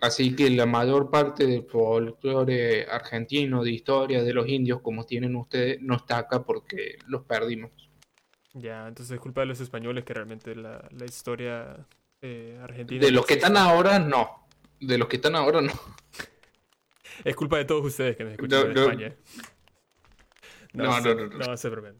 Así 0.00 0.36
que 0.36 0.50
la 0.50 0.66
mayor 0.66 1.10
parte 1.10 1.46
del 1.46 1.64
folclore 1.64 2.86
argentino, 2.90 3.64
de 3.64 3.70
historia 3.70 4.22
de 4.22 4.34
los 4.34 4.46
indios, 4.46 4.80
como 4.82 5.04
tienen 5.04 5.36
ustedes, 5.36 5.80
no 5.80 5.96
está 5.96 6.18
acá 6.18 6.42
porque 6.44 6.98
los 7.06 7.22
perdimos. 7.24 7.70
Ya, 8.52 8.88
entonces 8.88 9.14
es 9.14 9.20
culpa 9.20 9.42
de 9.42 9.46
los 9.46 9.60
españoles 9.60 10.04
que 10.04 10.14
realmente 10.14 10.54
la, 10.54 10.86
la 10.90 11.04
historia 11.04 11.86
eh, 12.20 12.58
argentina... 12.62 13.04
De 13.04 13.10
los 13.10 13.26
que 13.26 13.34
están 13.34 13.56
ahora, 13.56 13.98
no. 13.98 14.48
De 14.80 14.98
los 14.98 15.08
que 15.08 15.16
están 15.16 15.34
ahora, 15.34 15.60
no. 15.60 15.72
Es 17.24 17.34
culpa 17.34 17.56
de 17.56 17.64
todos 17.64 17.84
ustedes 17.84 18.14
que 18.14 18.24
nos 18.24 18.32
escuchan 18.34 18.60
No, 18.60 18.66
en 18.68 18.74
no. 18.74 18.82
España. 18.82 19.16
No, 20.74 20.92
se- 21.00 21.14
no, 21.14 21.26
no, 21.26 21.48
no. 21.48 21.56
se 21.56 21.68
bromean. 21.68 21.96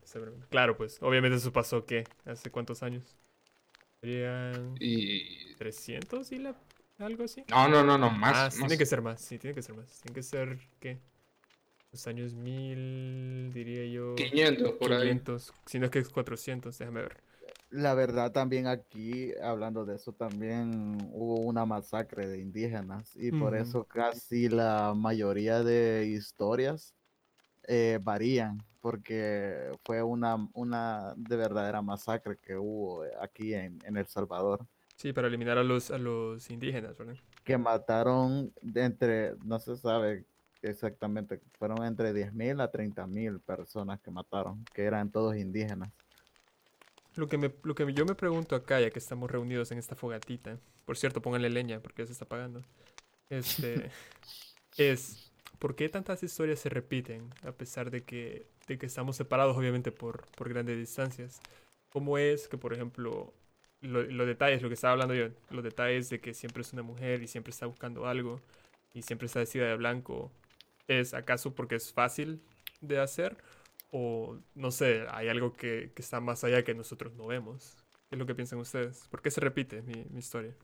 Claro, 0.51 0.77
pues, 0.77 0.99
obviamente 1.03 1.37
eso 1.37 1.53
pasó, 1.53 1.85
¿qué? 1.85 2.05
¿Hace 2.25 2.51
cuántos 2.51 2.83
años? 2.83 3.17
Serían 4.01 4.77
Y... 4.81 5.55
300 5.57 6.33
y 6.33 6.39
la... 6.39 6.55
algo 6.99 7.25
así. 7.25 7.45
No, 7.49 7.69
no, 7.69 7.83
no, 7.83 7.99
no, 7.99 8.11
ah, 8.11 8.19
más. 8.19 8.55
tiene 8.55 8.69
más. 8.69 8.79
que 8.79 8.87
ser 8.87 9.03
más, 9.03 9.21
sí, 9.21 9.39
tiene 9.39 9.55
que 9.55 9.63
ser 9.63 9.75
más. 9.75 10.01
Tiene 10.03 10.15
que 10.15 10.23
ser, 10.23 10.59
¿qué? 10.81 10.99
Los 11.93 12.07
años 12.07 12.35
1000, 12.35 13.51
diría 13.55 13.87
yo... 13.87 14.15
500 14.17 14.73
por 14.73 14.93
ahí. 14.93 15.09
500, 15.09 15.53
si 15.67 15.79
no 15.79 15.87
es 15.87 15.91
que 15.91 16.01
es 16.01 16.09
400, 16.09 16.79
déjame 16.79 17.03
ver. 17.03 17.17
La 17.71 17.95
verdad 17.95 18.33
también 18.33 18.67
aquí, 18.67 19.33
hablando 19.43 19.85
de 19.85 19.97
eso, 19.97 20.13
también 20.13 20.97
hubo 21.13 21.41
una 21.41 21.67
masacre 21.67 22.27
de 22.27 22.39
indígenas 22.39 23.17
y 23.17 23.31
por 23.33 23.55
Ujú. 23.55 23.63
eso 23.63 23.85
casi 23.85 24.49
la 24.49 24.95
mayoría 24.95 25.63
de 25.63 26.07
historias 26.07 26.95
eh, 27.67 27.99
varían, 28.03 28.63
porque 28.81 29.73
fue 29.85 30.03
una, 30.03 30.49
una 30.55 31.15
de 31.17 31.37
verdadera 31.37 31.83
masacre 31.83 32.37
que 32.37 32.57
hubo 32.57 33.05
aquí 33.21 33.55
en, 33.55 33.79
en 33.85 33.97
El 33.97 34.07
Salvador, 34.07 34.67
Sí, 34.97 35.13
para 35.13 35.29
eliminar 35.29 35.59
a 35.59 35.63
los, 35.63 35.91
a 35.91 35.99
los 35.99 36.51
indígenas, 36.51 36.97
¿verdad? 36.97 37.17
que 37.45 37.59
mataron 37.59 38.53
de 38.63 38.83
entre, 38.83 39.37
no 39.45 39.61
se 39.61 39.77
sabe 39.77 40.25
exactamente, 40.63 41.41
fueron 41.59 41.85
entre 41.85 42.13
10.000 42.13 42.61
a 42.61 42.73
30.000 42.73 43.41
personas 43.41 44.01
que 44.01 44.11
mataron, 44.11 44.65
que 44.75 44.83
eran 44.83 45.13
todos 45.13 45.37
indígenas. 45.37 45.93
Lo 47.15 47.29
que, 47.29 47.39
me, 47.39 47.55
lo 47.63 47.75
que 47.75 47.93
yo 47.93 48.05
me 48.05 48.15
pregunto 48.15 48.57
acá, 48.57 48.81
ya 48.81 48.91
que 48.91 48.99
estamos 48.99 49.31
reunidos 49.31 49.71
en 49.71 49.79
esta 49.79 49.95
fogatita, 49.95 50.59
por 50.85 50.97
cierto, 50.97 51.23
pónganle 51.23 51.51
leña 51.51 51.81
porque 51.81 52.07
se 52.07 52.13
está 52.13 52.25
apagando, 52.25 52.63
este, 53.31 53.91
es, 54.79 55.26
¿por 55.59 55.77
qué 55.77 55.89
tantas 55.89 56.23
historias 56.23 56.61
se 56.61 56.69
repiten 56.69 57.31
a 57.45 57.53
pesar 57.53 57.91
de 57.91 58.05
que, 58.05 58.47
de 58.69 58.79
que 58.79 58.87
estamos 58.87 59.17
separados 59.17 59.57
obviamente 59.57 59.93
por, 59.93 60.27
por 60.33 60.49
grandes 60.49 60.79
distancias? 60.79 61.41
¿Cómo 61.91 62.19
es 62.19 62.49
que, 62.49 62.59
por 62.59 62.75
ejemplo, 62.75 63.33
lo- 63.81 64.03
los 64.03 64.27
detalles, 64.27 64.63
lo 64.63 64.69
que 64.69 64.75
estaba 64.75 64.93
hablando 64.93 65.15
yo, 65.15 65.29
los 65.51 65.65
detalles 65.65 66.11
de 66.11 66.21
que 66.21 66.35
siempre 66.35 66.63
es 66.63 66.73
una 66.73 66.83
mujer 66.83 67.23
y 67.23 67.27
siempre 67.29 67.51
está 67.53 67.67
buscando 67.67 68.07
algo 68.07 68.41
y 68.95 69.03
siempre 69.03 69.27
está 69.27 69.41
vestida 69.41 69.67
de 69.69 69.77
blanco, 69.77 70.33
¿es 70.89 71.15
acaso 71.15 71.55
porque 71.55 71.77
es 71.77 71.93
fácil 71.93 72.41
de 72.81 72.99
hacer? 73.01 73.37
O 73.93 74.39
no 74.55 74.71
sé, 74.71 75.07
hay 75.11 75.29
algo 75.29 75.53
que, 75.55 75.93
que 75.95 76.03
está 76.03 76.21
más 76.21 76.45
allá 76.45 76.65
que 76.65 76.75
nosotros 76.75 77.15
no 77.15 77.27
vemos. 77.29 77.77
¿Qué 78.09 78.17
es 78.17 78.19
lo 78.19 78.27
que 78.27 78.35
piensan 78.35 78.59
ustedes? 78.61 79.07
¿Por 79.11 79.23
qué 79.23 79.31
se 79.31 79.41
repite 79.41 79.83
mi, 79.83 80.07
mi 80.11 80.19
historia? 80.21 80.55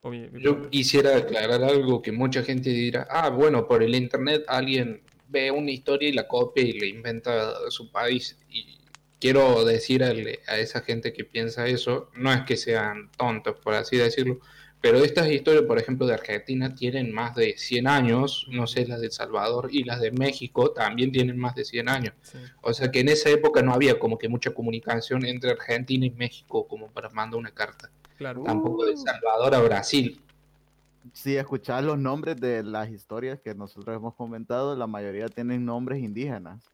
O 0.00 0.10
mi, 0.10 0.28
mi 0.28 0.42
Yo 0.42 0.70
quisiera 0.70 1.16
aclarar 1.16 1.62
algo 1.62 2.00
que 2.02 2.12
mucha 2.12 2.42
gente 2.42 2.70
dirá, 2.70 3.06
ah, 3.10 3.30
bueno, 3.30 3.66
por 3.66 3.82
el 3.82 3.94
internet 3.94 4.44
alguien 4.46 5.02
ve 5.28 5.50
una 5.50 5.70
historia 5.70 6.08
y 6.08 6.12
la 6.12 6.26
copia 6.26 6.62
y 6.64 6.72
le 6.72 6.86
inventa 6.86 7.60
de 7.60 7.70
su 7.70 7.90
país. 7.90 8.38
Y 8.48 8.78
quiero 9.20 9.64
decir 9.64 10.02
a 10.04 10.56
esa 10.58 10.80
gente 10.82 11.12
que 11.12 11.24
piensa 11.24 11.66
eso, 11.66 12.10
no 12.14 12.32
es 12.32 12.42
que 12.42 12.56
sean 12.56 13.10
tontos, 13.16 13.56
por 13.62 13.74
así 13.74 13.96
decirlo, 13.96 14.40
Pero 14.80 14.98
estas 15.02 15.28
historias, 15.28 15.64
por 15.64 15.78
ejemplo, 15.80 16.06
de 16.06 16.14
Argentina 16.14 16.72
tienen 16.74 17.12
más 17.12 17.34
de 17.34 17.56
100 17.58 17.88
años, 17.88 18.46
no 18.48 18.68
sé, 18.68 18.86
las 18.86 19.00
de 19.00 19.06
El 19.06 19.12
Salvador 19.12 19.70
y 19.72 19.82
las 19.82 20.00
de 20.00 20.12
México 20.12 20.70
también 20.72 21.10
tienen 21.10 21.36
más 21.36 21.56
de 21.56 21.64
100 21.64 21.88
años. 21.88 22.14
Sí. 22.22 22.38
O 22.62 22.72
sea 22.72 22.90
que 22.92 23.00
en 23.00 23.08
esa 23.08 23.28
época 23.30 23.60
no 23.62 23.72
había 23.72 23.98
como 23.98 24.18
que 24.18 24.28
mucha 24.28 24.52
comunicación 24.52 25.24
entre 25.26 25.50
Argentina 25.50 26.06
y 26.06 26.10
México 26.10 26.68
como 26.68 26.92
para 26.92 27.10
mandar 27.10 27.40
una 27.40 27.50
carta. 27.52 27.90
Claro. 28.18 28.42
Tampoco 28.42 28.84
de 28.84 28.90
El 28.92 28.98
Salvador 28.98 29.54
a 29.54 29.60
Brasil. 29.60 30.20
Si 31.14 31.36
escuchás 31.36 31.82
los 31.84 31.98
nombres 31.98 32.36
de 32.36 32.62
las 32.62 32.90
historias 32.90 33.40
que 33.40 33.54
nosotros 33.54 33.96
hemos 33.96 34.14
comentado, 34.14 34.76
la 34.76 34.86
mayoría 34.86 35.28
tienen 35.28 35.64
nombres 35.64 36.02
indígenas. 36.02 36.68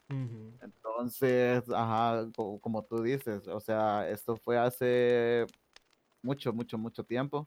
Entonces, 0.60 1.62
ajá, 1.70 2.26
co- 2.34 2.58
como 2.58 2.82
tú 2.82 3.02
dices, 3.02 3.46
o 3.46 3.60
sea, 3.60 4.08
esto 4.08 4.36
fue 4.36 4.56
hace 4.58 5.46
mucho, 6.22 6.52
mucho, 6.52 6.78
mucho 6.78 7.04
tiempo. 7.04 7.46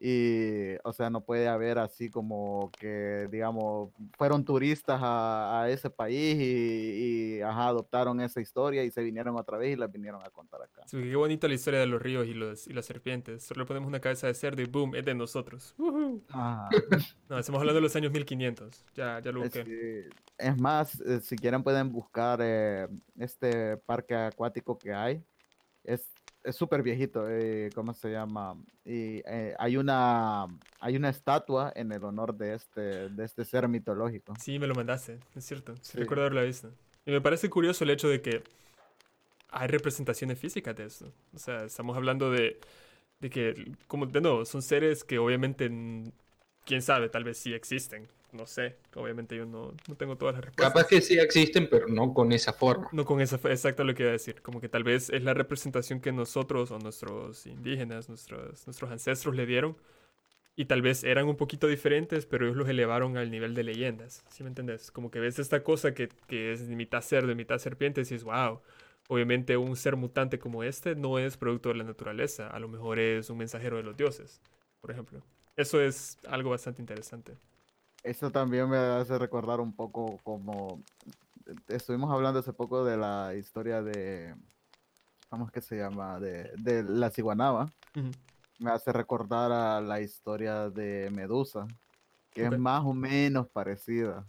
Y, 0.00 0.74
o 0.82 0.92
sea, 0.92 1.08
no 1.08 1.24
puede 1.24 1.48
haber 1.48 1.78
así 1.78 2.10
como 2.10 2.70
que, 2.78 3.28
digamos, 3.30 3.90
fueron 4.18 4.44
turistas 4.44 5.00
a, 5.02 5.62
a 5.62 5.70
ese 5.70 5.88
país 5.88 6.36
y, 6.38 7.36
y, 7.38 7.40
ajá, 7.42 7.68
adoptaron 7.68 8.20
esa 8.20 8.40
historia 8.40 8.84
y 8.84 8.90
se 8.90 9.02
vinieron 9.02 9.36
otra 9.36 9.56
vez 9.56 9.72
y 9.72 9.76
la 9.76 9.86
vinieron 9.86 10.20
a 10.22 10.30
contar 10.30 10.62
acá. 10.62 10.82
Sí, 10.86 11.00
qué 11.00 11.16
bonita 11.16 11.48
la 11.48 11.54
historia 11.54 11.80
de 11.80 11.86
los 11.86 12.02
ríos 12.02 12.26
y, 12.26 12.34
los, 12.34 12.66
y 12.66 12.72
las 12.72 12.86
serpientes. 12.86 13.44
Solo 13.44 13.66
ponemos 13.66 13.86
una 13.88 14.00
cabeza 14.00 14.26
de 14.26 14.34
cerdo 14.34 14.62
y 14.62 14.66
boom, 14.66 14.94
es 14.96 15.04
de 15.04 15.14
nosotros. 15.14 15.74
Ujú. 15.78 16.22
Ajá. 16.30 16.68
No, 17.26 17.38
estamos 17.38 17.58
hablando 17.60 17.76
de 17.76 17.82
los 17.82 17.96
años 17.96 18.12
1500. 18.12 18.84
Ya, 18.94 19.18
ya 19.20 19.32
lo 19.32 19.40
busqué. 19.40 20.10
es 20.36 20.58
más, 20.58 21.00
eh, 21.00 21.20
si 21.20 21.36
quieren 21.36 21.62
pueden 21.62 21.90
buscar 21.90 22.38
eh, 22.42 22.86
este 23.18 23.78
parque 23.78 24.14
acuático 24.14 24.78
que 24.78 24.92
hay. 24.92 25.24
Es 25.82 26.13
es 26.44 26.56
súper 26.56 26.82
viejito, 26.82 27.26
eh, 27.28 27.70
¿cómo 27.74 27.94
se 27.94 28.10
llama? 28.12 28.54
Y 28.84 29.22
eh, 29.26 29.54
hay 29.58 29.76
una 29.76 30.46
hay 30.78 30.96
una 30.96 31.08
estatua 31.08 31.72
en 31.74 31.90
el 31.90 32.04
honor 32.04 32.34
de 32.36 32.54
este 32.54 33.08
de 33.08 33.24
este 33.24 33.44
ser 33.44 33.66
mitológico. 33.66 34.34
Sí, 34.38 34.58
me 34.58 34.66
lo 34.66 34.74
mandaste, 34.74 35.18
es 35.34 35.44
cierto. 35.44 35.74
Sí, 35.80 35.98
recuerdo 35.98 36.24
haberlo 36.24 36.44
visto. 36.44 36.70
Y 37.06 37.10
me 37.10 37.20
parece 37.20 37.50
curioso 37.50 37.84
el 37.84 37.90
hecho 37.90 38.08
de 38.08 38.20
que 38.20 38.42
hay 39.50 39.68
representaciones 39.68 40.38
físicas 40.38 40.76
de 40.76 40.84
esto. 40.84 41.12
O 41.34 41.38
sea, 41.38 41.64
estamos 41.64 41.96
hablando 41.96 42.30
de, 42.30 42.60
de 43.20 43.30
que, 43.30 43.72
como 43.86 44.06
de 44.06 44.20
nuevo, 44.20 44.44
son 44.44 44.62
seres 44.62 45.04
que 45.04 45.18
obviamente, 45.18 45.70
quién 46.64 46.82
sabe, 46.82 47.08
tal 47.08 47.24
vez 47.24 47.38
sí 47.38 47.54
existen. 47.54 48.08
No 48.34 48.46
sé, 48.46 48.78
obviamente 48.96 49.36
yo 49.36 49.46
no, 49.46 49.72
no 49.86 49.94
tengo 49.94 50.16
todas 50.16 50.34
las 50.34 50.44
respuestas. 50.44 50.72
Capaz 50.72 50.88
que 50.88 51.00
sí 51.00 51.16
existen, 51.16 51.68
pero 51.70 51.86
no 51.86 52.12
con 52.12 52.32
esa 52.32 52.52
forma. 52.52 52.88
No 52.90 53.04
con 53.04 53.20
esa, 53.20 53.36
exacto 53.36 53.84
lo 53.84 53.94
que 53.94 54.02
iba 54.02 54.10
a 54.10 54.12
decir. 54.12 54.42
Como 54.42 54.60
que 54.60 54.68
tal 54.68 54.82
vez 54.82 55.08
es 55.10 55.22
la 55.22 55.34
representación 55.34 56.00
que 56.00 56.10
nosotros 56.10 56.72
o 56.72 56.80
nuestros 56.80 57.46
indígenas, 57.46 58.08
nuestros, 58.08 58.66
nuestros 58.66 58.90
ancestros 58.90 59.36
le 59.36 59.46
dieron. 59.46 59.76
Y 60.56 60.64
tal 60.64 60.82
vez 60.82 61.04
eran 61.04 61.28
un 61.28 61.36
poquito 61.36 61.68
diferentes, 61.68 62.26
pero 62.26 62.44
ellos 62.44 62.56
los 62.56 62.68
elevaron 62.68 63.16
al 63.16 63.30
nivel 63.30 63.54
de 63.54 63.62
leyendas. 63.62 64.24
¿Sí 64.28 64.42
me 64.42 64.48
entendés? 64.48 64.90
Como 64.90 65.12
que 65.12 65.20
ves 65.20 65.38
esta 65.38 65.62
cosa 65.62 65.94
que, 65.94 66.08
que 66.26 66.52
es 66.52 66.66
de 66.66 66.74
mitad 66.74 67.02
cerdo 67.02 67.30
y 67.30 67.36
mitad 67.36 67.58
serpiente 67.58 68.00
y 68.00 68.04
dices, 68.04 68.24
wow. 68.24 68.60
Obviamente 69.06 69.56
un 69.56 69.76
ser 69.76 69.96
mutante 69.96 70.40
como 70.40 70.64
este 70.64 70.96
no 70.96 71.20
es 71.20 71.36
producto 71.36 71.68
de 71.68 71.76
la 71.76 71.84
naturaleza. 71.84 72.48
A 72.48 72.58
lo 72.58 72.66
mejor 72.66 72.98
es 72.98 73.30
un 73.30 73.38
mensajero 73.38 73.76
de 73.76 73.84
los 73.84 73.96
dioses, 73.96 74.40
por 74.80 74.90
ejemplo. 74.90 75.22
Eso 75.56 75.80
es 75.80 76.18
algo 76.26 76.50
bastante 76.50 76.82
interesante. 76.82 77.36
Eso 78.04 78.30
también 78.30 78.68
me 78.68 78.76
hace 78.76 79.18
recordar 79.18 79.60
un 79.60 79.74
poco 79.74 80.18
como 80.22 80.82
estuvimos 81.68 82.12
hablando 82.12 82.40
hace 82.40 82.52
poco 82.52 82.84
de 82.84 82.98
la 82.98 83.34
historia 83.34 83.82
de 83.82 84.34
¿cómo 85.30 85.46
es 85.46 85.50
que 85.50 85.62
se 85.62 85.78
llama? 85.78 86.20
de, 86.20 86.52
de 86.58 86.82
la 86.84 87.10
ciguanaba. 87.10 87.70
Me 88.58 88.70
hace 88.70 88.92
recordar 88.92 89.50
a 89.50 89.80
la 89.80 90.02
historia 90.02 90.68
de 90.68 91.10
Medusa, 91.10 91.66
que 92.30 92.44
es 92.44 92.58
más 92.58 92.84
o 92.84 92.92
menos 92.92 93.48
parecida, 93.48 94.26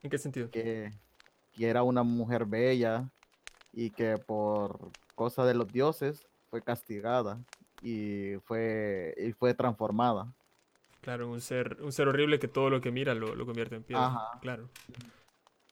¿En 0.00 0.10
qué 0.10 0.18
sentido? 0.18 0.48
que, 0.50 0.92
que 1.52 1.68
era 1.68 1.82
una 1.82 2.04
mujer 2.04 2.46
bella 2.46 3.10
y 3.72 3.90
que 3.90 4.18
por 4.18 4.90
cosa 5.16 5.44
de 5.44 5.54
los 5.54 5.66
dioses 5.72 6.26
fue 6.48 6.62
castigada 6.62 7.38
y 7.82 8.36
fue, 8.44 9.14
y 9.18 9.32
fue 9.32 9.52
transformada. 9.52 10.32
Claro, 11.00 11.28
un 11.30 11.40
ser, 11.40 11.78
un 11.80 11.92
ser 11.92 12.08
horrible 12.08 12.38
que 12.38 12.48
todo 12.48 12.70
lo 12.70 12.80
que 12.80 12.90
mira 12.90 13.14
lo, 13.14 13.34
lo 13.34 13.46
convierte 13.46 13.76
en 13.76 13.82
piedra. 13.82 14.06
Ajá. 14.06 14.38
Claro. 14.40 14.68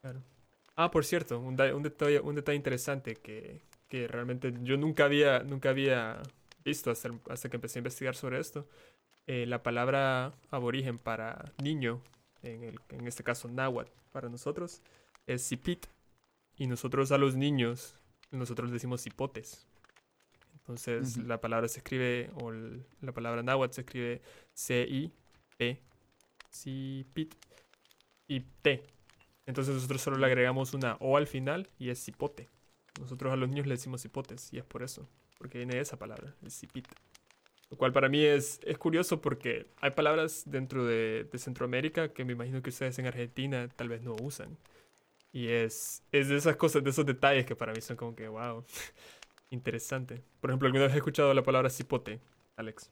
Claro. 0.01 0.23
Ah, 0.77 0.91
por 0.91 1.05
cierto, 1.05 1.39
un, 1.41 1.61
un 1.61 1.83
detalle, 1.83 2.21
un 2.21 2.35
detalle 2.35 2.57
interesante 2.57 3.17
que, 3.17 3.61
que 3.89 4.07
realmente 4.09 4.53
yo 4.63 4.77
nunca 4.77 5.05
había, 5.05 5.41
nunca 5.41 5.71
había 5.71 6.23
visto 6.65 6.91
hasta, 6.91 7.11
hasta 7.31 7.49
que 7.49 7.57
empecé 7.57 7.79
a 7.79 7.81
investigar 7.81 8.15
sobre 8.15 8.39
esto. 8.39 8.69
Eh, 9.27 9.47
la 9.47 9.63
palabra 9.63 10.33
aborigen 10.51 10.99
para 10.99 11.53
niño, 11.63 12.01
en, 12.43 12.63
el, 12.63 12.79
en 12.91 13.09
este 13.09 13.25
caso 13.25 13.49
náhuatl, 13.49 13.91
para 14.13 14.29
nosotros, 14.29 14.83
es 15.27 15.43
sipit. 15.43 15.87
Y 16.57 16.67
nosotros 16.69 17.13
a 17.13 17.19
los 17.19 17.37
niños, 17.37 17.97
nosotros 18.31 18.71
decimos 18.71 19.03
cipotes. 19.03 19.67
Entonces 20.67 21.17
Ujú. 21.17 21.27
la 21.29 21.41
palabra 21.41 21.69
se 21.69 21.79
escribe, 21.79 22.31
o 22.41 22.51
el- 22.51 22.85
la 23.01 23.13
palabra 23.13 23.43
náhuatl 23.43 23.75
se 23.75 23.81
escribe 23.83 24.21
C-I-P, 24.53 25.81
Cipit, 26.51 27.35
y 28.27 28.41
T. 28.41 28.85
Entonces 29.47 29.75
nosotros 29.75 30.01
solo 30.01 30.17
le 30.17 30.27
agregamos 30.27 30.75
una 30.75 30.97
O 30.99 31.17
al 31.17 31.29
final 31.29 31.69
y 31.79 31.91
es 31.91 32.05
cipote. 32.05 32.49
Nosotros 33.01 33.33
a 33.33 33.37
los 33.37 33.49
niños 33.49 33.67
le 33.67 33.75
decimos 33.75 34.03
cipotes 34.03 34.53
y 34.53 34.59
es 34.59 34.65
por 34.65 34.83
eso, 34.83 35.09
porque 35.39 35.59
viene 35.59 35.79
esa 35.79 35.99
palabra, 35.99 36.35
el 36.43 36.51
cipit. 36.51 36.89
Lo 37.71 37.77
cual 37.77 37.93
para 37.93 38.09
mí 38.09 38.25
es, 38.25 38.61
es 38.65 38.79
curioso 38.79 39.21
porque 39.21 39.67
hay 39.81 39.91
palabras 39.91 40.45
dentro 40.47 40.85
de, 40.85 41.29
de 41.31 41.39
Centroamérica 41.39 42.13
que 42.13 42.25
me 42.25 42.33
imagino 42.33 42.63
que 42.63 42.71
ustedes 42.71 42.99
en 42.99 43.07
Argentina 43.07 43.69
tal 43.69 43.89
vez 43.89 44.03
no 44.03 44.15
usan. 44.21 44.57
Y 45.33 45.49
es, 45.49 46.03
es 46.13 46.29
de 46.29 46.37
esas 46.37 46.57
cosas, 46.57 46.83
de 46.83 46.91
esos 46.91 47.05
detalles 47.05 47.45
que 47.45 47.55
para 47.55 47.73
mí 47.73 47.81
son 47.81 47.97
como 47.97 48.17
que, 48.17 48.27
wow, 48.29 48.65
interesante. 49.51 50.23
Por 50.41 50.51
ejemplo, 50.51 50.67
¿alguna 50.67 50.85
vez 50.85 50.93
has 50.93 50.97
escuchado 50.99 51.33
la 51.35 51.43
palabra 51.43 51.71
cipote, 51.71 52.21
Alex? 52.57 52.91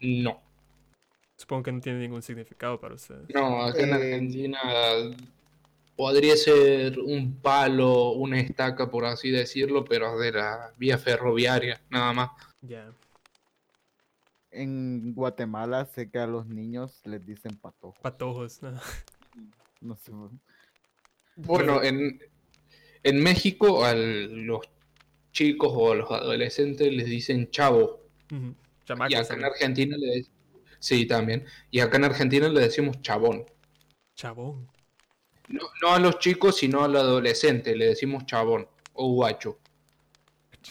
No. 0.00 0.42
Supongo 1.36 1.64
que 1.64 1.72
no 1.72 1.80
tiene 1.80 1.98
ningún 2.00 2.22
significado 2.22 2.80
para 2.80 2.94
ustedes. 2.94 3.26
No, 3.34 3.62
acá 3.62 3.80
en 3.82 3.88
Eh, 3.90 3.92
Argentina 3.92 4.58
podría 5.96 6.36
ser 6.36 6.98
un 6.98 7.40
palo, 7.40 8.12
una 8.12 8.40
estaca, 8.40 8.90
por 8.90 9.04
así 9.04 9.30
decirlo, 9.30 9.84
pero 9.84 10.18
de 10.18 10.32
la 10.32 10.72
vía 10.76 10.98
ferroviaria, 10.98 11.80
nada 11.90 12.12
más. 12.12 12.30
Ya. 12.60 12.90
En 14.50 15.14
Guatemala 15.14 15.84
sé 15.84 16.10
que 16.10 16.18
a 16.18 16.26
los 16.26 16.46
niños 16.46 17.02
les 17.04 17.24
dicen 17.26 17.56
patojos. 17.56 17.98
Patojos. 18.00 18.62
¿no? 18.62 18.72
No 19.82 19.96
sé. 19.96 20.12
Bueno, 21.36 21.82
en, 21.82 22.18
en 23.02 23.22
México 23.22 23.84
a 23.84 23.92
los 23.94 24.60
chicos 25.36 25.70
o 25.74 25.92
a 25.92 25.94
los 25.94 26.10
adolescentes 26.10 26.90
les 26.90 27.06
dicen 27.06 27.50
chavo. 27.50 28.00
Y 28.30 28.86
Chamacos 28.86 29.30
acá 29.30 29.34
en. 29.34 29.44
Argentina 29.44 29.96
le 29.98 30.06
dec- 30.16 30.30
Sí, 30.78 31.04
también. 31.06 31.44
Y 31.70 31.80
acá 31.80 31.98
en 31.98 32.04
Argentina 32.04 32.48
le 32.48 32.60
decimos 32.60 33.00
chabón. 33.02 33.44
Chabón. 34.14 34.66
No, 35.48 35.60
no 35.82 35.90
a 35.92 35.98
los 36.00 36.18
chicos, 36.18 36.56
sino 36.56 36.82
al 36.84 36.96
adolescente, 36.96 37.76
le 37.76 37.86
decimos 37.88 38.24
chabón 38.26 38.66
o 38.94 39.12
guacho. 39.12 39.58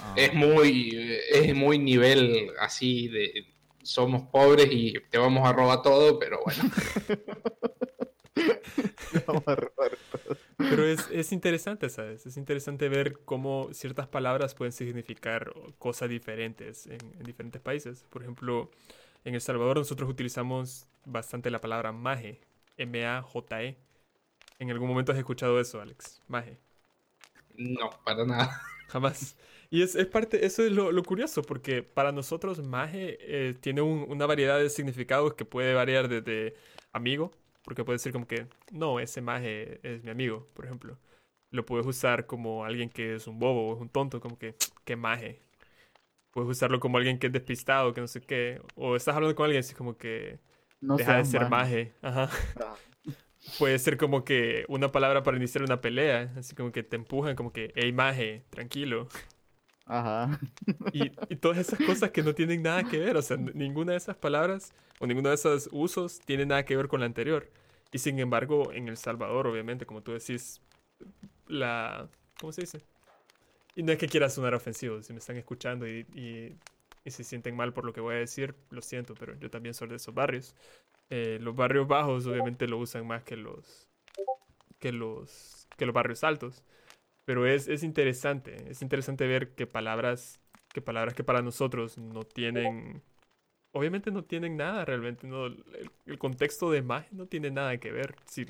Ah, 0.02 0.14
Es 0.18 0.34
muy, 0.34 0.98
es 1.30 1.54
muy 1.56 1.78
nivel 1.80 2.50
así 2.60 3.08
de 3.08 3.46
somos 3.84 4.24
pobres 4.32 4.68
y 4.72 4.94
te 5.12 5.18
vamos 5.20 5.48
a 5.48 5.54
robar 5.54 5.82
todo, 5.84 6.18
pero 6.18 6.40
bueno. 6.44 6.64
vamos 9.28 9.44
a 9.48 9.56
robar 9.56 9.98
todo. 10.12 10.38
Pero 10.70 10.84
es, 10.86 11.10
es 11.12 11.32
interesante, 11.32 11.90
¿sabes? 11.90 12.26
Es 12.26 12.38
interesante 12.38 12.90
ver 12.90 13.20
cómo 13.26 13.70
ciertas 13.74 14.08
palabras 14.08 14.56
pueden 14.56 14.72
significar 14.72 15.54
cosas 15.78 16.10
diferentes 16.10 16.88
en, 16.88 17.00
en 17.18 17.24
diferentes 17.24 17.62
países. 17.62 18.06
Por 18.10 18.24
ejemplo, 18.24 18.72
en 19.24 19.36
El 19.36 19.42
Salvador 19.42 19.78
nosotros 19.78 20.10
utilizamos 20.10 20.88
bastante 21.06 21.50
la 21.52 21.62
palabra 21.62 21.92
maje. 21.92 22.42
M-A-J-E. 22.78 23.78
¿En 24.60 24.72
algún 24.72 24.88
momento 24.90 25.12
has 25.12 25.18
escuchado 25.18 25.60
eso, 25.60 25.82
Alex? 25.82 26.22
Maje. 26.28 26.58
No, 27.58 27.90
para 28.04 28.26
nada. 28.26 28.62
Jamás. 28.88 29.38
Y 29.70 29.82
es, 29.82 29.96
es 29.96 30.06
parte, 30.08 30.46
eso 30.46 30.64
es 30.64 30.72
lo, 30.72 30.92
lo 30.92 31.04
curioso, 31.04 31.42
porque 31.42 31.84
para 31.84 32.12
nosotros 32.12 32.62
maje 32.64 33.18
eh, 33.22 33.54
tiene 33.60 33.82
un- 33.82 34.06
una 34.10 34.26
variedad 34.26 34.60
de 34.60 34.70
significados 34.70 35.34
que 35.34 35.46
puede 35.46 35.74
variar 35.74 36.08
desde 36.08 36.56
amigo, 36.94 37.32
porque 37.66 37.84
puede 37.86 38.00
ser 38.00 38.14
como 38.14 38.28
que, 38.28 38.48
no, 38.72 39.00
ese 39.00 39.22
maje 39.22 39.80
es 39.84 40.04
mi 40.04 40.12
amigo, 40.12 40.48
por 40.56 40.66
ejemplo. 40.66 40.98
Lo 41.52 41.66
puedes 41.66 41.88
usar 41.88 42.28
como 42.28 42.66
alguien 42.66 42.90
que 42.90 43.16
es 43.16 43.28
un 43.28 43.40
bobo 43.40 43.70
o 43.72 43.76
es 43.76 43.82
un 43.82 43.90
tonto, 43.90 44.22
como 44.22 44.38
que, 44.40 44.56
qué 44.86 44.96
maje. 44.98 45.42
Puedes 46.32 46.50
usarlo 46.52 46.80
como 46.80 46.98
alguien 46.98 47.20
que 47.20 47.28
es 47.28 47.34
despistado, 47.34 47.94
que 47.94 48.02
no 48.02 48.08
sé 48.08 48.22
qué. 48.22 48.62
O 48.76 48.96
estás 48.96 49.16
hablando 49.16 49.36
con 49.36 49.46
alguien 49.46 49.62
así 49.62 49.74
como 49.76 49.98
que 49.98 50.40
No 50.82 50.98
deja 50.98 51.16
de 51.18 51.26
ser 51.26 51.46
maje. 51.46 51.50
maje. 51.50 51.94
Ajá. 52.02 52.30
Ah, 52.56 52.76
Puede 53.58 53.80
ser 53.80 53.98
como 53.98 54.26
que 54.26 54.66
una 54.68 54.92
palabra 54.92 55.24
para 55.24 55.38
iniciar 55.38 55.64
una 55.64 55.80
pelea, 55.82 56.34
así 56.38 56.56
como 56.56 56.72
que 56.72 56.84
te 56.84 56.96
empujan, 56.98 57.36
como 57.36 57.54
que, 57.54 57.72
hey 57.76 57.94
maje, 57.94 58.44
tranquilo. 58.50 59.08
Ajá. 59.86 60.40
Y, 60.92 61.12
y 61.30 61.36
todas 61.36 61.58
esas 61.60 61.80
cosas 61.82 62.12
que 62.12 62.24
no 62.24 62.34
tienen 62.34 62.64
nada 62.64 62.84
que 62.84 63.00
ver, 63.00 63.18
o 63.18 63.22
sea, 63.22 63.38
ninguna 63.38 63.92
de 63.92 63.98
esas 63.98 64.18
palabras 64.18 64.74
o 65.00 65.08
ninguno 65.08 65.30
de 65.30 65.36
esos 65.36 65.70
usos 65.72 66.20
tiene 66.26 66.46
nada 66.46 66.66
que 66.66 66.76
ver 66.76 66.88
con 66.88 67.00
la 67.02 67.06
anterior. 67.06 67.52
Y 67.92 68.00
sin 68.00 68.20
embargo, 68.20 68.72
en 68.74 68.88
El 68.90 68.98
Salvador, 68.98 69.48
obviamente, 69.48 69.86
como 69.86 70.02
tú 70.02 70.14
decís, 70.14 70.62
la... 71.48 72.10
¿Cómo 72.40 72.52
se 72.52 72.62
dice? 72.62 72.82
Y 73.76 73.84
no 73.84 73.92
es 73.92 74.00
que 74.00 74.08
quiera 74.08 74.30
sonar 74.30 74.54
ofensivo, 74.56 75.02
si 75.04 75.14
me 75.14 75.20
están 75.20 75.38
escuchando 75.38 75.88
y, 75.88 76.06
y, 76.14 76.58
y 77.06 77.12
se 77.12 77.24
sienten 77.24 77.56
mal 77.56 77.74
por 77.74 77.86
lo 77.86 77.94
que 77.94 78.02
voy 78.02 78.16
a 78.16 78.20
decir, 78.20 78.56
lo 78.72 78.82
siento, 78.82 79.16
pero 79.16 79.38
yo 79.40 79.50
también 79.50 79.74
soy 79.74 79.90
de 79.90 79.96
esos 79.98 80.14
barrios. 80.14 80.56
Eh, 81.10 81.40
los 81.42 81.56
barrios 81.56 81.88
bajos 81.88 82.26
obviamente 82.28 82.68
lo 82.68 82.78
usan 82.80 83.06
más 83.08 83.24
que 83.24 83.38
los, 83.38 83.90
que 84.80 84.92
los, 84.92 85.68
que 85.78 85.86
los 85.86 85.94
barrios 85.94 86.24
altos. 86.24 86.64
Pero 87.26 87.48
es, 87.48 87.68
es 87.68 87.84
interesante, 87.84 88.70
es 88.70 88.82
interesante 88.82 89.28
ver 89.28 89.56
que 89.56 89.66
palabras, 89.66 90.40
que 90.74 90.82
palabras 90.82 91.16
que 91.16 91.24
para 91.24 91.42
nosotros 91.42 91.98
no 91.98 92.24
tienen, 92.24 93.02
obviamente 93.72 94.12
no 94.12 94.24
tienen 94.24 94.58
nada 94.58 94.86
realmente, 94.86 95.28
no, 95.28 95.48
el, 95.48 96.20
contexto 96.20 96.70
de 96.72 96.84
magia 96.84 97.10
no 97.12 97.26
tiene 97.26 97.50
nada 97.50 97.78
que 97.80 97.92
ver. 97.92 98.16
Si, 98.26 98.46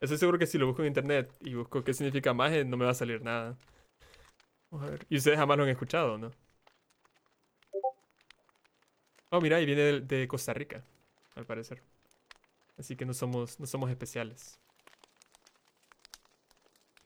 estoy 0.00 0.18
seguro 0.18 0.38
que 0.38 0.46
si 0.46 0.58
lo 0.58 0.66
busco 0.66 0.82
en 0.82 0.88
internet 0.88 1.34
y 1.40 1.54
busco 1.54 1.82
qué 1.82 1.92
significa 1.92 2.32
magia, 2.32 2.64
no 2.64 2.76
me 2.76 2.84
va 2.84 2.92
a 2.92 2.94
salir 2.94 3.22
nada. 3.22 3.56
A 4.70 4.76
ver. 4.76 5.06
Y 5.08 5.16
ustedes 5.16 5.36
jamás 5.38 5.56
lo 5.58 5.64
han 5.64 5.70
escuchado, 5.70 6.16
¿no? 6.16 6.30
Oh, 9.30 9.40
mira, 9.40 9.60
y 9.60 9.66
viene 9.66 9.82
de, 9.82 10.00
de 10.00 10.28
Costa 10.28 10.52
Rica, 10.52 10.84
al 11.36 11.46
parecer. 11.46 11.82
Así 12.78 12.96
que 12.96 13.04
no 13.04 13.14
somos, 13.14 13.60
no 13.60 13.66
somos 13.66 13.90
especiales. 13.90 14.58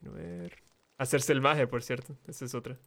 A 0.07 0.11
ver. 0.11 0.64
Hacerse 0.99 1.33
el 1.33 1.41
maje, 1.41 1.67
por 1.67 1.83
cierto. 1.83 2.17
Esa 2.27 2.45
es 2.45 2.55
otra. 2.55 2.79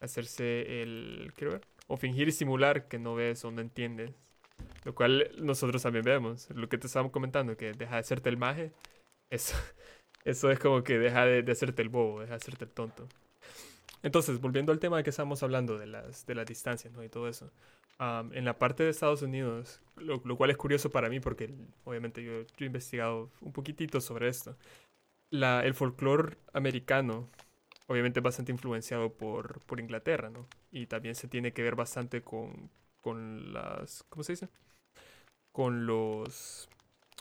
Hacerse 0.00 0.82
el. 0.82 1.32
Quiero 1.36 1.52
ver. 1.52 1.66
O 1.86 1.96
fingir 1.96 2.28
y 2.28 2.32
simular 2.32 2.88
que 2.88 2.98
no 2.98 3.14
ves 3.14 3.44
o 3.44 3.50
no 3.50 3.60
entiendes. 3.60 4.12
Lo 4.84 4.94
cual 4.94 5.30
nosotros 5.38 5.82
también 5.82 6.04
vemos. 6.04 6.48
Lo 6.50 6.68
que 6.68 6.78
te 6.78 6.86
estábamos 6.86 7.12
comentando, 7.12 7.56
que 7.56 7.72
deja 7.72 7.94
de 7.94 8.00
hacerte 8.00 8.28
el 8.28 8.36
maje. 8.36 8.72
Eso, 9.30 9.56
eso 10.24 10.50
es 10.50 10.58
como 10.58 10.84
que 10.84 10.98
deja 10.98 11.24
de, 11.24 11.42
de 11.42 11.52
hacerte 11.52 11.82
el 11.82 11.88
bobo, 11.88 12.20
deja 12.20 12.32
de 12.32 12.36
hacerte 12.36 12.64
el 12.64 12.70
tonto. 12.70 13.08
Entonces, 14.04 14.38
volviendo 14.38 14.70
al 14.70 14.78
tema 14.80 14.98
de 14.98 15.02
que 15.02 15.10
estábamos 15.10 15.42
hablando, 15.42 15.78
de 15.78 15.86
las, 15.86 16.26
de 16.26 16.34
las 16.34 16.44
distancias 16.44 16.92
¿no? 16.92 17.02
y 17.02 17.08
todo 17.08 17.26
eso. 17.26 17.50
en 17.98 18.44
la 18.44 18.58
parte 18.58 18.82
de 18.82 18.90
Estados 18.90 19.22
Unidos, 19.22 19.80
lo, 19.96 20.20
cual 20.36 20.50
es 20.50 20.58
curioso 20.58 20.90
para 20.90 21.08
mí 21.08 21.20
porque 21.20 21.54
obviamente 21.84 22.22
yo 22.22 22.32
he 22.60 22.64
investigado 22.66 23.30
un 23.40 23.52
poquitito 23.52 24.02
sobre 24.02 24.28
esto 24.28 24.58
el 25.42 25.74
folclore 25.74 26.38
americano 26.52 27.28
obviamente 27.86 28.20
es 28.20 28.24
bastante 28.24 28.52
influenciado 28.52 29.12
por, 29.14 29.60
por 29.66 29.80
Inglaterra, 29.80 30.30
¿no? 30.30 30.46
Y 30.70 30.86
también 30.86 31.14
se 31.14 31.28
tiene 31.28 31.52
que 31.52 31.62
ver 31.62 31.74
bastante 31.76 32.22
con, 32.22 32.70
con 33.00 33.52
las, 33.52 34.04
¿cómo 34.08 34.24
se 34.24 34.32
dice? 34.32 34.48
Con 35.52 35.86
los, 35.86 36.68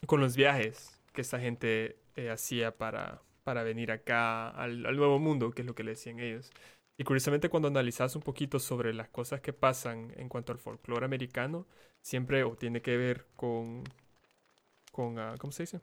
con 0.07 0.20
los 0.22 0.36
viajes 0.36 0.99
que 1.14 1.22
esta 1.22 1.39
gente 1.39 1.97
eh, 2.16 2.30
hacía 2.32 2.76
para, 2.78 3.22
para 3.43 3.64
venir 3.64 3.91
acá 3.91 4.49
al, 4.49 4.86
al 4.86 4.97
Nuevo 4.97 5.20
Mundo, 5.20 5.51
que 5.51 5.61
es 5.61 5.68
lo 5.68 5.76
que 5.76 5.84
le 5.84 5.91
decían 5.91 6.20
ellos. 6.20 6.51
Y 6.97 7.03
curiosamente 7.03 7.49
cuando 7.49 7.68
analizas 7.68 8.16
un 8.16 8.22
poquito 8.22 8.59
sobre 8.59 8.93
las 8.93 9.09
cosas 9.09 9.41
que 9.41 9.53
pasan 9.53 10.14
en 10.18 10.30
cuanto 10.30 10.51
al 10.51 10.59
folclore 10.59 11.05
americano, 11.05 11.68
siempre 12.01 12.43
o 12.43 12.55
tiene 12.55 12.82
que 12.82 12.97
ver 12.97 13.28
con, 13.36 13.84
con 14.91 15.20
ah, 15.20 15.36
¿cómo 15.39 15.51
se 15.51 15.64
dice? 15.64 15.82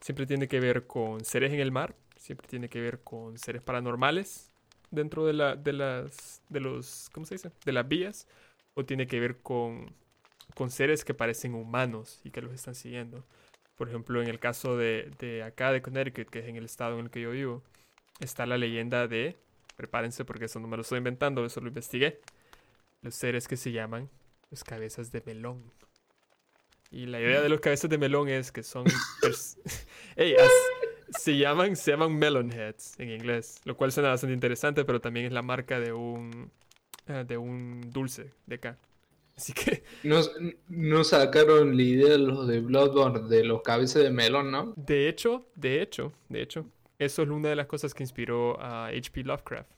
Siempre 0.00 0.26
tiene 0.26 0.48
que 0.48 0.60
ver 0.60 0.86
con 0.86 1.24
seres 1.24 1.52
en 1.52 1.60
el 1.60 1.72
mar, 1.72 1.94
siempre 2.16 2.46
tiene 2.48 2.68
que 2.68 2.80
ver 2.80 3.00
con 3.02 3.38
seres 3.38 3.62
paranormales 3.62 4.50
dentro 4.90 5.26
de, 5.26 5.32
la, 5.32 5.56
de 5.56 5.72
las, 5.72 6.42
de 6.48 6.60
los, 6.60 7.10
¿cómo 7.12 7.26
se 7.26 7.34
dice? 7.36 7.52
De 7.64 7.72
las 7.72 7.86
vías, 7.88 8.26
o 8.74 8.84
tiene 8.84 9.06
que 9.06 9.20
ver 9.20 9.38
con, 9.38 9.94
con 10.54 10.70
seres 10.70 11.04
que 11.04 11.14
parecen 11.14 11.54
humanos 11.54 12.20
y 12.24 12.30
que 12.30 12.42
los 12.42 12.52
están 12.52 12.74
siguiendo. 12.74 13.24
Por 13.76 13.88
ejemplo, 13.88 14.20
en 14.22 14.28
el 14.28 14.40
caso 14.40 14.76
de, 14.76 15.10
de 15.18 15.42
acá 15.42 15.72
de 15.72 15.82
Connecticut, 15.82 16.30
que 16.30 16.40
es 16.40 16.46
en 16.46 16.56
el 16.56 16.64
estado 16.64 16.98
en 16.98 17.06
el 17.06 17.10
que 17.10 17.20
yo 17.20 17.30
vivo, 17.30 17.62
está 18.20 18.46
la 18.46 18.58
leyenda 18.58 19.06
de, 19.08 19.36
prepárense 19.76 20.24
porque 20.24 20.46
eso 20.46 20.60
no 20.60 20.68
me 20.68 20.76
lo 20.76 20.82
estoy 20.82 20.98
inventando, 20.98 21.44
eso 21.44 21.60
lo 21.60 21.68
investigué, 21.68 22.20
los 23.02 23.14
seres 23.14 23.46
que 23.46 23.56
se 23.56 23.72
llaman 23.72 24.10
los 24.50 24.64
cabezas 24.64 25.12
de 25.12 25.22
melón. 25.24 25.62
Y 26.90 27.06
la 27.06 27.20
idea 27.20 27.42
de 27.42 27.48
los 27.48 27.60
cabezas 27.60 27.90
de 27.90 27.98
melón 27.98 28.28
es 28.28 28.50
que 28.50 28.62
son... 28.62 28.84
pers- 29.22 29.58
Ey, 30.16 30.34
as- 30.34 31.18
se 31.22 31.36
llaman, 31.36 31.76
se 31.76 31.90
llaman 31.92 32.14
melon 32.18 32.50
heads 32.52 32.94
en 32.98 33.10
inglés, 33.10 33.60
lo 33.64 33.76
cual 33.76 33.92
suena 33.92 34.10
bastante 34.10 34.34
interesante, 34.34 34.84
pero 34.84 35.00
también 35.00 35.26
es 35.26 35.32
la 35.32 35.42
marca 35.42 35.80
de 35.80 35.92
un, 35.92 36.50
eh, 37.06 37.24
de 37.26 37.36
un 37.38 37.90
dulce 37.90 38.32
de 38.46 38.54
acá. 38.56 38.78
Así 39.36 39.52
que, 39.52 39.84
No, 40.02 40.20
no 40.68 41.04
sacaron 41.04 41.76
la 41.76 41.82
idea 41.82 42.08
de 42.10 42.18
los 42.18 42.46
de 42.48 42.60
Bloodborne 42.60 43.28
de 43.28 43.44
los 43.44 43.62
cabezas 43.62 44.02
de 44.02 44.10
melón, 44.10 44.50
¿no? 44.50 44.74
de 44.76 45.08
hecho, 45.08 45.46
de 45.54 45.80
hecho, 45.82 46.12
de 46.28 46.42
hecho, 46.42 46.66
eso 46.98 47.22
es 47.22 47.28
una 47.28 47.48
de 47.50 47.56
las 47.56 47.66
cosas 47.66 47.94
que 47.94 48.02
inspiró 48.02 48.60
a 48.60 48.86
H.P. 48.88 49.22
Lovecraft 49.24 49.70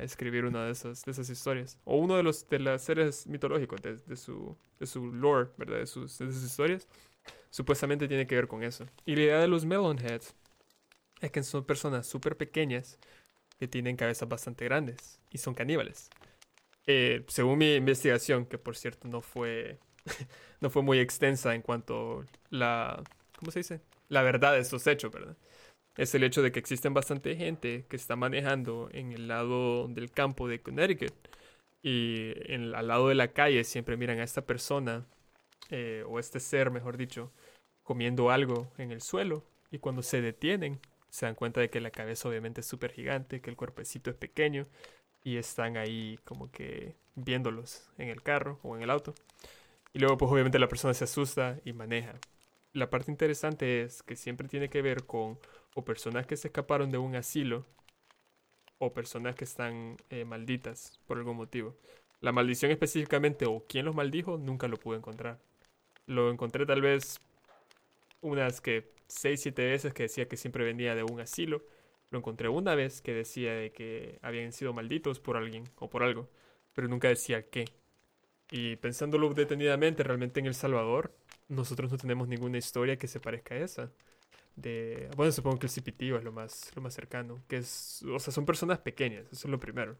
escribir 0.00 0.44
una 0.44 0.64
de 0.64 0.72
esas, 0.72 1.04
de 1.04 1.12
esas 1.12 1.28
historias. 1.30 1.78
O 1.84 1.96
uno 1.96 2.16
de 2.16 2.22
los 2.22 2.48
de 2.48 2.58
las 2.58 2.82
seres 2.82 3.26
mitológicos 3.26 3.80
de, 3.82 4.16
su, 4.16 4.56
de 4.78 4.86
su 4.86 5.12
lore, 5.12 5.50
¿verdad? 5.56 5.78
De 5.78 5.86
sus, 5.86 6.18
de 6.18 6.32
sus 6.32 6.42
historias. 6.42 6.86
Supuestamente 7.50 8.08
tiene 8.08 8.26
que 8.26 8.34
ver 8.34 8.48
con 8.48 8.62
eso. 8.62 8.86
Y 9.04 9.16
la 9.16 9.22
idea 9.22 9.40
de 9.40 9.48
los 9.48 9.64
Melonheads 9.64 10.34
es 11.20 11.30
que 11.30 11.42
son 11.42 11.64
personas 11.64 12.06
súper 12.06 12.36
pequeñas 12.36 12.98
que 13.58 13.68
tienen 13.68 13.96
cabezas 13.96 14.28
bastante 14.28 14.64
grandes 14.64 15.20
y 15.30 15.38
son 15.38 15.54
caníbales. 15.54 16.10
Eh, 16.86 17.24
según 17.28 17.58
mi 17.58 17.74
investigación, 17.74 18.46
que 18.46 18.58
por 18.58 18.76
cierto 18.76 19.08
no 19.08 19.20
fue, 19.20 19.78
no 20.60 20.70
fue 20.70 20.82
muy 20.82 21.00
extensa 21.00 21.54
en 21.54 21.62
cuanto 21.62 22.24
la, 22.50 23.02
¿cómo 23.36 23.50
se 23.50 23.60
dice? 23.60 23.80
La 24.08 24.22
verdad 24.22 24.54
de 24.54 24.60
estos 24.60 24.86
hechos, 24.86 25.12
¿verdad? 25.12 25.36
Es 25.98 26.14
el 26.14 26.22
hecho 26.22 26.42
de 26.42 26.52
que 26.52 26.60
existen 26.60 26.94
bastante 26.94 27.34
gente 27.34 27.84
que 27.88 27.96
está 27.96 28.14
manejando 28.14 28.88
en 28.92 29.10
el 29.10 29.26
lado 29.26 29.88
del 29.88 30.12
campo 30.12 30.46
de 30.46 30.62
Connecticut 30.62 31.12
y 31.82 32.32
al 32.52 32.86
lado 32.86 33.08
de 33.08 33.16
la 33.16 33.32
calle 33.32 33.64
siempre 33.64 33.96
miran 33.96 34.20
a 34.20 34.22
esta 34.22 34.46
persona 34.46 35.04
eh, 35.70 36.04
o 36.06 36.20
este 36.20 36.38
ser, 36.38 36.70
mejor 36.70 36.98
dicho, 36.98 37.32
comiendo 37.82 38.30
algo 38.30 38.72
en 38.78 38.92
el 38.92 39.00
suelo 39.02 39.42
y 39.72 39.80
cuando 39.80 40.02
se 40.02 40.22
detienen 40.22 40.78
se 41.10 41.26
dan 41.26 41.34
cuenta 41.34 41.60
de 41.60 41.68
que 41.68 41.80
la 41.80 41.90
cabeza 41.90 42.28
obviamente 42.28 42.60
es 42.60 42.66
súper 42.68 42.92
gigante, 42.92 43.40
que 43.40 43.50
el 43.50 43.56
cuerpecito 43.56 44.08
es 44.08 44.16
pequeño 44.16 44.68
y 45.24 45.36
están 45.36 45.76
ahí 45.76 46.20
como 46.24 46.48
que 46.52 46.94
viéndolos 47.16 47.90
en 47.98 48.08
el 48.08 48.22
carro 48.22 48.60
o 48.62 48.76
en 48.76 48.82
el 48.82 48.90
auto. 48.90 49.14
Y 49.92 49.98
luego 49.98 50.16
pues 50.16 50.30
obviamente 50.30 50.60
la 50.60 50.68
persona 50.68 50.94
se 50.94 51.02
asusta 51.02 51.58
y 51.64 51.72
maneja. 51.72 52.14
La 52.72 52.88
parte 52.88 53.10
interesante 53.10 53.82
es 53.82 54.04
que 54.04 54.14
siempre 54.14 54.46
tiene 54.46 54.68
que 54.68 54.80
ver 54.80 55.04
con 55.04 55.38
o 55.78 55.84
personas 55.84 56.26
que 56.26 56.36
se 56.36 56.48
escaparon 56.48 56.90
de 56.90 56.98
un 56.98 57.14
asilo 57.14 57.64
o 58.78 58.92
personas 58.92 59.36
que 59.36 59.44
están 59.44 59.96
eh, 60.10 60.24
malditas 60.24 60.98
por 61.06 61.18
algún 61.18 61.36
motivo. 61.36 61.76
La 62.20 62.32
maldición 62.32 62.72
específicamente 62.72 63.46
o 63.46 63.64
quién 63.68 63.84
los 63.86 63.94
maldijo 63.94 64.38
nunca 64.38 64.66
lo 64.66 64.76
pude 64.76 64.98
encontrar. 64.98 65.38
Lo 66.06 66.32
encontré 66.32 66.66
tal 66.66 66.80
vez 66.82 67.20
unas 68.22 68.60
que 68.60 68.92
6, 69.06 69.40
7 69.40 69.66
veces 69.68 69.94
que 69.94 70.04
decía 70.04 70.26
que 70.26 70.36
siempre 70.36 70.64
venía 70.64 70.96
de 70.96 71.04
un 71.04 71.20
asilo. 71.20 71.62
Lo 72.10 72.18
encontré 72.18 72.48
una 72.48 72.74
vez 72.74 73.00
que 73.00 73.14
decía 73.14 73.52
de 73.54 73.70
que 73.70 74.18
habían 74.22 74.52
sido 74.52 74.72
malditos 74.72 75.20
por 75.20 75.36
alguien 75.36 75.64
o 75.76 75.88
por 75.88 76.02
algo, 76.02 76.28
pero 76.74 76.88
nunca 76.88 77.06
decía 77.08 77.48
qué. 77.48 77.66
Y 78.50 78.76
pensándolo 78.76 79.32
detenidamente, 79.32 80.02
realmente 80.02 80.40
en 80.40 80.46
El 80.46 80.54
Salvador, 80.54 81.14
nosotros 81.48 81.92
no 81.92 81.98
tenemos 81.98 82.26
ninguna 82.26 82.58
historia 82.58 82.98
que 82.98 83.06
se 83.06 83.20
parezca 83.20 83.54
a 83.54 83.58
esa. 83.58 83.92
De, 84.58 85.08
bueno, 85.16 85.30
supongo 85.30 85.58
que 85.60 85.66
el 85.66 85.70
cipitivo 85.70 86.18
es 86.18 86.24
lo 86.24 86.32
más, 86.32 86.72
lo 86.74 86.82
más 86.82 86.92
cercano, 86.92 87.40
que 87.46 87.58
es, 87.58 88.02
o 88.02 88.18
sea, 88.18 88.32
son 88.32 88.44
personas 88.44 88.80
pequeñas, 88.80 89.24
eso 89.30 89.46
es 89.46 89.50
lo 89.52 89.60
primero. 89.60 89.96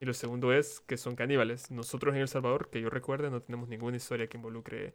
Y 0.00 0.04
lo 0.04 0.12
segundo 0.12 0.52
es 0.52 0.80
que 0.80 0.98
son 0.98 1.16
caníbales. 1.16 1.70
Nosotros 1.70 2.14
en 2.14 2.20
El 2.20 2.28
Salvador, 2.28 2.68
que 2.68 2.80
yo 2.82 2.90
recuerde, 2.90 3.30
no 3.30 3.40
tenemos 3.40 3.68
ninguna 3.68 3.96
historia 3.96 4.28
que 4.28 4.36
involucre 4.36 4.94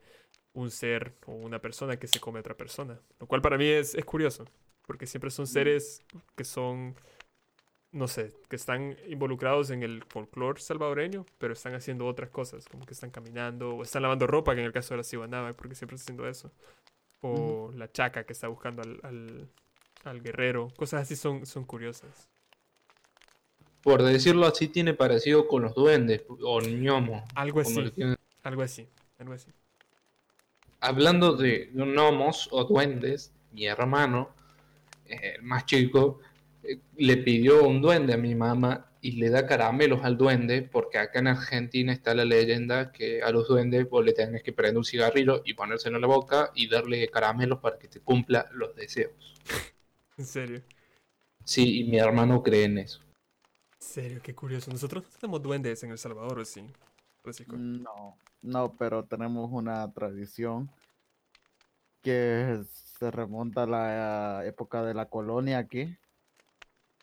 un 0.54 0.70
ser 0.70 1.16
o 1.26 1.34
una 1.34 1.60
persona 1.60 1.98
que 1.98 2.08
se 2.08 2.20
come 2.20 2.40
a 2.40 2.42
otra 2.42 2.56
persona. 2.56 3.00
Lo 3.20 3.26
cual 3.28 3.42
para 3.42 3.58
mí 3.58 3.66
es, 3.66 3.96
es 3.96 4.06
curioso, 4.06 4.46
porque 4.86 5.08
siempre 5.08 5.32
son 5.32 5.48
seres 5.48 6.06
que 6.36 6.44
son, 6.44 6.96
no 7.92 8.08
sé, 8.08 8.34
que 8.50 8.56
están 8.56 8.98
involucrados 9.08 9.72
en 9.72 9.84
el 9.84 10.04
folclore 10.04 10.62
salvadoreño, 10.62 11.26
pero 11.40 11.54
están 11.54 11.74
haciendo 11.74 12.06
otras 12.06 12.30
cosas, 12.30 12.68
como 12.68 12.86
que 12.86 12.94
están 12.94 13.10
caminando 13.12 13.76
o 13.78 13.84
están 13.84 14.04
lavando 14.04 14.28
ropa, 14.28 14.54
que 14.54 14.62
en 14.62 14.68
el 14.68 14.74
caso 14.74 14.94
de 14.94 15.00
la 15.00 15.04
Cibanaba, 15.04 15.54
porque 15.54 15.76
siempre 15.76 15.96
está 15.96 16.06
haciendo 16.06 16.28
eso. 16.28 16.52
O 17.22 17.72
la 17.76 17.92
chaca 17.92 18.24
que 18.26 18.34
está 18.34 18.48
buscando 18.48 18.82
al, 18.82 19.00
al, 19.04 19.50
al 20.04 20.22
guerrero. 20.22 20.70
Cosas 20.76 21.04
así 21.04 21.16
son, 21.16 21.46
son 21.46 21.66
curiosas. 21.66 22.28
Por 23.82 24.04
decirlo 24.04 24.46
así, 24.46 24.68
tiene 24.68 24.94
parecido 24.94 25.48
con 25.48 25.64
los 25.64 25.74
duendes 25.74 26.24
o 26.28 26.60
gnomos. 26.62 27.24
Algo 27.34 27.62
así, 27.62 27.92
algo 28.44 28.62
así, 28.62 28.88
algo 29.18 29.34
así. 29.34 29.52
Hablando 30.80 31.36
de 31.36 31.70
gnomos 31.74 32.48
o 32.52 32.64
duendes, 32.66 33.32
mi 33.52 33.66
hermano, 33.66 34.30
eh, 35.06 35.36
el 35.36 35.44
más 35.44 35.66
chico, 35.66 36.20
eh, 36.64 36.80
le 36.98 37.18
pidió 37.18 37.64
un 37.64 37.82
duende 37.82 38.14
a 38.14 38.18
mi 38.18 38.36
mamá 38.36 38.91
y 39.02 39.14
le 39.14 39.30
da 39.30 39.48
caramelos 39.48 40.04
al 40.04 40.18
duende, 40.18 40.62
porque 40.62 41.00
acá 41.00 41.20
en 41.20 41.28
Argentina 41.28 41.92
está 41.92 42.14
la 42.14 42.24
leyenda 42.24 42.92
que 42.92 43.24
a 43.24 43.32
los 43.32 43.48
duendes 43.48 43.90
vos 43.90 44.06
le 44.06 44.14
tenés 44.14 44.44
que 44.44 44.54
prender 44.54 44.78
un 44.78 44.86
cigarrillo 44.86 45.42
y 45.44 45.56
ponérselo 45.56 45.98
en 45.98 46.02
la 46.02 46.08
boca 46.08 46.52
y 46.54 46.70
darle 46.70 47.10
caramelos 47.10 47.60
para 47.60 47.80
que 47.80 47.88
te 47.88 48.00
cumpla 48.00 48.48
los 48.54 48.76
deseos. 48.76 49.14
¿En 50.18 50.26
serio? 50.26 50.62
Sí, 51.44 51.80
y 51.80 51.84
mi 51.86 51.98
hermano 51.98 52.44
cree 52.44 52.66
en 52.66 52.78
eso. 52.78 53.02
¿En 53.02 53.88
serio? 53.88 54.20
Qué 54.22 54.36
curioso. 54.36 54.70
Nosotros 54.72 55.04
no 55.04 55.10
tenemos 55.20 55.42
duendes 55.42 55.82
en 55.84 55.92
El 55.92 55.98
Salvador, 55.98 56.38
¿o 56.38 56.46
sí? 56.46 56.64
Francisco? 57.24 57.56
No, 57.58 58.18
no, 58.44 58.76
pero 58.78 59.04
tenemos 59.06 59.50
una 59.52 59.92
tradición 59.92 60.70
que 62.04 62.62
se 63.00 63.10
remonta 63.10 63.64
a 63.64 63.68
la 63.68 64.46
época 64.46 64.84
de 64.84 64.94
la 64.94 65.10
colonia 65.10 65.58
aquí, 65.58 65.98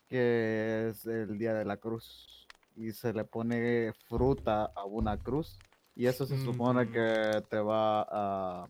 que 0.09 0.89
es 0.89 1.05
el 1.05 1.37
Día 1.37 1.53
de 1.53 1.65
la 1.65 1.77
Cruz. 1.77 2.47
Y 2.75 2.91
se 2.91 3.13
le 3.13 3.23
pone 3.25 3.93
fruta 4.07 4.65
a 4.75 4.85
una 4.85 5.17
cruz. 5.17 5.57
Y 5.95 6.05
eso 6.07 6.25
se 6.25 6.37
supone 6.37 6.89
que 6.89 7.43
te 7.49 7.59
va 7.59 8.07
a... 8.09 8.67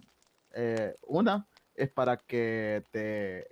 eh, 0.54 0.96
una 1.08 1.48
es 1.76 1.90
para 1.90 2.18
que 2.18 2.84
te 2.92 3.48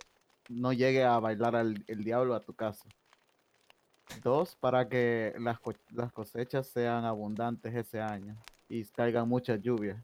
no 0.49 0.73
llegue 0.73 1.03
a 1.03 1.19
bailar 1.19 1.55
al- 1.55 1.83
el 1.87 2.03
diablo 2.03 2.33
a 2.33 2.43
tu 2.43 2.53
casa. 2.53 2.87
Dos, 4.23 4.55
para 4.55 4.87
que 4.89 5.33
las, 5.39 5.59
las 5.91 6.11
cosechas 6.11 6.67
sean 6.67 7.05
abundantes 7.05 7.75
ese 7.75 8.01
año 8.01 8.35
y 8.67 8.83
caigan 8.85 9.27
muchas 9.29 9.61
lluvias. 9.61 9.97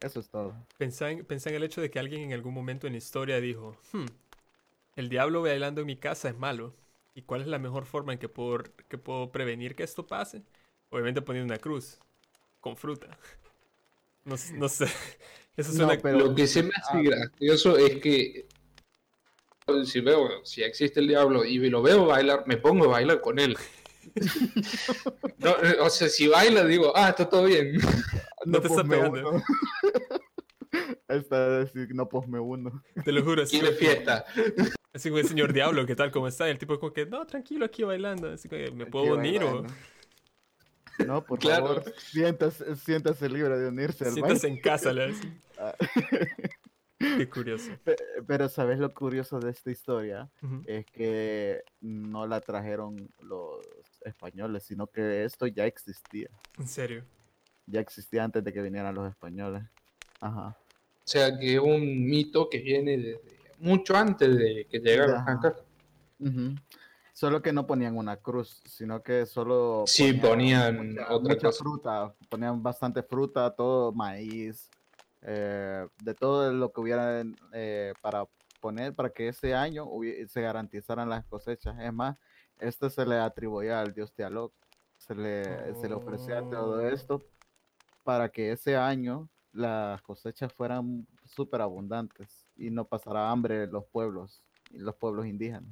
Eso 0.00 0.20
es 0.20 0.28
todo. 0.28 0.54
Pensá 0.78 1.10
en, 1.10 1.24
pensá 1.24 1.48
en 1.50 1.56
el 1.56 1.64
hecho 1.64 1.80
de 1.80 1.90
que 1.90 1.98
alguien 1.98 2.20
en 2.22 2.32
algún 2.34 2.52
momento 2.54 2.86
en 2.86 2.92
la 2.92 2.98
historia 2.98 3.40
dijo, 3.40 3.76
"Hmm, 3.92 4.04
el 4.96 5.08
diablo 5.08 5.42
bailando 5.42 5.80
en 5.80 5.86
mi 5.86 5.96
casa 5.96 6.28
es 6.28 6.36
malo. 6.38 6.74
¿Y 7.14 7.22
cuál 7.22 7.42
es 7.42 7.46
la 7.46 7.58
mejor 7.58 7.86
forma 7.86 8.12
en 8.12 8.18
que 8.18 8.28
puedo, 8.28 8.62
que 8.88 8.98
puedo 8.98 9.30
prevenir 9.30 9.76
que 9.76 9.84
esto 9.84 10.06
pase? 10.06 10.42
Obviamente 10.90 11.22
poniendo 11.22 11.52
una 11.52 11.60
cruz 11.60 11.98
con 12.60 12.76
fruta. 12.76 13.18
No, 14.26 14.36
no 14.54 14.68
sé. 14.70 14.86
Eso 15.56 15.72
No, 15.72 15.84
suena... 15.86 16.00
pero- 16.02 16.18
Lo 16.18 16.34
que 16.34 16.46
se 16.46 16.62
me 16.62 16.70
hace 16.74 16.96
ah. 16.96 17.02
gracioso 17.02 17.76
es 17.76 18.00
que 18.00 18.46
si 19.84 20.00
veo, 20.00 20.42
si 20.46 20.62
existe 20.62 21.00
el 21.00 21.08
diablo 21.08 21.44
y 21.44 21.58
lo 21.68 21.82
veo 21.82 22.06
bailar, 22.06 22.44
me 22.46 22.56
pongo 22.56 22.86
a 22.86 22.88
bailar 22.88 23.20
con 23.20 23.38
él. 23.38 23.54
No, 25.38 25.54
o 25.80 25.90
sea, 25.90 26.08
si 26.08 26.26
baila, 26.26 26.64
digo, 26.64 26.92
ah, 26.96 27.10
está 27.10 27.28
todo 27.28 27.44
bien. 27.44 27.76
No 28.46 28.60
te 28.62 28.68
está 28.68 28.82
pegando. 28.84 29.30
uno. 29.30 29.42
Está 31.08 31.36
a 31.36 31.48
decir, 31.60 31.88
no 31.94 32.08
posme 32.08 32.38
uno. 32.40 32.82
Te 33.04 33.12
lo 33.12 33.22
juro. 33.22 33.42
Así, 33.42 33.58
Quiere 33.60 33.74
como- 33.76 33.78
fiesta. 33.78 34.24
Así 34.94 35.08
como 35.10 35.18
el 35.18 35.28
señor 35.28 35.52
diablo, 35.52 35.84
¿qué 35.86 35.94
tal? 35.96 36.10
¿Cómo 36.10 36.28
está? 36.28 36.48
Y 36.48 36.52
el 36.52 36.58
tipo 36.58 36.78
como 36.78 36.92
que, 36.92 37.04
no, 37.06 37.26
tranquilo 37.26 37.64
aquí 37.66 37.82
bailando. 37.82 38.30
Así 38.30 38.48
que, 38.48 38.70
¿me 38.70 38.86
puedo 38.86 39.18
Aquí 39.18 39.28
unir 39.28 39.42
o...? 39.44 39.64
No, 41.04 41.24
por 41.24 41.40
Claro. 41.40 41.66
favor, 41.66 41.92
siéntase, 41.98 42.76
siéntase 42.76 43.28
libre 43.28 43.58
de 43.58 43.68
unirse 43.68 44.04
al 44.04 44.12
Siéntase 44.12 44.46
baile. 44.46 44.56
en 44.56 44.62
casa, 44.62 44.92
le. 44.92 45.12
Ah. 45.58 45.74
Qué 46.98 47.28
curioso. 47.28 47.70
Pe- 47.82 47.96
Pero 48.26 48.48
¿sabes 48.48 48.78
lo 48.78 48.94
curioso 48.94 49.40
de 49.40 49.50
esta 49.50 49.70
historia? 49.72 50.30
Es 50.66 50.86
que 50.86 51.62
no 51.80 52.26
la 52.28 52.40
trajeron 52.40 52.96
los 53.20 53.58
españoles, 54.02 54.62
sino 54.62 54.86
que 54.86 55.24
esto 55.24 55.46
ya 55.48 55.66
existía. 55.66 56.28
En 56.58 56.68
serio. 56.68 57.04
Ya 57.66 57.80
existía 57.80 58.22
antes 58.24 58.44
de 58.44 58.52
que 58.52 58.62
vinieran 58.62 58.94
los 58.94 59.10
españoles. 59.10 59.64
Ajá. 60.20 60.56
O 60.56 61.06
sea, 61.06 61.36
que 61.36 61.54
es 61.54 61.60
un 61.60 62.06
mito 62.08 62.48
que 62.48 62.58
viene 62.60 62.96
desde 62.96 63.33
mucho 63.58 63.96
antes 63.96 64.36
de 64.36 64.66
que 64.70 64.78
llegaron 64.78 65.16
Ajá. 65.16 65.32
acá. 65.32 65.54
Solo 67.12 67.40
que 67.42 67.52
no 67.52 67.66
ponían 67.66 67.96
una 67.96 68.16
cruz, 68.16 68.60
sino 68.66 69.02
que 69.02 69.24
solo 69.26 69.84
Sí, 69.86 70.14
ponían 70.14 70.88
mucha, 70.88 71.12
otra 71.12 71.34
mucha 71.34 71.46
cosa. 71.48 71.58
fruta, 71.62 72.14
ponían 72.28 72.62
bastante 72.62 73.02
fruta, 73.02 73.54
todo 73.54 73.92
maíz, 73.92 74.68
eh, 75.22 75.86
de 76.02 76.14
todo 76.14 76.52
lo 76.52 76.72
que 76.72 76.80
hubiera 76.80 77.22
eh, 77.52 77.94
para 78.02 78.26
poner 78.60 78.94
para 78.94 79.10
que 79.10 79.28
ese 79.28 79.54
año 79.54 79.86
se 80.26 80.40
garantizaran 80.40 81.08
las 81.08 81.24
cosechas. 81.26 81.78
Es 81.78 81.92
más, 81.92 82.16
esto 82.58 82.90
se 82.90 83.06
le 83.06 83.16
atribuía 83.18 83.80
al 83.80 83.92
dios 83.94 84.12
Tialoc, 84.12 84.52
se 84.96 85.14
le, 85.14 85.74
se 85.76 85.88
le 85.88 85.94
ofrecía 85.94 86.42
todo 86.50 86.80
Oh. 86.80 86.88
esto 86.88 87.22
para 88.02 88.28
que 88.28 88.52
ese 88.52 88.76
año 88.76 89.28
las 89.52 90.02
cosechas 90.02 90.52
fueran 90.52 91.06
súper 91.24 91.60
abundantes 91.60 92.43
y 92.56 92.70
no 92.70 92.84
pasara 92.86 93.30
hambre 93.30 93.66
los 93.66 93.84
pueblos, 93.86 94.42
los 94.70 94.94
pueblos 94.94 95.26
indígenas. 95.26 95.64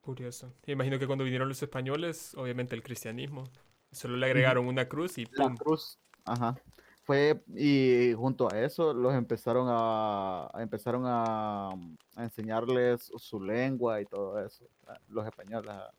Curioso. 0.00 0.52
Imagino 0.66 0.98
que 0.98 1.06
cuando 1.06 1.24
vinieron 1.24 1.48
los 1.48 1.62
españoles, 1.62 2.34
obviamente 2.36 2.74
el 2.74 2.82
cristianismo, 2.82 3.44
solo 3.92 4.16
le 4.16 4.26
agregaron 4.26 4.66
una 4.66 4.88
cruz 4.88 5.18
y 5.18 5.26
La 5.26 5.44
¡pum! 5.46 5.56
cruz, 5.56 5.98
ajá. 6.24 6.56
Fue, 7.04 7.42
y 7.56 8.12
junto 8.14 8.52
a 8.52 8.60
eso 8.60 8.92
los 8.94 9.12
empezaron 9.14 9.66
a, 9.68 10.46
a- 10.52 10.62
empezaron 10.62 11.02
a, 11.06 11.68
a 11.70 12.22
enseñarles 12.22 13.10
su 13.16 13.40
lengua 13.40 14.00
y 14.00 14.06
todo 14.06 14.44
eso, 14.44 14.64
a 14.86 14.98
los 15.08 15.26
españoles, 15.26 15.70
a, 15.70 15.90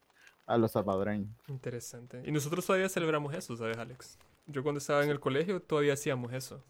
a 0.45 0.57
los 0.57 0.71
salvadoreños. 0.71 1.29
Interesante. 1.47 2.21
Y 2.25 2.31
nosotros 2.31 2.65
todavía 2.65 2.89
celebramos 2.89 3.34
eso, 3.34 3.55
¿sabes, 3.57 3.77
Alex? 3.77 4.17
Yo 4.47 4.63
cuando 4.63 4.79
estaba 4.79 5.03
en 5.03 5.09
el 5.09 5.19
colegio 5.19 5.61
todavía 5.61 5.93
hacíamos 5.93 6.34
eso. 6.34 6.63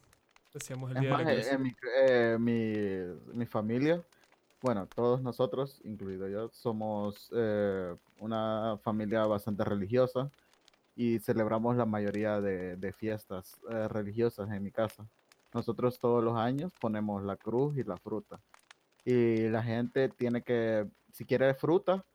Hacíamos 0.56 0.91
el 0.91 0.97
Es 0.97 1.01
Día 1.01 1.18
de 1.18 1.24
más, 1.24 1.26
la 1.26 1.34
eh, 1.34 1.58
mi, 1.58 1.76
eh, 1.99 2.38
mi, 2.39 3.36
mi 3.38 3.45
familia, 3.45 4.04
bueno, 4.62 4.88
todos 4.88 5.22
nosotros, 5.22 5.82
incluido 5.84 6.28
yo, 6.28 6.49
somos 6.49 7.30
eh, 7.36 7.95
una 8.20 8.78
familia 8.84 9.26
bastante 9.26 9.64
religiosa 9.64 10.30
y 10.95 11.20
celebramos 11.20 11.76
la 11.76 11.86
mayoría 11.86 12.39
de, 12.39 12.76
de 12.76 12.93
fiestas 12.93 13.60
religiosas 13.89 14.51
en 14.51 14.64
mi 14.64 14.72
casa. 14.72 15.08
Nosotros 15.54 15.97
todos 15.99 16.24
los 16.24 16.38
años 16.38 16.72
ponemos 16.80 17.24
la 17.24 17.36
cruz 17.36 17.76
y 17.78 17.84
la 17.84 17.97
fruta. 17.97 18.39
Y 19.04 19.49
la 19.49 19.64
gente 19.64 20.08
tiene 20.10 20.43
que, 20.43 20.88
si 21.12 21.26
quiere 21.26 21.54
fruta, 21.56 22.06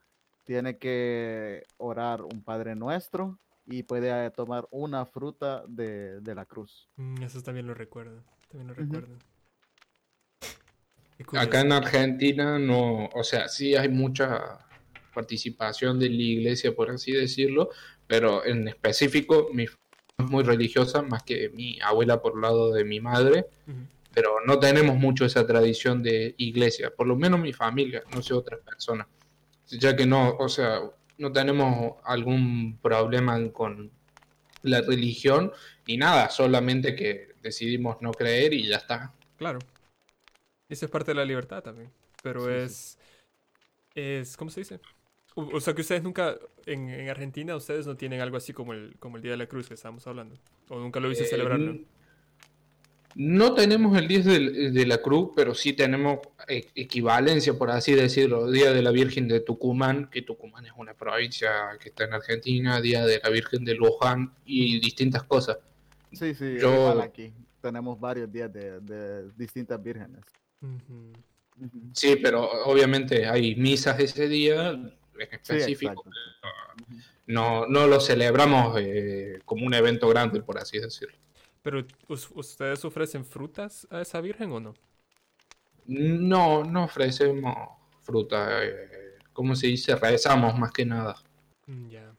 tiene 0.45 0.77
que 0.77 1.63
orar 1.77 2.21
un 2.21 2.41
Padre 2.41 2.75
Nuestro 2.75 3.37
y 3.69 3.83
puede 3.83 4.25
eh, 4.25 4.31
tomar 4.31 4.67
una 4.71 5.05
fruta 5.05 5.63
de, 5.67 6.19
de 6.21 6.35
la 6.35 6.45
cruz. 6.45 6.89
Mm, 6.95 7.21
eso 7.21 7.41
también 7.41 7.67
lo 7.67 7.73
recuerdo. 7.75 8.23
También 8.49 8.67
lo 8.67 8.73
recuerdo. 8.73 9.15
Qué 11.17 11.23
Acá 11.23 11.27
curioso. 11.27 11.59
en 11.59 11.71
Argentina 11.73 12.59
no, 12.59 13.05
o 13.13 13.23
sea, 13.23 13.47
sí 13.47 13.75
hay 13.75 13.89
mucha 13.89 14.65
participación 15.13 15.99
de 15.99 16.09
la 16.09 16.15
iglesia, 16.21 16.73
por 16.73 16.89
así 16.89 17.11
decirlo, 17.11 17.69
pero 18.07 18.43
en 18.45 18.67
específico 18.67 19.49
mi 19.53 19.67
familia 19.67 19.79
es 20.17 20.29
muy 20.29 20.43
religiosa, 20.43 21.01
más 21.03 21.23
que 21.23 21.49
mi 21.49 21.79
abuela 21.81 22.21
por 22.21 22.33
el 22.35 22.41
lado 22.41 22.73
de 22.73 22.83
mi 22.85 22.99
madre, 22.99 23.45
Ujú. 23.67 23.77
pero 24.13 24.37
no 24.45 24.59
tenemos 24.59 24.95
mucho 24.95 25.25
esa 25.25 25.45
tradición 25.45 26.01
de 26.01 26.33
iglesia, 26.37 26.91
por 26.95 27.05
lo 27.05 27.15
menos 27.15 27.39
mi 27.39 27.53
familia, 27.53 28.01
no 28.15 28.21
sé 28.21 28.33
otras 28.33 28.61
personas, 28.61 29.07
ya 29.67 29.95
que 29.95 30.05
no, 30.05 30.37
o 30.37 30.49
sea, 30.49 30.79
no 31.19 31.31
tenemos 31.31 31.97
algún 32.03 32.79
problema 32.81 33.37
con 33.51 33.91
la 34.63 34.81
religión 34.81 35.51
ni 35.87 35.97
nada, 35.97 36.29
solamente 36.29 36.95
que 36.95 37.35
decidimos 37.41 38.01
no 38.01 38.11
creer 38.11 38.53
y 38.53 38.67
ya 38.67 38.77
está. 38.77 39.13
Claro. 39.37 39.59
Eso 40.67 40.85
es 40.85 40.91
parte 40.91 41.11
de 41.11 41.15
la 41.15 41.25
libertad 41.25 41.61
también. 41.63 41.91
Pero 42.21 42.41
Sí, 42.41 42.47
sí. 42.47 42.51
es. 42.63 42.99
Es. 43.95 44.37
¿Cómo 44.37 44.51
se 44.51 44.61
dice? 44.61 44.79
O, 45.35 45.43
o 45.55 45.59
sea 45.61 45.73
que 45.73 45.81
ustedes 45.81 46.03
nunca. 46.03 46.35
En, 46.65 46.89
en 46.89 47.09
Argentina, 47.09 47.55
ustedes 47.55 47.87
no 47.87 47.95
tienen 47.95 48.21
algo 48.21 48.37
así 48.37 48.53
como 48.53 48.73
el, 48.73 48.95
como 48.99 49.17
el 49.17 49.23
Día 49.23 49.31
de 49.31 49.37
la 49.37 49.47
Cruz 49.47 49.67
que 49.67 49.73
estábamos 49.75 50.05
hablando. 50.07 50.35
O 50.67 50.79
nunca 50.79 50.99
lo 50.99 51.11
hice 51.11 51.23
Eh, 51.23 51.27
celebrarlo. 51.27 51.77
No 53.15 53.53
tenemos 53.55 53.97
el 53.97 54.07
10 54.07 54.25
del- 54.25 54.73
de, 54.73 54.85
la 54.85 54.99
Cruz, 54.99 55.31
pero 55.35 55.53
sí 55.55 55.73
tenemos 55.73 56.19
e- 56.47 56.67
equivalencia, 56.75 57.53
por 57.57 57.71
así 57.71 57.93
decirlo. 57.93 58.49
Día 58.51 58.71
de 58.71 58.81
la 58.83 58.91
Virgen 58.91 59.27
de 59.27 59.39
Tucumán, 59.39 60.09
que 60.11 60.21
Tucumán 60.21 60.65
es 60.65 60.71
una 60.77 60.93
provincia 60.93 61.49
que 61.81 61.89
está 61.89 62.05
en 62.05 62.13
Argentina, 62.13 62.79
Día 62.81 63.05
de 63.05 63.19
la 63.23 63.29
Virgen 63.29 63.65
de 63.65 63.73
Luján 63.75 64.33
y 64.45 64.79
distintas 64.79 65.23
cosas. 65.23 65.57
Sí, 66.13 66.33
sí, 66.35 66.57
Yo- 66.59 66.73
igual 66.73 67.01
aquí. 67.01 67.33
Tenemos 67.61 67.99
varios 67.99 68.31
días 68.31 68.51
de, 68.53 68.79
de 68.79 69.31
distintas 69.35 69.81
vírgenes. 69.83 70.21
Sí, 71.93 72.15
pero 72.21 72.49
obviamente 72.65 73.25
hay 73.27 73.55
misas 73.55 73.99
ese 73.99 74.29
día 74.29 74.69
en 74.69 74.93
específico. 75.29 76.05
No, 77.27 77.65
no 77.67 77.85
lo 77.85 77.99
celebramos 77.99 78.77
eh, 78.79 79.39
como 79.45 79.65
un 79.65 79.73
evento 79.73 80.07
grande, 80.07 80.41
por 80.41 80.57
así 80.57 80.79
decirlo. 80.79 81.15
Pero, 81.61 81.85
¿us- 82.07 82.29
¿ustedes 82.33 82.83
ofrecen 82.85 83.25
frutas 83.25 83.87
a 83.91 84.01
esa 84.01 84.21
virgen 84.21 84.51
o 84.51 84.59
no? 84.59 84.73
No, 85.87 86.63
no 86.63 86.83
ofrecemos 86.85 87.55
fruta. 88.03 88.63
eh, 88.63 89.17
¿Cómo 89.33 89.55
se 89.55 89.67
dice? 89.67 89.95
Rezamos 89.95 90.57
más 90.57 90.71
que 90.71 90.85
nada. 90.85 91.15
Mm, 91.67 91.89
ya. 91.89 92.13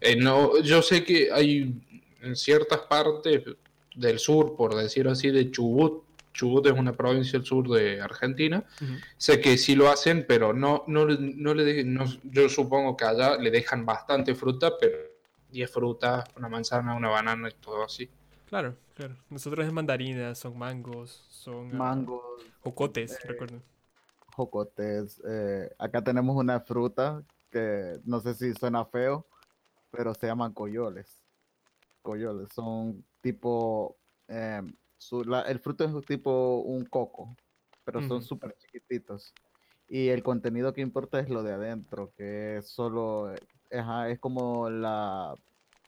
Eh, 0.00 0.16
no, 0.16 0.58
yo 0.60 0.82
sé 0.82 1.04
que 1.04 1.30
hay 1.32 1.80
en 2.22 2.36
ciertas 2.36 2.80
partes 2.80 3.44
del 3.94 4.18
sur, 4.18 4.56
por 4.56 4.74
decir 4.74 5.08
así, 5.08 5.30
de 5.30 5.50
Chubut, 5.50 6.04
Chubut 6.32 6.66
es 6.66 6.72
una 6.72 6.92
provincia 6.92 7.38
del 7.38 7.46
sur 7.46 7.68
de 7.68 8.00
Argentina. 8.00 8.62
Sé 9.16 9.40
que 9.40 9.56
sí 9.56 9.74
lo 9.74 9.88
hacen, 9.88 10.26
pero 10.28 10.52
no, 10.52 10.84
no, 10.86 11.06
no 11.06 11.54
le 11.54 11.64
de- 11.64 11.84
no- 11.84 12.04
yo 12.24 12.48
supongo 12.48 12.96
que 12.96 13.04
allá 13.06 13.36
le 13.38 13.50
dejan 13.50 13.86
bastante 13.86 14.34
fruta, 14.34 14.72
pero 14.78 14.96
10 15.50 15.70
frutas, 15.70 16.24
una 16.36 16.48
manzana, 16.48 16.94
una 16.94 17.08
banana 17.08 17.48
y 17.48 17.52
todo 17.54 17.84
así. 17.84 18.08
Claro, 18.46 18.76
claro. 18.94 19.16
Nosotros 19.30 19.66
es 19.66 19.72
mandarinas, 19.72 20.38
son 20.38 20.58
mangos, 20.58 21.24
son 21.30 21.74
ah, 21.74 21.92
Mangos, 21.92 22.42
jocotes, 22.60 23.24
eh, 23.24 23.26
recuerdo. 23.26 23.62
jocotes. 24.26 25.20
eh, 25.28 25.70
acá 25.78 26.02
tenemos 26.04 26.36
una 26.36 26.60
fruta 26.60 27.24
que 27.50 28.00
no 28.04 28.20
sé 28.20 28.34
si 28.34 28.54
suena 28.54 28.84
feo, 28.86 29.26
pero 29.90 30.14
se 30.14 30.26
llaman 30.28 30.52
coyoles. 30.54 31.22
Coyoles 32.02 32.52
son 32.52 33.04
tipo, 33.22 33.98
em, 34.28 34.74
su- 34.98 35.24
la- 35.24 35.42
el 35.42 35.60
fruto 35.60 35.84
es 35.84 36.06
tipo 36.06 36.58
un 36.62 36.86
coco, 36.86 37.38
pero 37.84 38.02
son 38.02 38.22
Ujú. 38.22 38.22
súper 38.22 38.56
chiquititos. 38.58 39.36
Y 39.88 40.08
el 40.08 40.22
contenido 40.22 40.72
que 40.74 40.80
importa 40.82 41.20
es 41.20 41.30
lo 41.30 41.42
de 41.42 41.52
adentro, 41.54 42.12
que 42.16 42.58
es 42.58 42.70
solo, 42.70 43.32
eh, 43.34 43.40
ajá, 43.72 44.10
es 44.10 44.18
como 44.20 44.70
la, 44.70 45.36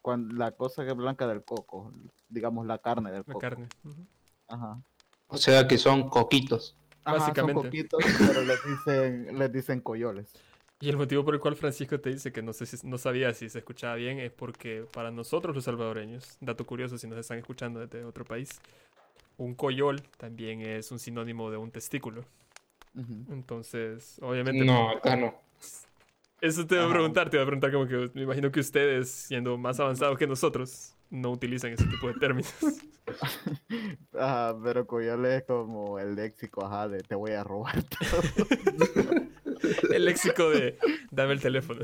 la 0.04 0.52
cosa 0.52 0.84
que 0.84 0.90
es 0.90 0.96
blanca 0.96 1.26
del 1.26 1.44
coco, 1.44 1.92
digamos 2.28 2.66
la 2.66 2.78
carne 2.78 3.10
del 3.10 3.24
La 3.26 3.32
coco. 3.34 3.38
carne. 3.38 3.68
ujú. 3.84 4.06
Ajá. 4.48 4.80
O 5.28 5.36
sea 5.36 5.66
que 5.68 5.76
son 5.78 6.08
coquitos. 6.08 6.76
Ajá, 7.04 7.18
son 7.18 7.26
Básicamente. 7.28 7.62
coquitos, 7.68 8.04
pero 8.26 8.42
les 8.42 8.58
dicen, 8.64 9.38
les 9.38 9.52
dicen 9.52 9.80
coyoles. 9.80 10.32
Y 10.80 10.88
el 10.88 10.96
motivo 10.96 11.24
por 11.24 11.34
el 11.34 11.40
cual 11.40 11.56
Francisco 11.56 11.98
te 12.00 12.10
dice 12.10 12.32
que 12.32 12.40
no 12.42 12.52
sé 12.52 12.64
si 12.64 12.86
no 12.86 12.98
sabía 12.98 13.34
si 13.34 13.48
se 13.48 13.58
escuchaba 13.58 13.96
bien 13.96 14.20
es 14.20 14.30
porque 14.30 14.86
para 14.92 15.10
nosotros 15.10 15.54
los 15.54 15.64
salvadoreños, 15.64 16.36
dato 16.40 16.64
curioso 16.66 16.96
si 16.98 17.08
nos 17.08 17.18
están 17.18 17.38
escuchando 17.38 17.80
desde 17.80 18.04
otro 18.04 18.24
país, 18.24 18.60
un 19.38 19.54
coyol 19.54 20.02
también 20.18 20.60
es 20.62 20.92
un 20.92 20.98
sinónimo 20.98 21.50
de 21.50 21.56
un 21.56 21.70
testículo. 21.70 22.24
Entonces, 23.28 24.18
obviamente, 24.22 24.64
No, 24.64 24.90
acá 24.90 25.16
no. 25.16 25.34
Eso 26.40 26.66
te 26.66 26.76
voy 26.76 26.86
a 26.86 26.90
preguntar, 26.90 27.30
te 27.30 27.36
voy 27.36 27.42
a 27.42 27.46
preguntar 27.46 27.72
como 27.72 27.86
que 27.86 28.10
me 28.14 28.22
imagino 28.22 28.50
que 28.50 28.60
ustedes, 28.60 29.10
siendo 29.10 29.58
más 29.58 29.78
avanzados 29.80 30.18
que 30.18 30.26
nosotros, 30.26 30.94
no 31.10 31.30
utilizan 31.30 31.72
ese 31.72 31.86
tipo 31.86 32.08
de 32.08 32.14
términos. 32.14 32.52
Ajá, 34.12 34.56
pero 34.62 34.86
coyoles 34.86 35.40
es 35.40 35.44
como 35.44 35.98
el 35.98 36.14
léxico, 36.14 36.64
ajá, 36.64 36.88
de 36.88 37.00
te 37.00 37.14
voy 37.14 37.32
a 37.32 37.42
robar 37.42 37.82
todo. 37.84 38.22
el 39.92 40.04
léxico 40.04 40.50
de 40.50 40.78
dame 41.10 41.32
el 41.32 41.40
teléfono. 41.40 41.80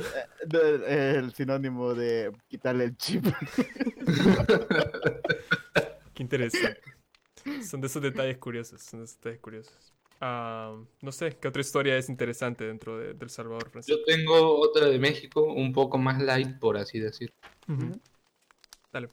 De- 0.46 1.16
el 1.16 1.32
sinónimo 1.32 1.94
de 1.94 2.32
quitarle 2.48 2.84
el 2.84 2.96
chip. 2.96 3.24
Qué 6.14 6.22
interesante. 6.22 6.80
Son 7.66 7.80
de 7.80 7.86
esos 7.86 8.02
detalles 8.02 8.36
curiosos, 8.38 8.82
son 8.82 9.00
de 9.00 9.04
esos 9.06 9.16
detalles 9.18 9.40
curiosos. 9.40 9.93
Ah, 10.20 10.76
no 11.02 11.12
sé, 11.12 11.36
¿qué 11.40 11.48
otra 11.48 11.60
historia 11.60 11.96
es 11.96 12.08
interesante 12.08 12.64
dentro 12.64 12.98
de, 12.98 13.14
del 13.14 13.30
Salvador, 13.30 13.70
Francisco? 13.70 13.98
Yo 13.98 14.04
tengo 14.04 14.58
otra 14.58 14.86
de 14.86 14.98
México, 14.98 15.42
un 15.42 15.72
poco 15.72 15.98
más 15.98 16.22
light, 16.22 16.58
por 16.58 16.76
así 16.76 16.98
decir. 16.98 17.32
Dale. 18.92 19.08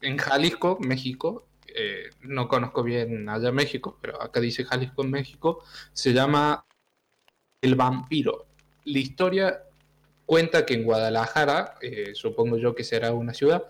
En 0.00 0.16
Jalisco, 0.18 0.78
México, 0.80 1.46
eh, 1.66 2.10
no 2.22 2.48
conozco 2.48 2.82
bien 2.82 3.28
allá 3.28 3.52
México, 3.52 3.98
pero 4.00 4.20
acá 4.20 4.40
dice 4.40 4.64
Jalisco 4.64 5.02
en 5.02 5.10
México, 5.10 5.64
se 5.92 6.12
llama 6.12 6.64
El 7.60 7.74
Vampiro. 7.74 8.46
La 8.84 8.98
historia 8.98 9.62
cuenta 10.26 10.64
que 10.64 10.74
en 10.74 10.84
Guadalajara, 10.84 11.74
eh, 11.80 12.12
supongo 12.14 12.56
yo 12.56 12.74
que 12.74 12.84
será 12.84 13.12
una 13.12 13.34
ciudad, 13.34 13.64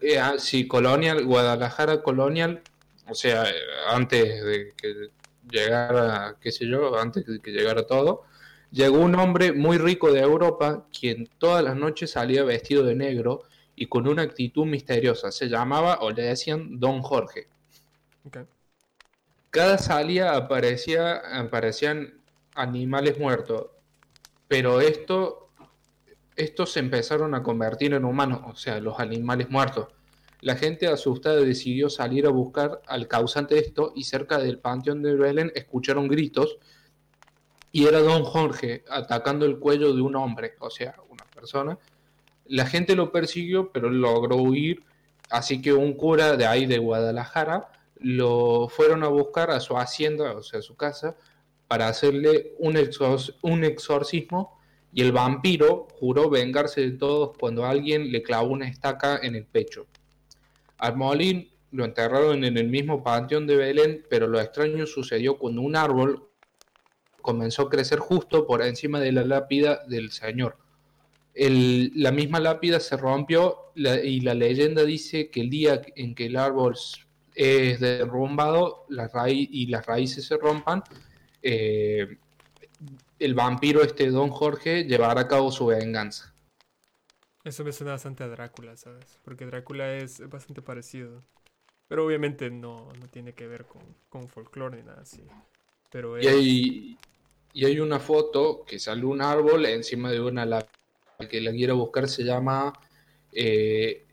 eh, 0.00 0.20
sí, 0.38 0.66
colonial, 0.66 1.24
Guadalajara 1.24 2.02
colonial, 2.02 2.62
o 3.08 3.14
sea, 3.14 3.48
eh, 3.48 3.54
antes 3.88 4.44
de 4.44 4.74
que 4.76 5.10
llegara, 5.50 6.36
qué 6.40 6.52
sé 6.52 6.66
yo, 6.66 6.98
antes 6.98 7.26
de 7.26 7.40
que 7.40 7.50
llegara 7.50 7.86
todo, 7.86 8.24
llegó 8.70 8.98
un 8.98 9.14
hombre 9.14 9.52
muy 9.52 9.78
rico 9.78 10.12
de 10.12 10.20
Europa, 10.20 10.86
quien 10.98 11.28
todas 11.38 11.62
las 11.62 11.76
noches 11.76 12.12
salía 12.12 12.44
vestido 12.44 12.84
de 12.84 12.94
negro 12.94 13.42
y 13.74 13.86
con 13.86 14.08
una 14.08 14.22
actitud 14.22 14.66
misteriosa. 14.66 15.30
Se 15.30 15.48
llamaba 15.48 15.98
o 16.00 16.10
le 16.10 16.22
decían 16.22 16.80
Don 16.80 17.02
Jorge. 17.02 17.48
Cada 19.50 19.78
salida 19.78 20.36
aparecía, 20.36 21.22
aparecían 21.38 22.20
animales 22.54 23.18
muertos, 23.18 23.66
pero 24.48 24.80
esto, 24.80 25.50
estos 26.34 26.72
se 26.72 26.80
empezaron 26.80 27.34
a 27.34 27.42
convertir 27.42 27.94
en 27.94 28.04
humanos, 28.04 28.40
o 28.44 28.56
sea, 28.56 28.80
los 28.80 28.98
animales 28.98 29.48
muertos. 29.48 29.88
La 30.40 30.56
gente 30.56 30.86
asustada 30.86 31.36
decidió 31.36 31.88
salir 31.88 32.26
a 32.26 32.30
buscar 32.30 32.82
al 32.86 33.08
causante 33.08 33.54
de 33.54 33.62
esto 33.62 33.92
y 33.94 34.04
cerca 34.04 34.38
del 34.38 34.58
panteón 34.58 35.02
de 35.02 35.14
Belén 35.14 35.50
escucharon 35.54 36.08
gritos 36.08 36.58
y 37.72 37.86
era 37.86 38.00
Don 38.00 38.24
Jorge 38.24 38.84
atacando 38.88 39.46
el 39.46 39.58
cuello 39.58 39.94
de 39.94 40.02
un 40.02 40.16
hombre, 40.16 40.54
o 40.60 40.70
sea, 40.70 40.94
una 41.08 41.24
persona. 41.24 41.78
La 42.46 42.66
gente 42.66 42.94
lo 42.94 43.12
persiguió, 43.12 43.70
pero 43.72 43.90
logró 43.90 44.36
huir, 44.36 44.84
así 45.30 45.60
que 45.60 45.72
un 45.72 45.94
cura 45.94 46.36
de 46.36 46.46
ahí 46.46 46.66
de 46.66 46.78
Guadalajara 46.78 47.68
lo 47.98 48.68
fueron 48.68 49.02
a 49.04 49.08
buscar 49.08 49.50
a 49.50 49.60
su 49.60 49.76
hacienda, 49.76 50.32
o 50.32 50.42
sea, 50.42 50.60
a 50.60 50.62
su 50.62 50.76
casa, 50.76 51.16
para 51.66 51.88
hacerle 51.88 52.54
un, 52.58 52.78
un 53.42 53.64
exorcismo 53.64 54.58
y 54.92 55.02
el 55.02 55.12
vampiro 55.12 55.88
juró 55.98 56.30
vengarse 56.30 56.80
de 56.80 56.92
todos 56.92 57.36
cuando 57.38 57.66
alguien 57.66 58.12
le 58.12 58.22
clavó 58.22 58.52
una 58.52 58.68
estaca 58.68 59.18
en 59.22 59.34
el 59.34 59.44
pecho. 59.44 59.86
Al 60.78 60.96
Molín 60.96 61.50
lo 61.70 61.84
enterraron 61.84 62.44
en 62.44 62.56
el 62.56 62.68
mismo 62.68 63.02
panteón 63.02 63.46
de 63.46 63.56
Belén, 63.56 64.04
pero 64.08 64.26
lo 64.26 64.40
extraño 64.40 64.86
sucedió 64.86 65.38
cuando 65.38 65.62
un 65.62 65.76
árbol 65.76 66.28
comenzó 67.20 67.62
a 67.62 67.70
crecer 67.70 67.98
justo 67.98 68.46
por 68.46 68.62
encima 68.62 69.00
de 69.00 69.12
la 69.12 69.24
lápida 69.24 69.84
del 69.88 70.12
Señor. 70.12 70.56
La 71.34 72.12
misma 72.12 72.40
lápida 72.40 72.80
se 72.80 72.96
rompió 72.96 73.72
y 73.74 74.20
la 74.20 74.34
leyenda 74.34 74.84
dice 74.84 75.28
que 75.28 75.40
el 75.40 75.50
día 75.50 75.82
en 75.96 76.14
que 76.14 76.26
el 76.26 76.36
árbol 76.36 76.76
es 77.34 77.80
derrumbado 77.80 78.86
y 79.28 79.66
las 79.66 79.84
raíces 79.84 80.24
se 80.24 80.38
rompan, 80.38 80.82
eh, 81.42 82.16
el 83.18 83.34
vampiro 83.34 83.82
este 83.82 84.10
Don 84.10 84.30
Jorge 84.30 84.84
llevará 84.84 85.22
a 85.22 85.28
cabo 85.28 85.50
su 85.52 85.66
venganza. 85.66 86.34
Eso 87.46 87.62
me 87.62 87.70
suena 87.70 87.92
bastante 87.92 88.24
a 88.24 88.28
Drácula, 88.28 88.76
¿sabes? 88.76 89.20
Porque 89.24 89.46
Drácula 89.46 89.94
es 89.94 90.28
bastante 90.28 90.62
parecido. 90.62 91.22
Pero 91.86 92.04
obviamente 92.04 92.50
no, 92.50 92.92
no 92.98 93.06
tiene 93.06 93.34
que 93.34 93.46
ver 93.46 93.66
con, 93.66 93.82
con 94.08 94.28
folclore 94.28 94.78
ni 94.78 94.82
nada 94.82 95.02
así. 95.02 95.22
Pero 95.88 96.20
Y 96.20 96.26
hay, 96.26 96.98
y 97.52 97.64
hay 97.64 97.78
una 97.78 98.00
foto 98.00 98.64
que 98.66 98.80
sale 98.80 99.04
un 99.04 99.22
árbol 99.22 99.64
encima 99.66 100.10
de 100.10 100.20
una 100.20 100.44
lápida. 100.44 100.72
Que 101.30 101.40
la 101.40 101.52
quiera 101.52 101.74
buscar 101.74 102.08
se 102.08 102.24
llama 102.24 102.72
eh, 103.30 104.04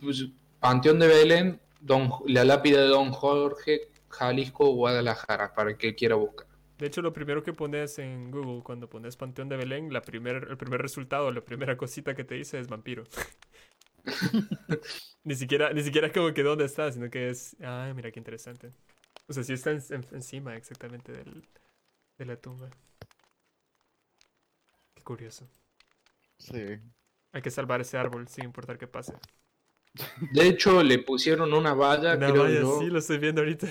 pues, 0.00 0.26
Panteón 0.58 0.98
de 0.98 1.06
Belén, 1.06 1.60
Don, 1.80 2.10
la 2.26 2.44
lápida 2.44 2.80
de 2.80 2.88
Don 2.88 3.12
Jorge, 3.12 3.92
Jalisco, 4.08 4.72
Guadalajara, 4.72 5.54
para 5.54 5.70
el 5.70 5.76
que 5.76 5.94
quiera 5.94 6.16
buscar. 6.16 6.47
De 6.78 6.86
hecho, 6.86 7.02
lo 7.02 7.12
primero 7.12 7.42
que 7.42 7.52
pones 7.52 7.98
en 7.98 8.30
Google 8.30 8.62
cuando 8.62 8.88
pones 8.88 9.16
Panteón 9.16 9.48
de 9.48 9.56
Belén, 9.56 9.92
la 9.92 10.00
primer, 10.02 10.46
el 10.50 10.56
primer 10.56 10.80
resultado, 10.80 11.30
la 11.32 11.40
primera 11.40 11.76
cosita 11.76 12.14
que 12.14 12.24
te 12.24 12.36
dice 12.36 12.58
es 12.60 12.68
vampiro. 12.68 13.04
ni, 15.24 15.34
siquiera, 15.34 15.72
ni 15.72 15.82
siquiera 15.82 16.06
es 16.08 16.12
como 16.12 16.32
que 16.32 16.42
dónde 16.42 16.64
está, 16.64 16.90
sino 16.92 17.10
que 17.10 17.30
es, 17.30 17.56
ay, 17.60 17.94
mira 17.94 18.10
qué 18.10 18.20
interesante. 18.20 18.72
O 19.28 19.32
sea, 19.32 19.42
sí 19.44 19.52
está 19.52 19.72
en- 19.72 19.82
en- 19.90 20.06
encima 20.12 20.56
exactamente 20.56 21.12
del, 21.12 21.46
de 22.18 22.26
la 22.26 22.36
tumba. 22.36 22.70
Qué 24.94 25.02
curioso. 25.02 25.48
Sí. 26.38 26.80
Hay 27.32 27.40
que 27.40 27.50
salvar 27.50 27.80
ese 27.80 27.96
árbol 27.96 28.28
sin 28.28 28.44
importar 28.44 28.76
qué 28.76 28.86
pase. 28.86 29.14
De 30.32 30.46
hecho, 30.48 30.82
le 30.82 30.98
pusieron 31.00 31.52
una 31.52 31.74
valla, 31.74 32.16
Una 32.16 32.30
creo 32.30 32.42
valla, 32.42 32.60
yo. 32.60 32.80
sí, 32.80 32.86
lo 32.90 32.98
estoy 32.98 33.18
viendo 33.18 33.40
ahorita. 33.40 33.68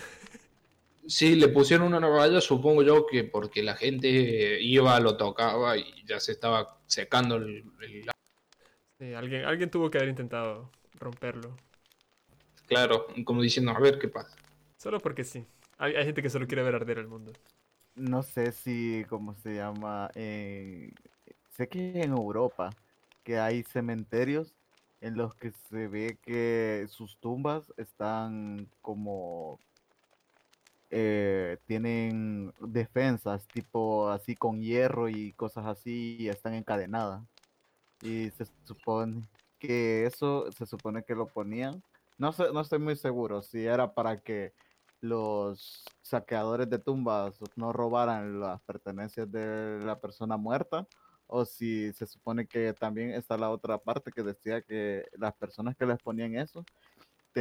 Sí, 1.07 1.35
le 1.35 1.47
pusieron 1.49 1.93
una 1.93 2.07
valla, 2.07 2.41
supongo 2.41 2.83
yo 2.83 3.05
que 3.05 3.23
porque 3.23 3.63
la 3.63 3.75
gente 3.75 4.61
iba, 4.61 4.99
lo 4.99 5.15
tocaba 5.17 5.77
y 5.77 6.03
ya 6.05 6.19
se 6.19 6.33
estaba 6.33 6.79
secando 6.85 7.35
el, 7.37 7.63
el- 7.81 8.05
Sí, 8.99 9.13
alguien, 9.13 9.45
alguien 9.45 9.69
tuvo 9.69 9.89
que 9.89 9.97
haber 9.99 10.09
intentado 10.09 10.69
romperlo. 10.99 11.55
Claro, 12.67 13.07
como 13.23 13.41
diciendo, 13.41 13.71
a 13.71 13.79
ver 13.79 13.97
qué 13.99 14.07
pasa. 14.07 14.35
Solo 14.77 14.99
porque 14.99 15.23
sí. 15.23 15.45
Hay, 15.77 15.95
hay 15.95 16.05
gente 16.05 16.21
que 16.21 16.29
solo 16.29 16.47
quiere 16.47 16.63
ver 16.63 16.75
arder 16.75 16.97
el 16.97 17.07
mundo. 17.07 17.31
No 17.95 18.23
sé 18.23 18.51
si, 18.51 19.05
¿cómo 19.09 19.33
se 19.35 19.55
llama? 19.55 20.09
en- 20.15 20.93
sé 21.55 21.67
que 21.67 22.01
en 22.01 22.11
Europa 22.11 22.69
que 23.23 23.39
hay 23.39 23.63
cementerios 23.63 24.53
en 25.01 25.15
los 25.17 25.35
que 25.35 25.51
se 25.69 25.87
ve 25.87 26.17
que 26.21 26.85
sus 26.89 27.17
tumbas 27.17 27.73
están 27.77 28.67
como 28.81 29.59
eh, 30.89 31.57
tienen 31.65 32.53
defensas 32.59 33.45
tipo 33.47 34.09
así 34.09 34.35
con 34.35 34.61
hierro 34.61 35.09
y 35.09 35.33
cosas 35.33 35.65
así 35.65 36.27
están 36.29 36.53
encadenadas. 36.53 37.23
Y 38.01 38.29
se 38.31 38.45
supone 38.65 39.23
que 39.59 40.05
eso 40.05 40.51
se 40.51 40.65
supone 40.65 41.03
que 41.03 41.15
lo 41.15 41.27
ponían. 41.27 41.83
No 42.17 42.31
sé, 42.31 42.51
no 42.53 42.61
estoy 42.61 42.79
muy 42.79 42.95
seguro 42.95 43.41
si 43.41 43.65
era 43.65 43.93
para 43.93 44.21
que 44.21 44.53
los 45.01 45.85
saqueadores 46.01 46.69
de 46.69 46.79
tumbas 46.79 47.39
no 47.55 47.71
robaran 47.73 48.39
las 48.39 48.61
pertenencias 48.61 49.31
de 49.31 49.79
la 49.83 49.99
persona 49.99 50.38
muerta 50.38 50.88
o 51.27 51.45
si 51.45 51.91
se 51.93 52.07
supone 52.07 52.47
que 52.47 52.73
también 52.73 53.11
está 53.11 53.38
la 53.38 53.49
otra 53.49 53.77
parte 53.77 54.11
que 54.11 54.23
decía 54.23 54.61
que 54.61 55.05
las 55.17 55.35
personas 55.35 55.75
que 55.75 55.85
les 55.85 55.99
ponían 56.01 56.35
eso 56.35 56.65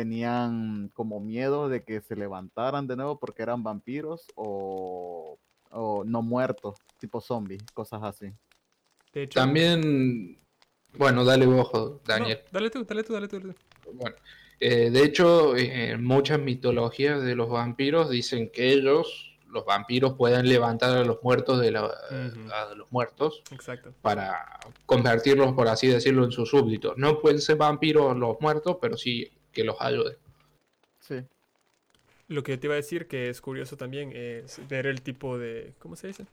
tenían 0.01 0.91
como 0.93 1.21
miedo 1.21 1.71
de 1.71 1.83
que 1.83 2.03
se 2.03 2.17
levantaran 2.17 2.87
de 2.87 2.97
nuevo 2.97 3.19
porque 3.19 3.43
eran 3.43 3.63
vampiros 3.63 4.27
o, 4.35 5.39
o 5.71 6.05
no 6.05 6.21
muertos, 6.21 6.77
tipo 6.99 7.23
zombies, 7.23 7.63
cosas 7.73 8.03
así. 8.03 8.27
De 9.15 9.23
hecho, 9.23 9.41
También, 9.41 10.39
bueno, 10.99 11.25
dale 11.25 11.47
vos, 11.47 11.71
Daniel. 12.05 12.41
no, 12.45 12.51
dale 12.53 12.69
tú, 12.69 12.85
dale 12.85 13.05
tú, 13.05 13.15
dale 13.15 13.27
tú. 13.27 13.41
dale 13.41 13.55
tú. 13.55 13.91
Bueno, 13.95 14.17
eh, 14.61 14.91
de 14.91 15.03
hecho, 15.03 15.57
eh, 15.57 15.93
en 15.93 16.05
muchas 16.05 16.41
mitologías 16.41 17.23
de 17.23 17.35
los 17.35 17.49
vampiros 17.49 18.11
dicen 18.11 18.51
que 18.53 18.75
ellos, 18.75 19.39
los 19.49 19.65
vampiros, 19.65 20.13
pueden 20.13 20.47
levantar 20.47 20.95
a 20.95 21.05
los 21.05 21.23
muertos 21.23 21.59
de 21.59 21.71
la- 21.71 21.87
a 22.53 22.75
los 22.75 22.93
muertos 22.93 23.43
Exacto. 23.51 23.95
para 24.03 24.61
convertirlos, 24.85 25.55
por 25.55 25.69
así 25.69 25.87
decirlo, 25.87 26.23
en 26.27 26.33
sus 26.33 26.51
súbditos. 26.51 26.99
No 26.99 27.19
pueden 27.19 27.41
ser 27.41 27.57
vampiros 27.57 28.15
los 28.15 28.37
muertos, 28.43 28.77
pero 28.79 28.99
sí 28.99 29.33
que 29.57 29.65
los 29.65 29.81
ayuden. 29.81 30.15
Sí. 31.01 31.25
Lo 32.29 32.43
que 32.43 32.59
te 32.59 32.67
iba 32.67 32.75
a 32.75 32.77
decir 32.77 33.09
que 33.09 33.31
es 33.31 33.41
curioso 33.41 33.79
también 33.79 34.13
es 34.15 34.61
ver 34.69 34.87
el 34.87 35.01
tipo 35.01 35.39
de, 35.39 35.73
¿cómo 35.79 35.97
se 35.97 36.09
dice? 36.09 36.27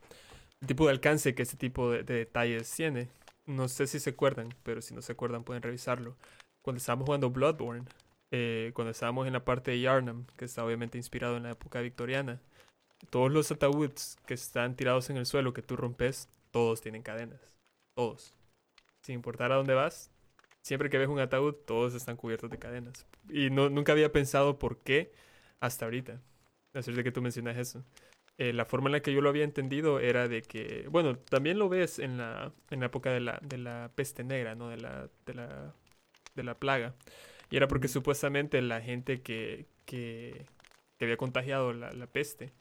El 0.60 0.68
tipo 0.68 0.84
de 0.84 0.92
alcance 0.92 1.34
que 1.34 1.42
este 1.42 1.56
tipo 1.56 1.90
de, 1.90 2.02
de 2.02 2.14
detalles 2.14 2.70
tiene. 2.70 3.08
No 3.46 3.68
sé 3.68 3.86
si 3.86 3.98
se 3.98 4.10
acuerdan, 4.10 4.54
pero 4.62 4.82
si 4.82 4.94
no 4.94 5.00
se 5.00 5.12
acuerdan 5.12 5.42
pueden 5.42 5.62
revisarlo. 5.62 6.16
Cuando 6.60 6.78
estábamos 6.78 7.06
jugando 7.06 7.30
Bloodborne, 7.30 7.86
eh, 8.30 8.72
cuando 8.74 8.90
estábamos 8.90 9.26
en 9.26 9.32
la 9.32 9.44
parte 9.46 9.70
de 9.70 9.80
Yarnam, 9.80 10.26
que 10.36 10.44
está 10.44 10.62
obviamente 10.62 10.98
inspirado 10.98 11.38
en 11.38 11.44
la 11.44 11.52
época 11.52 11.80
victoriana, 11.80 12.42
todos 13.08 13.32
los 13.32 13.50
ataúdes 13.50 14.18
que 14.26 14.34
están 14.34 14.76
tirados 14.76 15.08
en 15.08 15.16
el 15.16 15.24
suelo 15.24 15.54
que 15.54 15.62
tú 15.62 15.76
rompes, 15.76 16.28
todos 16.50 16.82
tienen 16.82 17.02
cadenas. 17.02 17.40
Todos. 17.96 18.34
Sin 19.02 19.14
importar 19.14 19.50
a 19.50 19.56
dónde 19.56 19.72
vas, 19.72 20.10
siempre 20.64 20.88
que 20.90 20.98
ves 20.98 21.08
un 21.08 21.20
ataúd, 21.20 21.54
todos 21.54 21.94
están 21.94 22.16
cubiertos 22.16 22.50
de 22.50 22.58
cadenas. 22.58 23.06
Y 23.28 23.50
no, 23.50 23.68
nunca 23.68 23.92
había 23.92 24.10
pensado 24.12 24.58
por 24.58 24.78
qué 24.78 25.12
hasta 25.60 25.84
ahorita. 25.84 26.20
A 26.72 26.82
ser 26.82 26.94
de 26.94 27.04
que 27.04 27.12
tú 27.12 27.22
mencionas 27.22 27.56
eso. 27.56 27.84
Eh, 28.38 28.52
la 28.52 28.64
forma 28.64 28.88
en 28.88 28.92
la 28.92 29.00
que 29.00 29.12
yo 29.12 29.20
lo 29.20 29.28
había 29.28 29.44
entendido 29.44 30.00
era 30.00 30.26
de 30.26 30.42
que, 30.42 30.88
bueno, 30.90 31.16
también 31.16 31.58
lo 31.58 31.68
ves 31.68 32.00
en 32.00 32.16
la, 32.18 32.52
en 32.70 32.80
la 32.80 32.86
época 32.86 33.12
de 33.12 33.20
la, 33.20 33.38
de 33.42 33.58
la 33.58 33.92
peste 33.94 34.24
negra, 34.24 34.56
¿no? 34.56 34.70
De 34.70 34.78
la, 34.78 35.08
de 35.26 35.34
la, 35.34 35.74
de 36.34 36.42
la 36.42 36.58
plaga. 36.58 36.94
Y 37.50 37.56
era 37.56 37.68
porque 37.68 37.86
supuestamente 37.88 38.60
la 38.62 38.80
gente 38.80 39.20
que, 39.22 39.66
que, 39.84 40.46
que 40.98 41.04
había 41.04 41.16
contagiado 41.16 41.72
la, 41.72 41.92
la 41.92 42.06
peste 42.08 42.52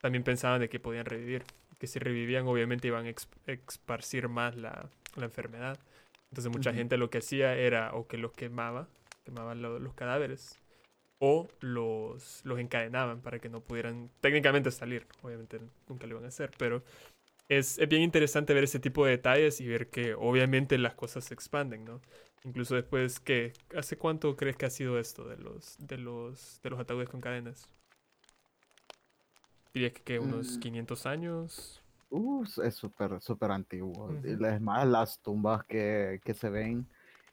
también 0.00 0.24
pensaban 0.24 0.60
de 0.60 0.68
que 0.68 0.78
podían 0.78 1.06
revivir. 1.06 1.44
Que 1.78 1.86
si 1.86 1.98
revivían, 1.98 2.46
obviamente 2.46 2.88
iban 2.88 3.06
a 3.06 3.10
ex- 3.10 3.28
esparcir 3.46 4.28
más 4.28 4.54
la, 4.54 4.90
la 5.16 5.24
enfermedad. 5.24 5.78
Entonces 6.30 6.50
mucha 6.52 6.72
gente 6.72 6.96
lo 6.96 7.10
que 7.10 7.18
hacía 7.18 7.56
era 7.56 7.94
o 7.94 8.06
que 8.06 8.18
los 8.18 8.32
quemaba, 8.32 8.88
quemaban 9.24 9.62
lo- 9.62 9.78
los 9.80 9.94
cadáveres, 9.94 10.58
o 11.18 11.48
los, 11.60 12.42
los 12.44 12.58
encadenaban 12.60 13.20
para 13.22 13.38
que 13.40 13.48
no 13.48 13.60
pudieran 13.62 14.10
técnicamente 14.20 14.70
salir. 14.70 15.06
Obviamente 15.22 15.60
nunca 15.88 16.06
lo 16.06 16.14
iban 16.14 16.24
a 16.24 16.28
hacer, 16.28 16.50
pero 16.58 16.82
es, 17.48 17.78
es 17.78 17.88
bien 17.88 18.02
interesante 18.02 18.54
ver 18.54 18.64
ese 18.64 18.80
tipo 18.80 19.04
de 19.04 19.12
detalles 19.12 19.60
y 19.60 19.68
ver 19.68 19.88
que 19.90 20.14
obviamente 20.14 20.78
las 20.78 20.94
cosas 20.94 21.24
se 21.24 21.34
expanden, 21.34 21.84
¿no? 21.84 22.00
Incluso 22.44 22.74
después 22.76 23.20
que, 23.20 23.52
¿hace 23.76 23.98
cuánto 23.98 24.36
crees 24.36 24.56
que 24.56 24.66
ha 24.66 24.70
sido 24.70 24.98
esto 24.98 25.24
de 25.28 25.36
los, 25.38 25.76
de 25.78 25.98
los, 25.98 26.60
de 26.62 26.70
los 26.70 26.80
ataúdes 26.80 27.08
con 27.08 27.20
cadenas? 27.20 27.68
Diría 29.74 29.92
que, 29.92 30.02
que 30.02 30.18
unos 30.20 30.58
Mm. 30.58 30.60
500 30.60 31.06
años. 31.06 31.79
Uh, 32.10 32.44
es 32.64 32.74
súper, 32.74 33.20
súper 33.20 33.50
antiguo. 33.52 34.10
Y 34.24 34.34
Ujú. 34.34 34.44
Es 34.44 34.60
más, 34.60 34.86
las 34.86 35.20
tumbas 35.20 35.64
que, 35.64 36.20
que 36.24 36.34
se 36.34 36.50
ven 36.50 36.86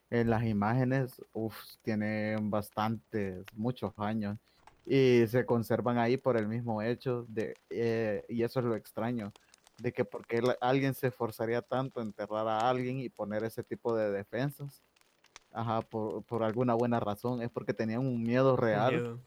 en 0.10 0.30
las 0.30 0.44
imágenes, 0.46 1.22
uf, 1.34 1.56
tienen 1.82 2.50
bastantes, 2.50 3.46
muchos 3.54 3.94
años. 3.98 4.38
Y 4.86 5.26
se 5.28 5.46
conservan 5.46 5.98
ahí 5.98 6.16
por 6.18 6.38
el 6.38 6.48
mismo 6.48 6.82
hecho 6.82 7.26
de, 7.28 7.58
eh, 7.70 8.24
y 8.30 8.44
eso 8.44 8.60
es 8.60 8.66
lo 8.66 8.76
extraño, 8.76 9.34
de 9.78 9.92
que 9.92 10.06
porque 10.06 10.42
alguien 10.62 10.94
se 10.94 11.08
esforzaría 11.08 11.62
tanto 11.62 12.00
en 12.00 12.08
enterrar 12.08 12.48
a 12.48 12.70
alguien 12.70 13.00
y 13.00 13.10
poner 13.10 13.44
ese 13.44 13.64
tipo 13.64 13.96
de 13.96 14.12
defensas. 14.12 14.82
Ajá, 15.52 15.82
por, 15.82 16.24
por 16.24 16.44
alguna 16.44 16.74
buena 16.76 17.00
razón, 17.00 17.42
es 17.42 17.50
porque 17.50 17.74
tenían 17.74 18.00
un 18.02 18.24
miedo 18.24 18.54
un 18.54 18.58
real 18.58 18.92
miedo. 18.92 19.20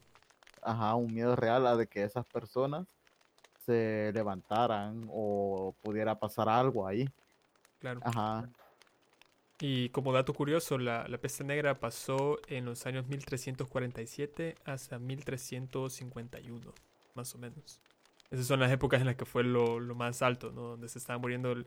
ajá, 0.62 0.94
un 0.94 1.12
miedo 1.12 1.36
real 1.36 1.66
a 1.66 1.76
de 1.76 1.86
que 1.86 2.04
esas 2.04 2.24
personas 2.26 2.86
se 3.70 4.12
levantaran 4.12 5.06
o 5.10 5.74
pudiera 5.82 6.18
pasar 6.18 6.48
algo 6.48 6.86
ahí. 6.86 7.06
Claro. 7.80 8.04
Ajá, 8.04 8.48
Y 9.60 9.90
como 9.90 10.12
dato 10.12 10.32
curioso, 10.32 10.78
la, 10.78 11.06
la 11.08 11.18
peste 11.18 11.44
negra 11.44 11.78
pasó 11.80 12.38
en 12.48 12.64
los 12.64 12.86
años 12.86 13.06
1347 13.08 14.54
hasta 14.64 14.98
1351, 14.98 16.72
más 17.14 17.34
o 17.34 17.38
menos. 17.38 17.78
Esas 18.30 18.46
son 18.46 18.60
las 18.60 18.72
épocas 18.72 19.00
en 19.00 19.06
las 19.06 19.16
que 19.16 19.26
fue 19.26 19.44
lo, 19.44 19.78
lo 19.80 19.94
más 19.94 20.22
alto, 20.22 20.50
¿no? 20.52 20.62
Donde 20.62 20.88
se 20.88 20.98
estaban 20.98 21.20
muriendo 21.20 21.52
el- 21.52 21.66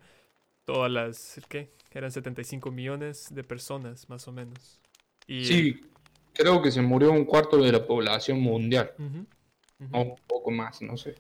todas 0.65 0.91
las, 0.91 1.41
¿qué? 1.49 1.71
Eran 1.91 2.11
75 2.11 2.71
millones 2.71 3.27
de 3.33 3.43
personas, 3.43 4.09
más 4.09 4.27
o 4.27 4.31
menos. 4.33 4.79
Y, 5.27 5.69
Sí, 5.69 5.79
creo 6.33 6.59
que 6.63 6.71
se 6.71 6.81
murió 6.81 7.11
un 7.11 7.25
cuarto 7.25 7.57
de 7.57 7.71
la 7.71 7.85
población 7.85 8.39
mundial, 8.41 8.93
Ujú, 8.97 9.25
ujú. 9.79 9.97
o 9.97 10.01
un 10.01 10.15
poco 10.27 10.51
más, 10.51 10.81
no 10.81 10.97
sé. 10.97 11.15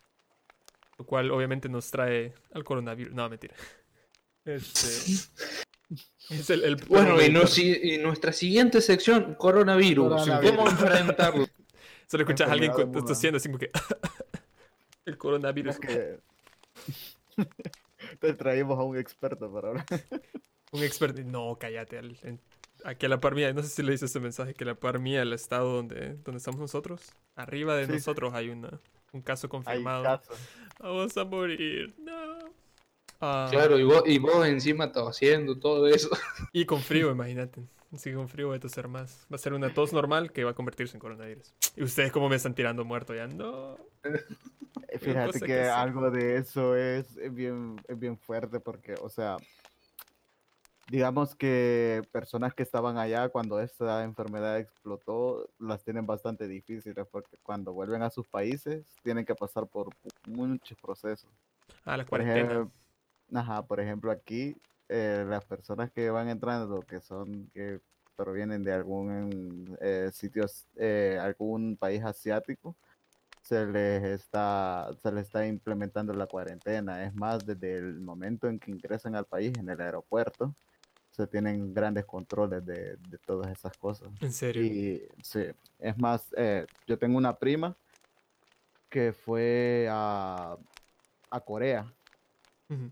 Lo 0.97 1.05
cual 1.05 1.31
obviamente 1.31 1.69
nos 1.69 1.89
trae 1.91 2.33
al 2.53 2.63
coronavirus. 2.63 3.13
No, 3.13 3.29
mentira. 3.29 3.55
Este, 4.45 4.89
es 6.29 6.49
el, 6.49 6.65
el 6.65 6.75
Bueno, 6.75 7.21
y, 7.21 7.25
el- 7.27 7.33
no- 7.33 7.47
si- 7.47 7.79
y 7.81 7.97
nuestra 7.99 8.33
siguiente 8.33 8.81
sección, 8.81 9.35
coronavirus. 9.35 10.09
Coronavirus. 10.09 10.57
¿Cómo 10.57 10.69
enfrentarlo? 10.69 11.47
Solo 12.07 12.23
escuchas 12.23 12.49
a 12.49 12.51
alguien 12.51 12.73
tosiendo 13.05 13.37
así 13.37 13.47
como 13.47 13.57
que... 13.59 13.71
el 15.05 15.17
coronavirus. 15.17 15.75
es 15.75 15.79
que 15.79 16.19
te 18.19 18.33
traímos 18.33 18.77
a 18.77 18.83
un 18.83 18.97
experto 18.97 19.49
para 19.51 19.69
hablar. 19.69 19.85
Un 20.73 20.83
experto. 20.83 21.21
No, 21.23 21.57
cállate. 21.57 21.97
al- 21.99 22.17
en- 22.23 22.41
aquí 22.83 23.05
a 23.05 23.09
la 23.09 23.19
par 23.21 23.35
mía, 23.35 23.53
no 23.53 23.63
sé 23.63 23.69
si 23.69 23.81
le 23.81 23.93
hice 23.93 24.05
ese 24.05 24.19
mensaje, 24.19 24.53
que 24.53 24.65
a 24.65 24.67
la 24.67 24.75
par 24.75 24.99
mía, 24.99 25.21
el 25.21 25.31
estado 25.31 25.73
donde, 25.73 26.15
donde 26.15 26.37
estamos 26.37 26.59
nosotros, 26.59 27.13
arriba 27.35 27.77
de 27.77 27.85
Sí. 27.85 27.91
nosotros 27.93 28.33
hay 28.33 28.49
una, 28.49 28.77
un 29.13 29.21
caso 29.21 29.47
confirmado. 29.47 30.21
Vamos 30.79 31.17
a 31.17 31.23
morir. 31.23 31.93
No. 31.99 32.53
Ah, 33.21 33.47
Claro, 33.49 33.79
y 33.79 33.83
vos, 33.83 34.03
y 34.05 34.17
vos 34.19 34.45
encima 34.45 34.91
tosiendo, 34.91 35.57
todo 35.57 35.87
eso. 35.87 36.09
Y 36.51 36.65
con 36.65 36.81
frío, 36.81 37.09
imagínate. 37.11 37.61
Así 37.93 38.09
que 38.09 38.15
con 38.15 38.27
frío 38.27 38.49
va 38.49 38.55
a 38.55 38.59
toser 38.59 38.87
más. 38.87 39.25
Va 39.31 39.35
a 39.35 39.37
ser 39.37 39.53
una 39.53 39.71
tos 39.73 39.93
normal 39.93 40.31
que 40.31 40.43
va 40.43 40.51
a 40.51 40.55
convertirse 40.55 40.97
en 40.97 40.99
coronavirus. 40.99 41.53
Y 41.75 41.83
ustedes 41.83 42.11
cómo 42.11 42.27
me 42.27 42.35
están 42.35 42.55
tirando 42.55 42.83
muerto 42.83 43.13
ya. 43.13 43.27
No. 43.27 43.77
Eh, 44.89 44.99
Fíjate 44.99 45.39
que, 45.39 45.61
algo 45.61 46.09
de 46.11 46.37
eso 46.37 46.75
es, 46.75 47.15
es 47.17 47.33
bien, 47.33 47.79
es 47.87 47.97
bien 47.97 48.17
fuerte 48.17 48.59
porque, 48.59 48.95
o 49.01 49.09
sea, 49.09 49.37
digamos 50.93 51.33
que 51.35 52.03
personas 52.11 52.53
que 52.53 52.61
estaban 52.61 52.99
allá 52.99 53.27
cuando 53.29 53.59
esta 53.59 54.03
enfermedad 54.03 54.59
explotó 54.59 55.49
las 55.57 55.83
tienen 55.83 56.05
bastante 56.05 56.47
difíciles 56.47 57.07
porque 57.11 57.35
cuando 57.41 57.73
vuelven 57.73 58.03
a 58.03 58.11
sus 58.11 58.27
países 58.27 58.85
tienen 59.01 59.25
que 59.25 59.33
pasar 59.33 59.65
por 59.65 59.89
muchos 60.27 60.77
procesos. 60.79 61.31
Ah, 61.83 61.97
la 61.97 62.05
Por 62.05 62.19
cuarentena. 62.19 62.45
ejemplo, 62.45 62.71
ajá, 63.33 63.63
por 63.65 63.79
ejemplo, 63.79 64.11
aquí 64.11 64.55
eh, 64.87 65.25
las 65.27 65.43
personas 65.45 65.91
que 65.91 66.11
van 66.11 66.29
entrando, 66.29 66.81
que 66.81 67.01
son, 67.01 67.49
que 67.55 67.79
provienen 68.15 68.61
de 68.61 68.73
algún 68.73 69.75
eh, 69.81 70.11
sitio, 70.13 70.45
eh, 70.75 71.17
algún 71.19 71.75
país 71.75 72.03
asiático, 72.03 72.75
se 73.41 73.65
les 73.65 74.03
está, 74.03 74.91
se 75.01 75.11
les 75.11 75.25
está 75.25 75.47
implementando 75.47 76.13
la 76.13 76.27
cuarentena. 76.27 77.03
Es 77.03 77.15
más, 77.15 77.43
desde 77.47 77.77
el 77.77 77.99
momento 77.99 78.47
en 78.47 78.59
que 78.59 78.69
ingresan 78.69 79.15
al 79.15 79.25
país, 79.25 79.57
en 79.57 79.67
el 79.67 79.81
aeropuerto, 79.81 80.53
se 81.13 81.27
tienen 81.27 81.73
grandes 81.73 82.05
controles 82.05 82.65
de, 82.65 82.97
de 82.97 83.17
todas 83.25 83.51
esas 83.51 83.77
cosas. 83.77 84.09
En 84.19 84.31
serio. 84.33 84.63
Y 84.63 85.07
sí, 85.21 85.45
es 85.79 85.97
más, 85.97 86.33
eh, 86.35 86.65
yo 86.87 86.97
tengo 86.97 87.17
una 87.17 87.37
prima 87.37 87.77
que 88.89 89.13
fue 89.13 89.87
a, 89.89 90.57
a 91.29 91.39
Corea, 91.39 91.91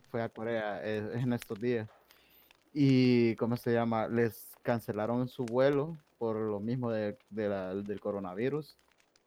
fue 0.09 0.22
a 0.22 0.30
Corea 0.30 0.80
eh, 0.84 1.11
en 1.15 1.34
estos 1.34 1.59
días. 1.59 1.89
Y, 2.74 3.36
¿cómo 3.36 3.57
se 3.57 3.74
llama? 3.74 4.07
Les 4.07 4.47
cancelaron 4.61 5.28
su 5.28 5.43
vuelo 5.45 5.97
por 6.19 6.36
lo 6.36 6.59
mismo 6.59 6.91
de, 6.91 7.17
de 7.30 7.49
la- 7.49 7.74
del 7.74 7.99
coronavirus. 7.99 8.78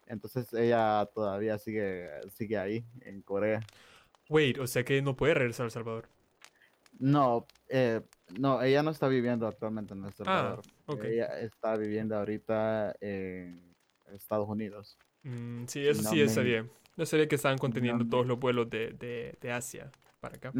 Entonces 0.07 0.53
ella 0.53 1.09
todavía 1.12 1.59
sigue, 1.59 2.09
sigue 2.30 2.57
ahí, 2.57 2.84
en 3.01 3.22
Corea. 3.22 3.61
Wait, 4.28 4.59
o 4.59 4.66
sea 4.66 4.84
que 4.84 5.03
no 5.03 5.16
puede 5.16 5.34
regresar 5.34 5.64
a 5.64 5.66
El 5.66 5.70
Salvador. 5.72 6.09
No, 6.99 7.47
eh, 7.68 8.01
no, 8.39 8.62
ella 8.62 8.83
no 8.83 8.91
está 8.91 9.09
viviendo 9.09 9.47
actualmente 9.47 9.95
en 9.95 10.01
El 10.05 10.07
Ah, 10.11 10.12
Salvador. 10.12 10.62
ok. 10.87 11.05
Ella 11.05 11.41
está 11.41 11.77
viviendo 11.77 12.16
ahorita 12.16 12.95
en 13.01 13.61
Estados 14.12 14.49
Unidos. 14.49 14.97
Mm, 15.22 15.64
sí, 15.66 15.87
eso 15.87 16.03
No 16.03 16.11
sí 16.11 16.16
me- 16.16 16.29
sabía. 16.29 16.66
No 16.97 17.07
sabía 17.07 17.27
que 17.29 17.35
estaban 17.35 17.59
conteniendo 17.59 18.07
todos 18.07 18.27
los 18.27 18.39
vuelos 18.39 18.70
de, 18.70 18.93
de, 18.93 19.37
de 19.41 19.53
Asia 19.53 19.91
para 20.20 20.37
acá. 20.37 20.53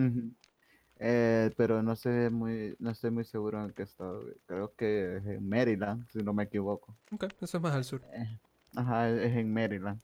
Eh, 0.99 1.51
pero 1.57 1.83
no 1.83 1.97
sé 1.97 2.31
muy, 2.31 2.77
no 2.79 2.91
estoy 2.91 3.11
muy 3.11 3.25
seguro 3.25 3.65
en 3.65 3.73
qué 3.73 3.83
estado. 3.83 4.25
Creo 4.47 4.73
que 4.75 5.17
es 5.17 5.27
en 5.27 5.49
Maryland, 5.49 6.09
si 6.11 6.19
no 6.19 6.33
me 6.33 6.45
equivoco. 6.45 6.97
Ok, 7.13 7.25
eso 7.41 7.57
es 7.59 7.63
más 7.63 7.75
al 7.75 7.85
sur. 7.85 8.01
Eh, 8.13 8.39
Ajá, 8.77 9.11
es 9.11 9.37
en 9.37 9.53
Maryland. 9.53 10.01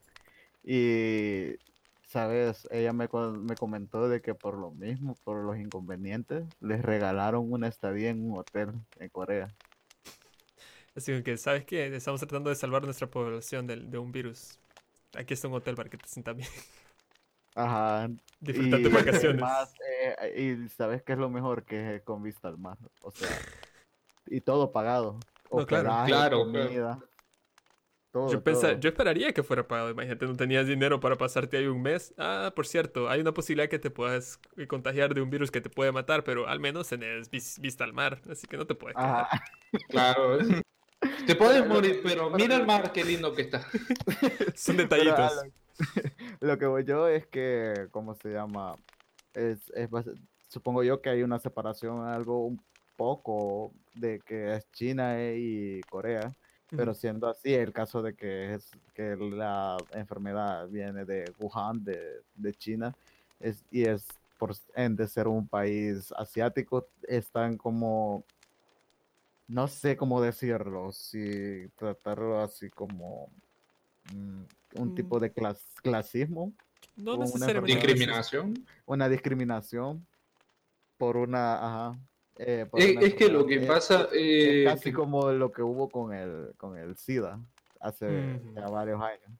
Y, 0.62 1.54
sabes, 2.10 2.66
ella 2.70 2.92
me, 2.92 3.08
co- 3.08 3.32
me 3.32 3.56
comentó 3.56 4.08
de 4.08 4.20
que 4.20 4.34
por 4.34 4.56
lo 4.58 4.70
mismo, 4.72 5.14
por 5.24 5.44
los 5.44 5.56
inconvenientes, 5.58 6.44
les 6.60 6.82
regalaron 6.82 7.50
una 7.52 7.68
estadía 7.68 8.10
en 8.10 8.30
un 8.30 8.38
hotel 8.38 8.72
en 8.98 9.08
Corea. 9.10 9.48
Así 10.94 11.22
que, 11.22 11.36
¿sabes 11.36 11.64
qué? 11.64 11.94
Estamos 11.94 12.20
tratando 12.20 12.50
de 12.50 12.56
salvar 12.56 12.84
nuestra 12.84 13.06
población 13.08 13.66
del- 13.66 13.90
de, 13.90 13.98
un 13.98 14.12
virus. 14.12 14.58
Aquí 15.14 15.34
está 15.34 15.48
un 15.48 15.54
hotel 15.54 15.74
para 15.74 15.88
que 15.88 15.96
te 15.96 16.08
sientas 16.08 16.36
bien. 16.36 16.48
Ajá. 17.54 18.08
Disfrutar 18.40 18.82
tus 18.82 18.92
vacaciones. 18.92 19.42
además, 19.42 19.74
eh, 20.20 20.56
y 20.64 20.68
sabes 20.70 21.02
qué 21.02 21.12
es 21.12 21.18
lo 21.18 21.30
mejor 21.30 21.64
que 21.64 21.96
es 21.96 22.02
con 22.02 22.22
vista 22.22 22.48
al 22.48 22.58
mar. 22.58 22.78
O 23.02 23.10
sea, 23.10 23.28
y 24.26 24.40
todo 24.40 24.72
pagado. 24.72 25.18
No, 25.52 25.66
claro, 25.66 25.90
claro, 26.04 26.50
claro. 26.50 27.02
Todo, 28.12 28.32
Yo, 28.32 28.42
pensa- 28.42 28.70
todo. 28.72 28.80
yo 28.80 28.88
esperaría 28.88 29.32
que 29.32 29.42
fuera 29.44 29.68
pagado. 29.68 29.90
Imagínate, 29.90 30.26
no 30.26 30.34
tenías 30.36 30.66
dinero 30.66 30.98
para 30.98 31.16
pasarte 31.16 31.56
ahí 31.58 31.66
un 31.66 31.80
mes. 31.80 32.12
Ah, 32.18 32.52
por 32.56 32.66
cierto, 32.66 33.08
hay 33.08 33.20
una 33.20 33.32
posibilidad 33.32 33.68
que 33.68 33.78
te 33.78 33.90
puedas 33.90 34.40
eh, 34.56 34.66
contagiar 34.66 35.14
de 35.14 35.20
un 35.20 35.30
virus 35.30 35.50
que 35.52 35.60
te 35.60 35.70
puede 35.70 35.92
matar, 35.92 36.24
pero 36.24 36.48
al 36.48 36.58
menos 36.58 36.88
tenés 36.88 37.30
vis- 37.30 37.60
vista 37.60 37.84
al 37.84 37.92
mar, 37.92 38.20
así 38.28 38.46
que 38.48 38.56
no 38.56 38.66
te 38.66 38.74
puedes. 38.74 38.96
Claro. 39.88 40.38
Te 41.26 41.36
puedes 41.36 41.64
morir, 41.66 42.00
pero 42.02 42.28
mira 42.30 42.56
el 42.56 42.66
mar, 42.66 42.90
qué 42.92 43.04
lindo 43.04 43.32
que 43.32 43.42
está. 43.42 43.64
Son 44.56 44.76
detallitos. 44.76 45.18
ah, 45.18 45.30
lo, 46.40 46.48
lo 46.48 46.58
que 46.58 46.66
voy 46.66 46.84
yo 46.84 47.06
es 47.08 47.26
que, 47.28 47.86
¿cómo 47.92 48.14
se 48.16 48.30
llama? 48.30 48.74
Es, 49.32 49.70
es 49.74 49.88
supongo 50.48 50.82
yo 50.82 51.00
que 51.00 51.10
hay 51.10 51.22
una 51.22 51.38
separación, 51.38 52.04
algo 52.08 52.44
un 52.44 52.60
poco 52.96 53.72
de 53.94 54.18
que 54.26 54.56
es 54.56 54.68
China 54.72 55.20
eh, 55.22 55.36
y 55.38 55.80
Corea, 55.82 56.34
pero 56.76 56.94
siendo 56.94 57.28
así, 57.28 57.52
el 57.54 57.72
caso 57.72 58.02
de 58.02 58.14
que 58.14 58.54
es 58.54 58.70
que 58.94 59.16
la 59.16 59.76
enfermedad 59.92 60.68
viene 60.68 61.04
de 61.04 61.32
Wuhan, 61.38 61.82
de, 61.84 62.22
de 62.34 62.54
China, 62.54 62.94
es, 63.40 63.64
y 63.70 63.84
es 63.84 64.06
por 64.38 64.54
en 64.74 64.96
de 64.96 65.06
ser 65.08 65.28
un 65.28 65.46
país 65.46 66.12
asiático, 66.16 66.88
están 67.08 67.56
como, 67.58 68.24
no 69.48 69.68
sé 69.68 69.96
cómo 69.96 70.20
decirlo, 70.22 70.92
si 70.92 71.68
tratarlo 71.76 72.40
así 72.40 72.70
como 72.70 73.30
mm, 74.14 74.42
un 74.76 74.94
tipo 74.94 75.18
Mm. 75.18 75.20
de 75.20 75.32
clas- 75.34 75.80
clasismo, 75.82 76.52
No 76.96 77.14
una 77.14 77.24
necesariamente. 77.24 77.74
Discriminación. 77.86 78.54
una 78.86 79.08
discriminación 79.08 80.06
por 80.96 81.16
una, 81.16 81.54
ajá, 81.54 81.98
eh, 82.42 82.66
Es, 83.02 83.14
que 83.14 83.28
lo 83.28 83.46
que 83.46 83.60
pasa. 83.60 84.04
es 84.04 84.08
eh, 84.14 84.64
casi 84.64 84.84
que- 84.90 84.92
como 84.94 85.30
lo 85.32 85.50
que 85.52 85.62
hubo 85.62 85.88
con 85.88 86.12
el, 86.14 86.52
con 86.56 86.76
el 86.78 86.96
SIDA 86.96 87.38
hace 87.80 88.40
ya 88.54 88.66
varios 88.68 89.00
años. 89.02 89.30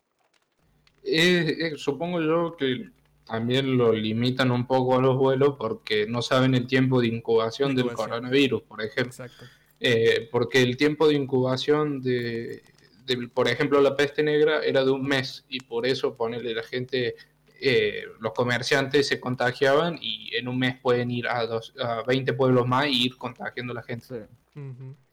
supongo 1.77 2.21
yo 2.21 2.57
que 2.57 2.91
también 3.25 3.77
lo 3.77 3.93
limitan 3.93 4.51
un 4.51 4.67
poco 4.67 4.99
a 4.99 5.03
los 5.03 5.17
vuelos 5.17 5.55
porque 5.59 6.07
no 6.07 6.21
saben 6.21 6.55
el 6.55 6.67
tiempo 6.67 7.01
de 7.01 7.07
incubación 7.09 7.75
del 7.75 7.87
Incubación. 7.87 8.11
coronavirus, 8.11 8.63
por 8.63 8.81
ejemplo. 8.83 9.11
Exacto. 9.25 9.45
Eh, 9.79 10.29
porque 10.31 10.61
el 10.63 10.77
tiempo 10.77 11.07
de 11.09 11.15
incubación 11.15 12.03
de, 12.03 12.63
de, 13.07 13.29
por 13.29 13.49
ejemplo, 13.49 13.81
la 13.81 13.97
peste 13.97 14.23
negra 14.23 14.63
era 14.65 14.85
de 14.85 14.91
un 14.91 15.03
mes 15.07 15.45
y 15.49 15.61
por 15.61 15.87
eso 15.87 16.17
ponerle 16.17 16.55
la 16.55 16.63
gente, 16.65 17.15
eh, 17.61 18.05
los 18.21 18.33
comerciantes 18.33 19.09
se 19.09 19.21
contagiaban 19.21 19.99
y 20.01 20.35
en 20.35 20.49
un 20.49 20.59
mes 20.59 20.79
pueden 20.81 21.11
ir 21.11 21.29
a, 21.29 21.47
dos, 21.47 21.75
a 21.79 22.03
20 22.03 22.33
pueblos 22.33 22.67
más 22.67 22.87
y 22.87 23.07
ir 23.07 23.17
contagiando 23.17 23.73
a 23.73 23.77
la 23.77 23.83
gente. 23.83 24.07
Sí, 24.07 24.65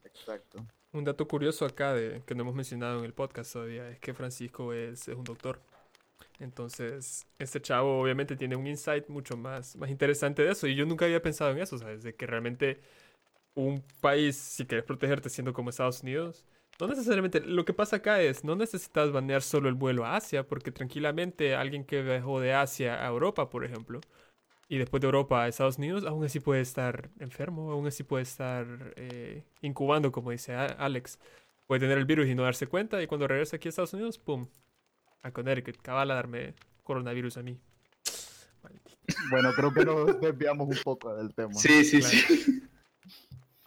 exacto. 0.03 0.65
Un 0.93 1.03
dato 1.03 1.27
curioso 1.27 1.65
acá 1.65 1.93
de, 1.93 2.21
que 2.25 2.33
no 2.33 2.43
hemos 2.43 2.55
mencionado 2.55 2.99
en 2.99 3.05
el 3.05 3.13
podcast 3.13 3.53
todavía 3.53 3.89
es 3.89 3.99
que 3.99 4.13
Francisco 4.13 4.73
es, 4.73 5.07
es 5.07 5.15
un 5.15 5.23
doctor. 5.23 5.59
Entonces, 6.39 7.25
este 7.39 7.61
chavo 7.61 7.99
obviamente 7.99 8.35
tiene 8.35 8.55
un 8.55 8.67
insight 8.67 9.07
mucho 9.09 9.35
más, 9.37 9.75
más 9.75 9.89
interesante 9.89 10.43
de 10.43 10.51
eso. 10.51 10.67
Y 10.67 10.75
yo 10.75 10.85
nunca 10.85 11.05
había 11.05 11.21
pensado 11.21 11.51
en 11.51 11.59
eso, 11.59 11.77
¿sabes? 11.77 12.03
De 12.03 12.15
que 12.15 12.27
realmente 12.27 12.79
un 13.55 13.83
país, 14.01 14.37
si 14.37 14.65
quieres 14.65 14.85
protegerte 14.85 15.29
siendo 15.29 15.51
como 15.51 15.69
Estados 15.69 16.03
Unidos, 16.03 16.45
no 16.79 16.87
necesariamente, 16.87 17.39
lo 17.41 17.65
que 17.65 17.73
pasa 17.73 17.97
acá 17.97 18.21
es, 18.21 18.43
no 18.43 18.55
necesitas 18.55 19.11
banear 19.11 19.41
solo 19.41 19.69
el 19.69 19.75
vuelo 19.75 20.05
a 20.05 20.15
Asia, 20.15 20.47
porque 20.47 20.71
tranquilamente 20.71 21.55
alguien 21.55 21.83
que 21.85 22.01
viajó 22.03 22.39
de 22.39 22.53
Asia 22.53 23.03
a 23.03 23.07
Europa, 23.07 23.49
por 23.49 23.65
ejemplo, 23.65 23.99
y 24.69 24.77
después 24.77 25.01
de 25.01 25.05
Europa 25.07 25.43
a 25.43 25.47
Estados 25.47 25.77
Unidos, 25.77 26.05
aún 26.05 26.25
así 26.25 26.39
puede 26.39 26.61
estar 26.61 27.09
enfermo, 27.19 27.71
aún 27.71 27.87
así 27.87 28.03
puede 28.03 28.23
estar 28.23 28.93
eh, 28.97 29.43
incubando, 29.61 30.11
como 30.11 30.31
dice 30.31 30.53
Alex. 30.55 31.19
Puede 31.67 31.81
tener 31.81 31.97
el 31.97 32.05
virus 32.05 32.27
y 32.27 32.35
no 32.35 32.43
darse 32.43 32.67
cuenta, 32.67 33.01
y 33.01 33.07
cuando 33.07 33.27
regresa 33.27 33.55
aquí 33.57 33.67
a 33.67 33.69
Estados 33.69 33.93
Unidos, 33.93 34.19
¡pum! 34.19 34.47
A 35.23 35.31
Connecticut, 35.31 35.77
cabal 35.81 36.11
a 36.11 36.15
darme 36.15 36.53
coronavirus 36.83 37.37
a 37.37 37.43
mí. 37.43 37.59
Maldito. 38.63 38.91
Bueno, 39.29 39.51
creo 39.55 39.73
que 39.73 39.85
nos 39.85 40.19
desviamos 40.21 40.67
un 40.67 40.77
poco 40.83 41.15
del 41.15 41.33
tema. 41.33 41.53
Sí, 41.53 41.83
sí, 41.83 41.99
Claro. 41.99 42.17
sí. 42.17 42.63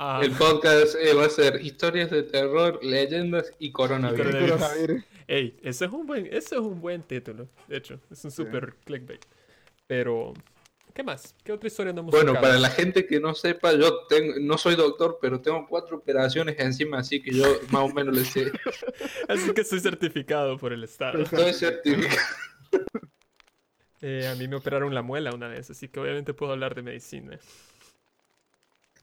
Ah, 0.02 0.20
El 0.24 0.30
podcast 0.32 0.94
eh, 0.98 1.12
va 1.12 1.26
a 1.26 1.28
ser 1.28 1.60
historias 1.60 2.10
de 2.10 2.22
terror, 2.22 2.82
leyendas 2.82 3.52
y 3.58 3.70
coronavirus. 3.70 4.28
coronavirus. 4.32 4.58
Coronavirus. 4.58 5.04
Ey, 5.28 5.58
ese 5.62 5.84
es 5.84 5.90
un 5.92 6.06
buen, 6.06 6.24
ese 6.24 6.54
es 6.54 6.60
un 6.62 6.80
buen 6.80 7.02
título, 7.02 7.48
de 7.68 7.76
hecho, 7.76 8.00
es 8.10 8.24
un 8.24 8.30
super 8.30 8.76
clickbait. 8.86 9.22
Pero, 9.86 10.32
¿qué 10.94 11.02
más? 11.02 11.34
¿Qué 11.44 11.52
otra 11.52 11.66
historia 11.66 11.92
no 11.92 12.00
hemos 12.00 12.12
Bueno, 12.12 12.28
tocado? 12.32 12.46
para 12.46 12.58
la 12.58 12.70
gente 12.70 13.06
que 13.06 13.20
no 13.20 13.34
sepa, 13.34 13.74
yo 13.74 14.06
tengo, 14.06 14.36
no 14.40 14.56
soy 14.56 14.74
doctor, 14.74 15.18
pero 15.20 15.38
tengo 15.42 15.66
cuatro 15.68 15.98
operaciones 15.98 16.58
encima, 16.58 17.00
así 17.00 17.20
que 17.20 17.32
yo 17.32 17.44
más 17.68 17.82
o 17.82 17.88
menos 17.92 18.16
le 18.16 18.24
sé. 18.24 18.50
Así 19.28 19.52
que 19.52 19.64
soy 19.64 19.80
certificado 19.80 20.56
por 20.56 20.72
el 20.72 20.82
Estado. 20.82 21.20
Estoy 21.22 21.52
certificado. 21.52 22.16
Eh, 24.00 24.26
a 24.28 24.34
mí 24.34 24.48
me 24.48 24.56
operaron 24.56 24.94
la 24.94 25.02
muela 25.02 25.30
una 25.34 25.46
vez, 25.46 25.68
así 25.70 25.88
que 25.88 26.00
obviamente 26.00 26.32
puedo 26.32 26.52
hablar 26.52 26.74
de 26.74 26.80
medicina. 26.80 27.38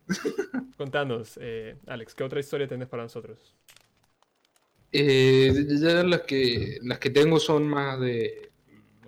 Contanos, 0.77 1.37
eh, 1.41 1.77
Alex, 1.87 2.13
¿qué 2.15 2.23
otra 2.23 2.39
historia 2.39 2.67
tenés 2.67 2.87
para 2.87 3.03
nosotros? 3.03 3.53
Eh, 4.91 5.53
ya 5.79 6.03
las 6.03 6.21
que, 6.21 6.77
las 6.81 6.99
que 6.99 7.09
tengo 7.09 7.39
son 7.39 7.67
más 7.67 7.99
de 7.99 8.51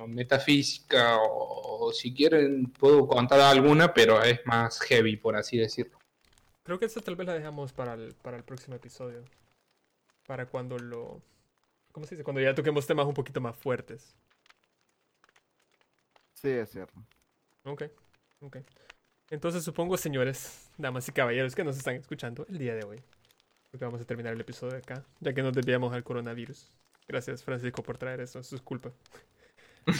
metafísica 0.08 1.18
o, 1.22 1.92
si 1.92 2.14
quieren 2.14 2.72
puedo 2.72 3.08
contar 3.08 3.40
alguna, 3.42 3.94
pero 3.94 4.22
es 4.24 4.40
más 4.46 4.80
heavy, 4.82 5.18
por 5.18 5.36
así 5.36 5.58
decirlo. 5.58 5.98
Creo 6.64 6.80
que 6.80 6.86
esta 6.86 7.02
tal 7.02 7.16
vez 7.16 7.28
la 7.28 7.34
dejamos 7.34 7.74
para 7.74 7.94
el, 7.94 8.14
para 8.16 8.38
el 8.38 8.44
próximo 8.44 8.76
episodio. 8.76 9.24
Para 10.28 10.46
cuando 10.46 10.78
lo... 10.78 11.22
¿Cómo 11.92 12.06
se 12.06 12.16
dice? 12.16 12.24
Cuando 12.24 12.42
ya 12.42 12.54
toquemos 12.54 12.86
temas 12.86 13.08
un 13.08 13.14
poquito 13.14 13.42
más 13.42 13.56
fuertes. 13.56 14.16
Sí, 16.36 16.50
es 16.50 16.70
cierto. 16.70 16.94
Ok, 17.64 17.84
ok. 18.42 18.58
Entonces 19.32 19.64
supongo, 19.64 19.98
señores, 19.98 20.70
damas 20.78 21.08
y 21.08 21.12
caballeros 21.12 21.56
que 21.56 21.64
nos 21.64 21.78
están 21.78 21.96
escuchando 21.96 22.46
el 22.50 22.58
día 22.58 22.76
de 22.76 22.84
hoy. 22.84 23.02
Porque 23.72 23.86
vamos 23.86 24.02
a 24.02 24.06
terminar 24.06 24.34
el 24.34 24.42
episodio 24.42 24.74
de 24.74 24.80
acá, 24.80 25.04
ya 25.20 25.34
que 25.34 25.44
nos 25.44 25.54
desviamos 25.54 25.94
al 25.94 26.04
coronavirus. 26.04 26.72
Gracias, 27.08 27.44
Francisco, 27.44 27.84
por 27.84 27.98
traer 27.98 28.22
eso. 28.22 28.40
Eso 28.40 28.56
es 28.56 28.62
culpa. 28.62 28.92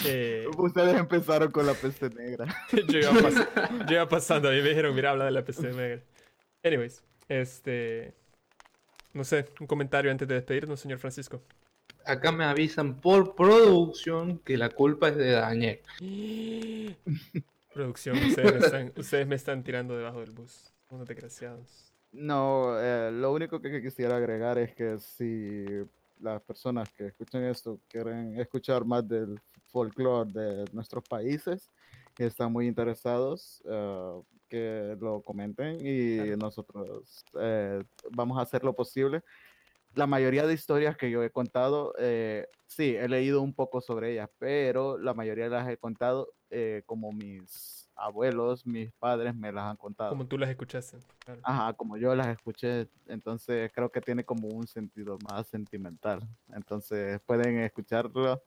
Eh, 0.06 0.46
Ustedes 0.58 0.96
empezaron 1.00 1.50
con 1.52 1.66
la 1.66 1.74
peste 1.74 2.10
negra. 2.12 2.46
yo, 2.90 3.00
iba 3.00 3.12
pas- 3.12 3.88
yo 3.88 3.96
iba 3.96 4.08
pasando, 4.08 4.50
a 4.50 4.52
mí 4.52 4.62
me 4.62 4.70
dijeron, 4.70 4.94
mira, 4.94 5.10
habla 5.12 5.26
de 5.26 5.32
la 5.32 5.44
peste 5.44 5.72
negra. 5.72 6.04
Anyways, 6.64 7.02
este... 7.28 8.14
No 9.14 9.24
sé, 9.24 9.46
un 9.60 9.66
comentario 9.66 10.12
antes 10.12 10.28
de 10.28 10.36
despedirnos, 10.36 10.80
señor 10.80 11.00
Francisco. 11.00 11.42
Acá 12.06 12.32
me 12.32 12.44
avisan 12.44 13.02
por 13.02 13.34
producción 13.36 14.38
que 14.40 14.58
la 14.58 14.70
culpa 14.70 15.08
es 15.10 15.16
de 15.16 15.32
Daniel. 15.32 15.80
Producción, 17.74 18.18
ustedes 18.18 18.54
me 18.54 18.60
están, 18.60 18.94
ustedes 18.98 19.28
me 19.28 19.36
están 19.36 19.64
tirando 19.64 19.96
debajo 19.98 20.20
del 20.22 20.32
bus. 20.32 20.74
Unos 20.90 21.08
desgraciados. 21.08 21.94
No, 22.12 22.80
eh, 22.80 23.12
lo 23.12 23.32
único 23.32 23.62
que 23.62 23.82
quisiera 23.82 24.18
agregar 24.18 24.58
es 24.58 24.74
que 24.74 24.98
si 24.98 25.66
las 26.20 26.42
personas 26.42 26.90
que 26.92 27.08
escuchan 27.08 27.44
esto 27.44 27.80
quieren 27.88 28.40
escuchar 28.40 28.84
más 28.86 29.08
del 29.08 29.40
folclore 29.72 30.32
de 30.32 30.66
nuestros 30.74 31.04
países, 31.08 31.70
que 32.16 32.26
están 32.26 32.52
muy 32.52 32.68
interesados, 32.68 33.62
eh, 33.66 34.22
que 34.50 34.98
lo 35.00 35.22
comenten 35.22 35.78
y 35.80 36.18
Claro. 36.18 36.38
nosotros 36.38 37.24
eh, 37.40 37.84
vamos 38.12 38.40
a 38.40 38.42
hacer 38.42 38.64
lo 38.64 38.74
posible. 38.74 39.22
La 39.94 40.08
mayoría 40.08 40.46
de 40.48 40.54
historias 40.56 40.98
que 40.98 41.12
yo 41.12 41.24
he 41.24 41.30
contado, 41.30 41.94
eh, 42.00 42.48
sí, 42.66 42.96
he 42.96 43.08
leído 43.08 43.42
un 43.42 43.54
poco 43.54 43.80
sobre 43.80 44.14
ellas, 44.14 44.30
pero 44.40 44.98
la 44.98 45.14
mayoría 45.14 45.48
las 45.50 45.70
he 45.70 45.78
contado 45.78 46.34
eh, 46.50 46.84
como 46.86 47.12
mis 47.12 47.90
abuelos, 47.96 48.66
mis 48.66 48.92
padres 48.94 49.36
me 49.36 49.52
las 49.52 49.66
han 49.66 49.78
contado. 49.78 50.12
Como 50.12 50.26
tú 50.26 50.38
las 50.38 50.50
escuchaste. 50.50 50.98
Claro. 51.20 51.42
Ajá, 51.44 51.74
como 51.74 51.98
yo 51.98 52.16
las 52.16 52.28
escuché, 52.28 52.88
entonces 53.08 53.72
creo 53.74 53.92
que 53.92 54.02
tiene 54.02 54.24
como 54.24 54.48
un 54.48 54.68
sentido 54.68 55.18
más 55.30 55.48
sentimental. 55.48 56.22
Entonces 56.54 57.20
pueden 57.26 57.60
escucharlo 57.60 58.42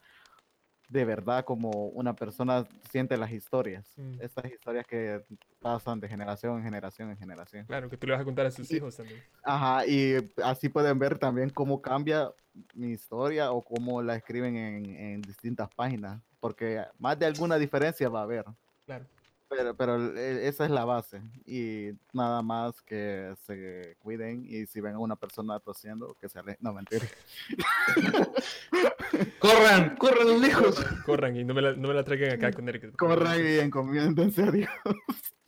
de 0.92 1.04
verdad 1.06 1.44
como 1.44 1.70
una 1.70 2.14
persona 2.14 2.66
siente 2.90 3.16
las 3.16 3.32
historias. 3.32 3.90
Mm. 3.96 4.20
Estas 4.20 4.44
historias 4.44 4.86
que 4.86 5.24
pasan 5.58 5.98
de 6.00 6.08
generación 6.08 6.58
en 6.58 6.64
generación 6.64 7.10
en 7.10 7.16
generación. 7.16 7.64
Claro, 7.66 7.88
que 7.88 7.96
tú 7.96 8.06
le 8.06 8.12
vas 8.12 8.20
a 8.20 8.24
contar 8.24 8.44
a 8.46 8.50
sus 8.50 8.70
Y- 8.70 8.76
hijos 8.76 8.96
también. 8.96 9.22
Ajá, 9.42 9.86
y 9.86 10.16
así 10.44 10.68
pueden 10.68 10.98
ver 10.98 11.18
también 11.18 11.48
cómo 11.48 11.80
cambia 11.80 12.30
mi 12.74 12.90
historia 12.90 13.52
o 13.52 13.62
cómo 13.62 14.02
la 14.02 14.16
escriben 14.16 14.54
en, 14.56 14.84
en 14.94 15.22
distintas 15.22 15.70
páginas, 15.74 16.20
porque 16.40 16.84
más 16.98 17.18
de 17.18 17.24
alguna 17.24 17.56
diferencia 17.56 18.10
va 18.10 18.20
a 18.20 18.24
haber. 18.24 18.44
Claro. 18.84 19.06
Pero, 19.54 19.76
pero 19.76 20.18
esa 20.18 20.64
es 20.64 20.70
la 20.70 20.86
base. 20.86 21.20
Y 21.44 21.90
nada 22.12 22.40
más 22.40 22.80
que 22.80 23.34
se 23.44 23.96
cuiden 23.98 24.46
y 24.48 24.64
si 24.66 24.80
ven 24.80 24.94
a 24.94 24.98
una 24.98 25.16
persona 25.16 25.60
tosiendo, 25.60 26.16
que 26.18 26.28
se 26.28 26.38
alejen. 26.38 26.58
No, 26.62 26.72
mentira. 26.72 27.06
¡Corran! 29.38 29.96
¡Corran 29.96 30.40
lejos! 30.40 30.82
Corran 31.04 31.36
y 31.36 31.44
no 31.44 31.52
me 31.52 31.60
la, 31.60 31.72
no 31.74 31.88
me 31.88 31.94
la 31.94 32.02
traigan 32.02 32.30
acá 32.32 32.50
con 32.50 32.66
Eric. 32.66 32.96
Corran 32.96 33.40
y 33.44 33.58
encomiéndense 33.58 34.42
a 34.42 34.50
Dios. 34.50 34.70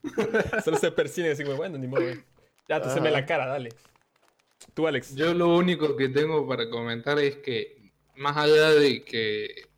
Solo 0.65 0.77
se 0.77 0.91
persiguen 0.91 1.33
así 1.33 1.43
como, 1.43 1.57
bueno, 1.57 1.79
ni 1.79 1.87
modo. 1.87 2.03
Ya, 2.69 2.83
tú 2.83 2.91
se 2.91 3.01
me 3.01 3.11
la 3.11 3.25
cara, 3.25 3.47
dale. 3.47 3.71
Tú, 4.75 4.87
Alex. 4.87 5.15
Yo 5.15 5.33
lo 5.33 5.57
único 5.57 5.97
que 5.97 6.11
tengo 6.11 6.47
para 6.47 6.69
comentar 6.69 7.19
es 7.19 7.37
que, 7.37 7.91
más 8.17 8.37
allá 8.37 8.71
de 8.71 9.03
que 9.03 9.69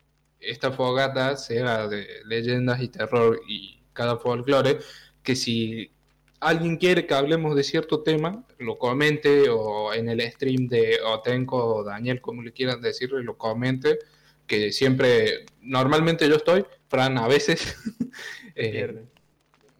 esta 0.41 0.71
fogata 0.71 1.37
sea 1.37 1.87
de 1.87 2.07
leyendas 2.25 2.81
y 2.81 2.89
terror 2.89 3.39
y 3.47 3.76
cada 3.97 4.17
folclore, 4.17 4.77
que 5.23 5.35
si 5.35 5.91
alguien 6.39 6.77
quiere 6.77 7.07
que 7.07 7.15
hablemos 7.15 7.55
de 7.55 7.63
cierto 7.63 8.03
tema, 8.03 8.45
lo 8.59 8.77
comente 8.77 9.49
o 9.49 9.91
en 9.91 10.07
el 10.07 10.21
stream 10.31 10.67
de 10.67 10.99
Otenko 11.03 11.57
o 11.77 11.83
Daniel, 11.83 12.21
como 12.21 12.43
le 12.43 12.51
quieran 12.53 12.79
decirle, 12.79 13.23
lo 13.23 13.35
comente, 13.37 13.97
que 14.45 14.71
siempre, 14.71 15.45
normalmente 15.61 16.29
yo 16.29 16.35
estoy, 16.35 16.63
Fran 16.89 17.17
a 17.17 17.27
veces 17.27 17.75
eh, 18.55 18.71
Pierde. 18.71 19.05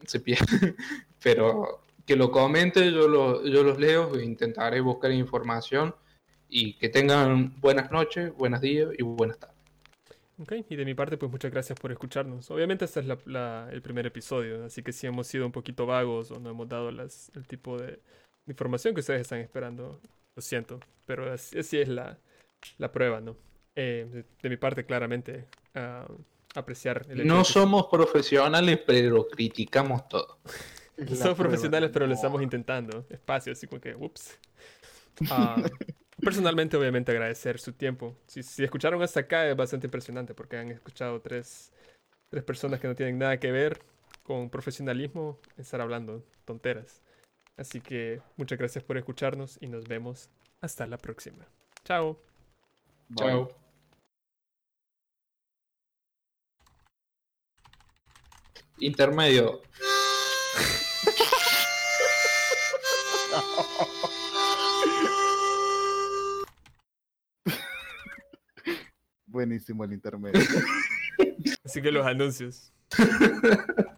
se 0.06 0.20
pierde, 0.20 0.76
pero 1.24 1.84
que 2.08 2.16
lo 2.16 2.32
comente, 2.32 2.92
yo, 2.92 3.08
lo- 3.08 3.46
yo 3.46 3.62
los 3.64 3.78
leo 3.80 4.16
e 4.18 4.24
intentaré 4.26 4.82
buscar 4.82 5.12
información 5.12 5.94
y 6.50 6.74
que 6.80 6.90
tengan 6.90 7.54
buenas 7.62 7.92
noches, 7.92 8.34
buenos 8.36 8.62
días 8.62 8.90
y 8.98 9.04
buenas 9.04 9.38
tardes. 9.38 9.57
Ok, 10.40 10.54
y 10.70 10.76
de 10.76 10.86
mi 10.86 10.94
parte, 10.94 11.18
pues 11.18 11.32
muchas 11.32 11.52
gracias 11.52 11.80
por 11.80 11.92
escucharnos. 11.92 12.50
Obviamente 12.52 12.86
este 12.86 13.00
es 13.00 13.08
la- 13.08 13.18
la- 13.26 13.70
el 13.72 13.82
primer 13.82 14.06
episodio, 14.06 14.66
así 14.66 14.84
que 14.84 14.92
si 14.92 15.08
hemos 15.08 15.26
sido 15.28 15.46
un 15.48 15.52
poquito 15.52 15.86
vagos 15.88 16.30
o 16.32 16.40
no 16.40 16.52
hemos 16.52 16.70
dado 16.70 16.92
las, 16.92 17.32
el 17.36 17.48
tipo 17.48 17.78
de 17.78 18.00
información 18.46 18.94
que 18.94 19.00
ustedes 19.02 19.22
están 19.22 19.40
esperando, 19.40 20.00
lo 20.36 20.42
siento, 20.42 20.80
pero 21.06 21.32
así, 21.34 21.58
así 21.58 21.80
es 21.80 21.88
la, 21.90 22.20
la 22.78 22.92
prueba, 22.92 23.20
¿no? 23.20 23.36
Eh, 23.76 24.08
de, 24.12 24.26
de 24.42 24.50
mi 24.50 24.58
parte, 24.58 24.86
claramente, 24.86 25.46
apreciar 26.56 27.06
el 27.10 27.26
No 27.26 27.44
somos 27.44 27.88
profesionales, 27.88 28.80
pero 28.86 29.28
criticamos 29.28 30.08
todo. 30.08 30.40
Somos 31.16 31.38
profesionales, 31.38 31.92
pero 31.94 32.08
lo 32.08 32.14
estamos 32.16 32.42
intentando. 32.42 33.06
Espacio, 33.12 33.54
así 33.54 33.68
como 33.68 33.80
que, 33.82 33.96
ups. 33.96 34.38
Ah, 35.32 35.64
personalmente, 36.22 36.78
obviamente, 36.78 37.12
agradecer 37.12 37.60
su 37.60 37.74
tiempo. 37.74 38.16
Si, 38.28 38.44
si 38.44 38.64
escucharon 38.64 39.02
hasta 39.02 39.22
acá 39.22 39.48
es 39.50 39.56
bastante 39.56 39.88
impresionante 39.88 40.34
porque 40.34 40.58
han 40.58 40.70
escuchado 40.72 41.22
tres, 41.22 41.72
tres 42.30 42.44
personas 42.44 42.80
que 42.80 42.88
no 42.88 42.96
tienen 42.96 43.18
nada 43.18 43.40
que 43.40 43.52
ver 43.52 43.82
con 44.24 44.50
profesionalismo 44.50 45.40
estar 45.58 45.82
hablando 45.82 46.24
tonteras. 46.46 47.02
Así 47.56 47.82
que 47.82 48.22
muchas 48.36 48.60
gracias 48.60 48.84
por 48.84 48.98
escucharnos 48.98 49.58
y 49.62 49.68
nos 49.68 49.88
vemos 49.88 50.30
hasta 50.62 50.86
la 50.86 50.98
próxima. 50.98 51.48
Chao. 51.84 52.20
Chao. 53.16 53.50
Intermedio. 58.80 59.62
Buenísimo 69.38 69.84
el 69.84 69.94
intermedio. 69.94 70.42
Así 71.64 71.80
que 71.80 71.92
los 71.92 72.08
anuncios. 72.08 72.74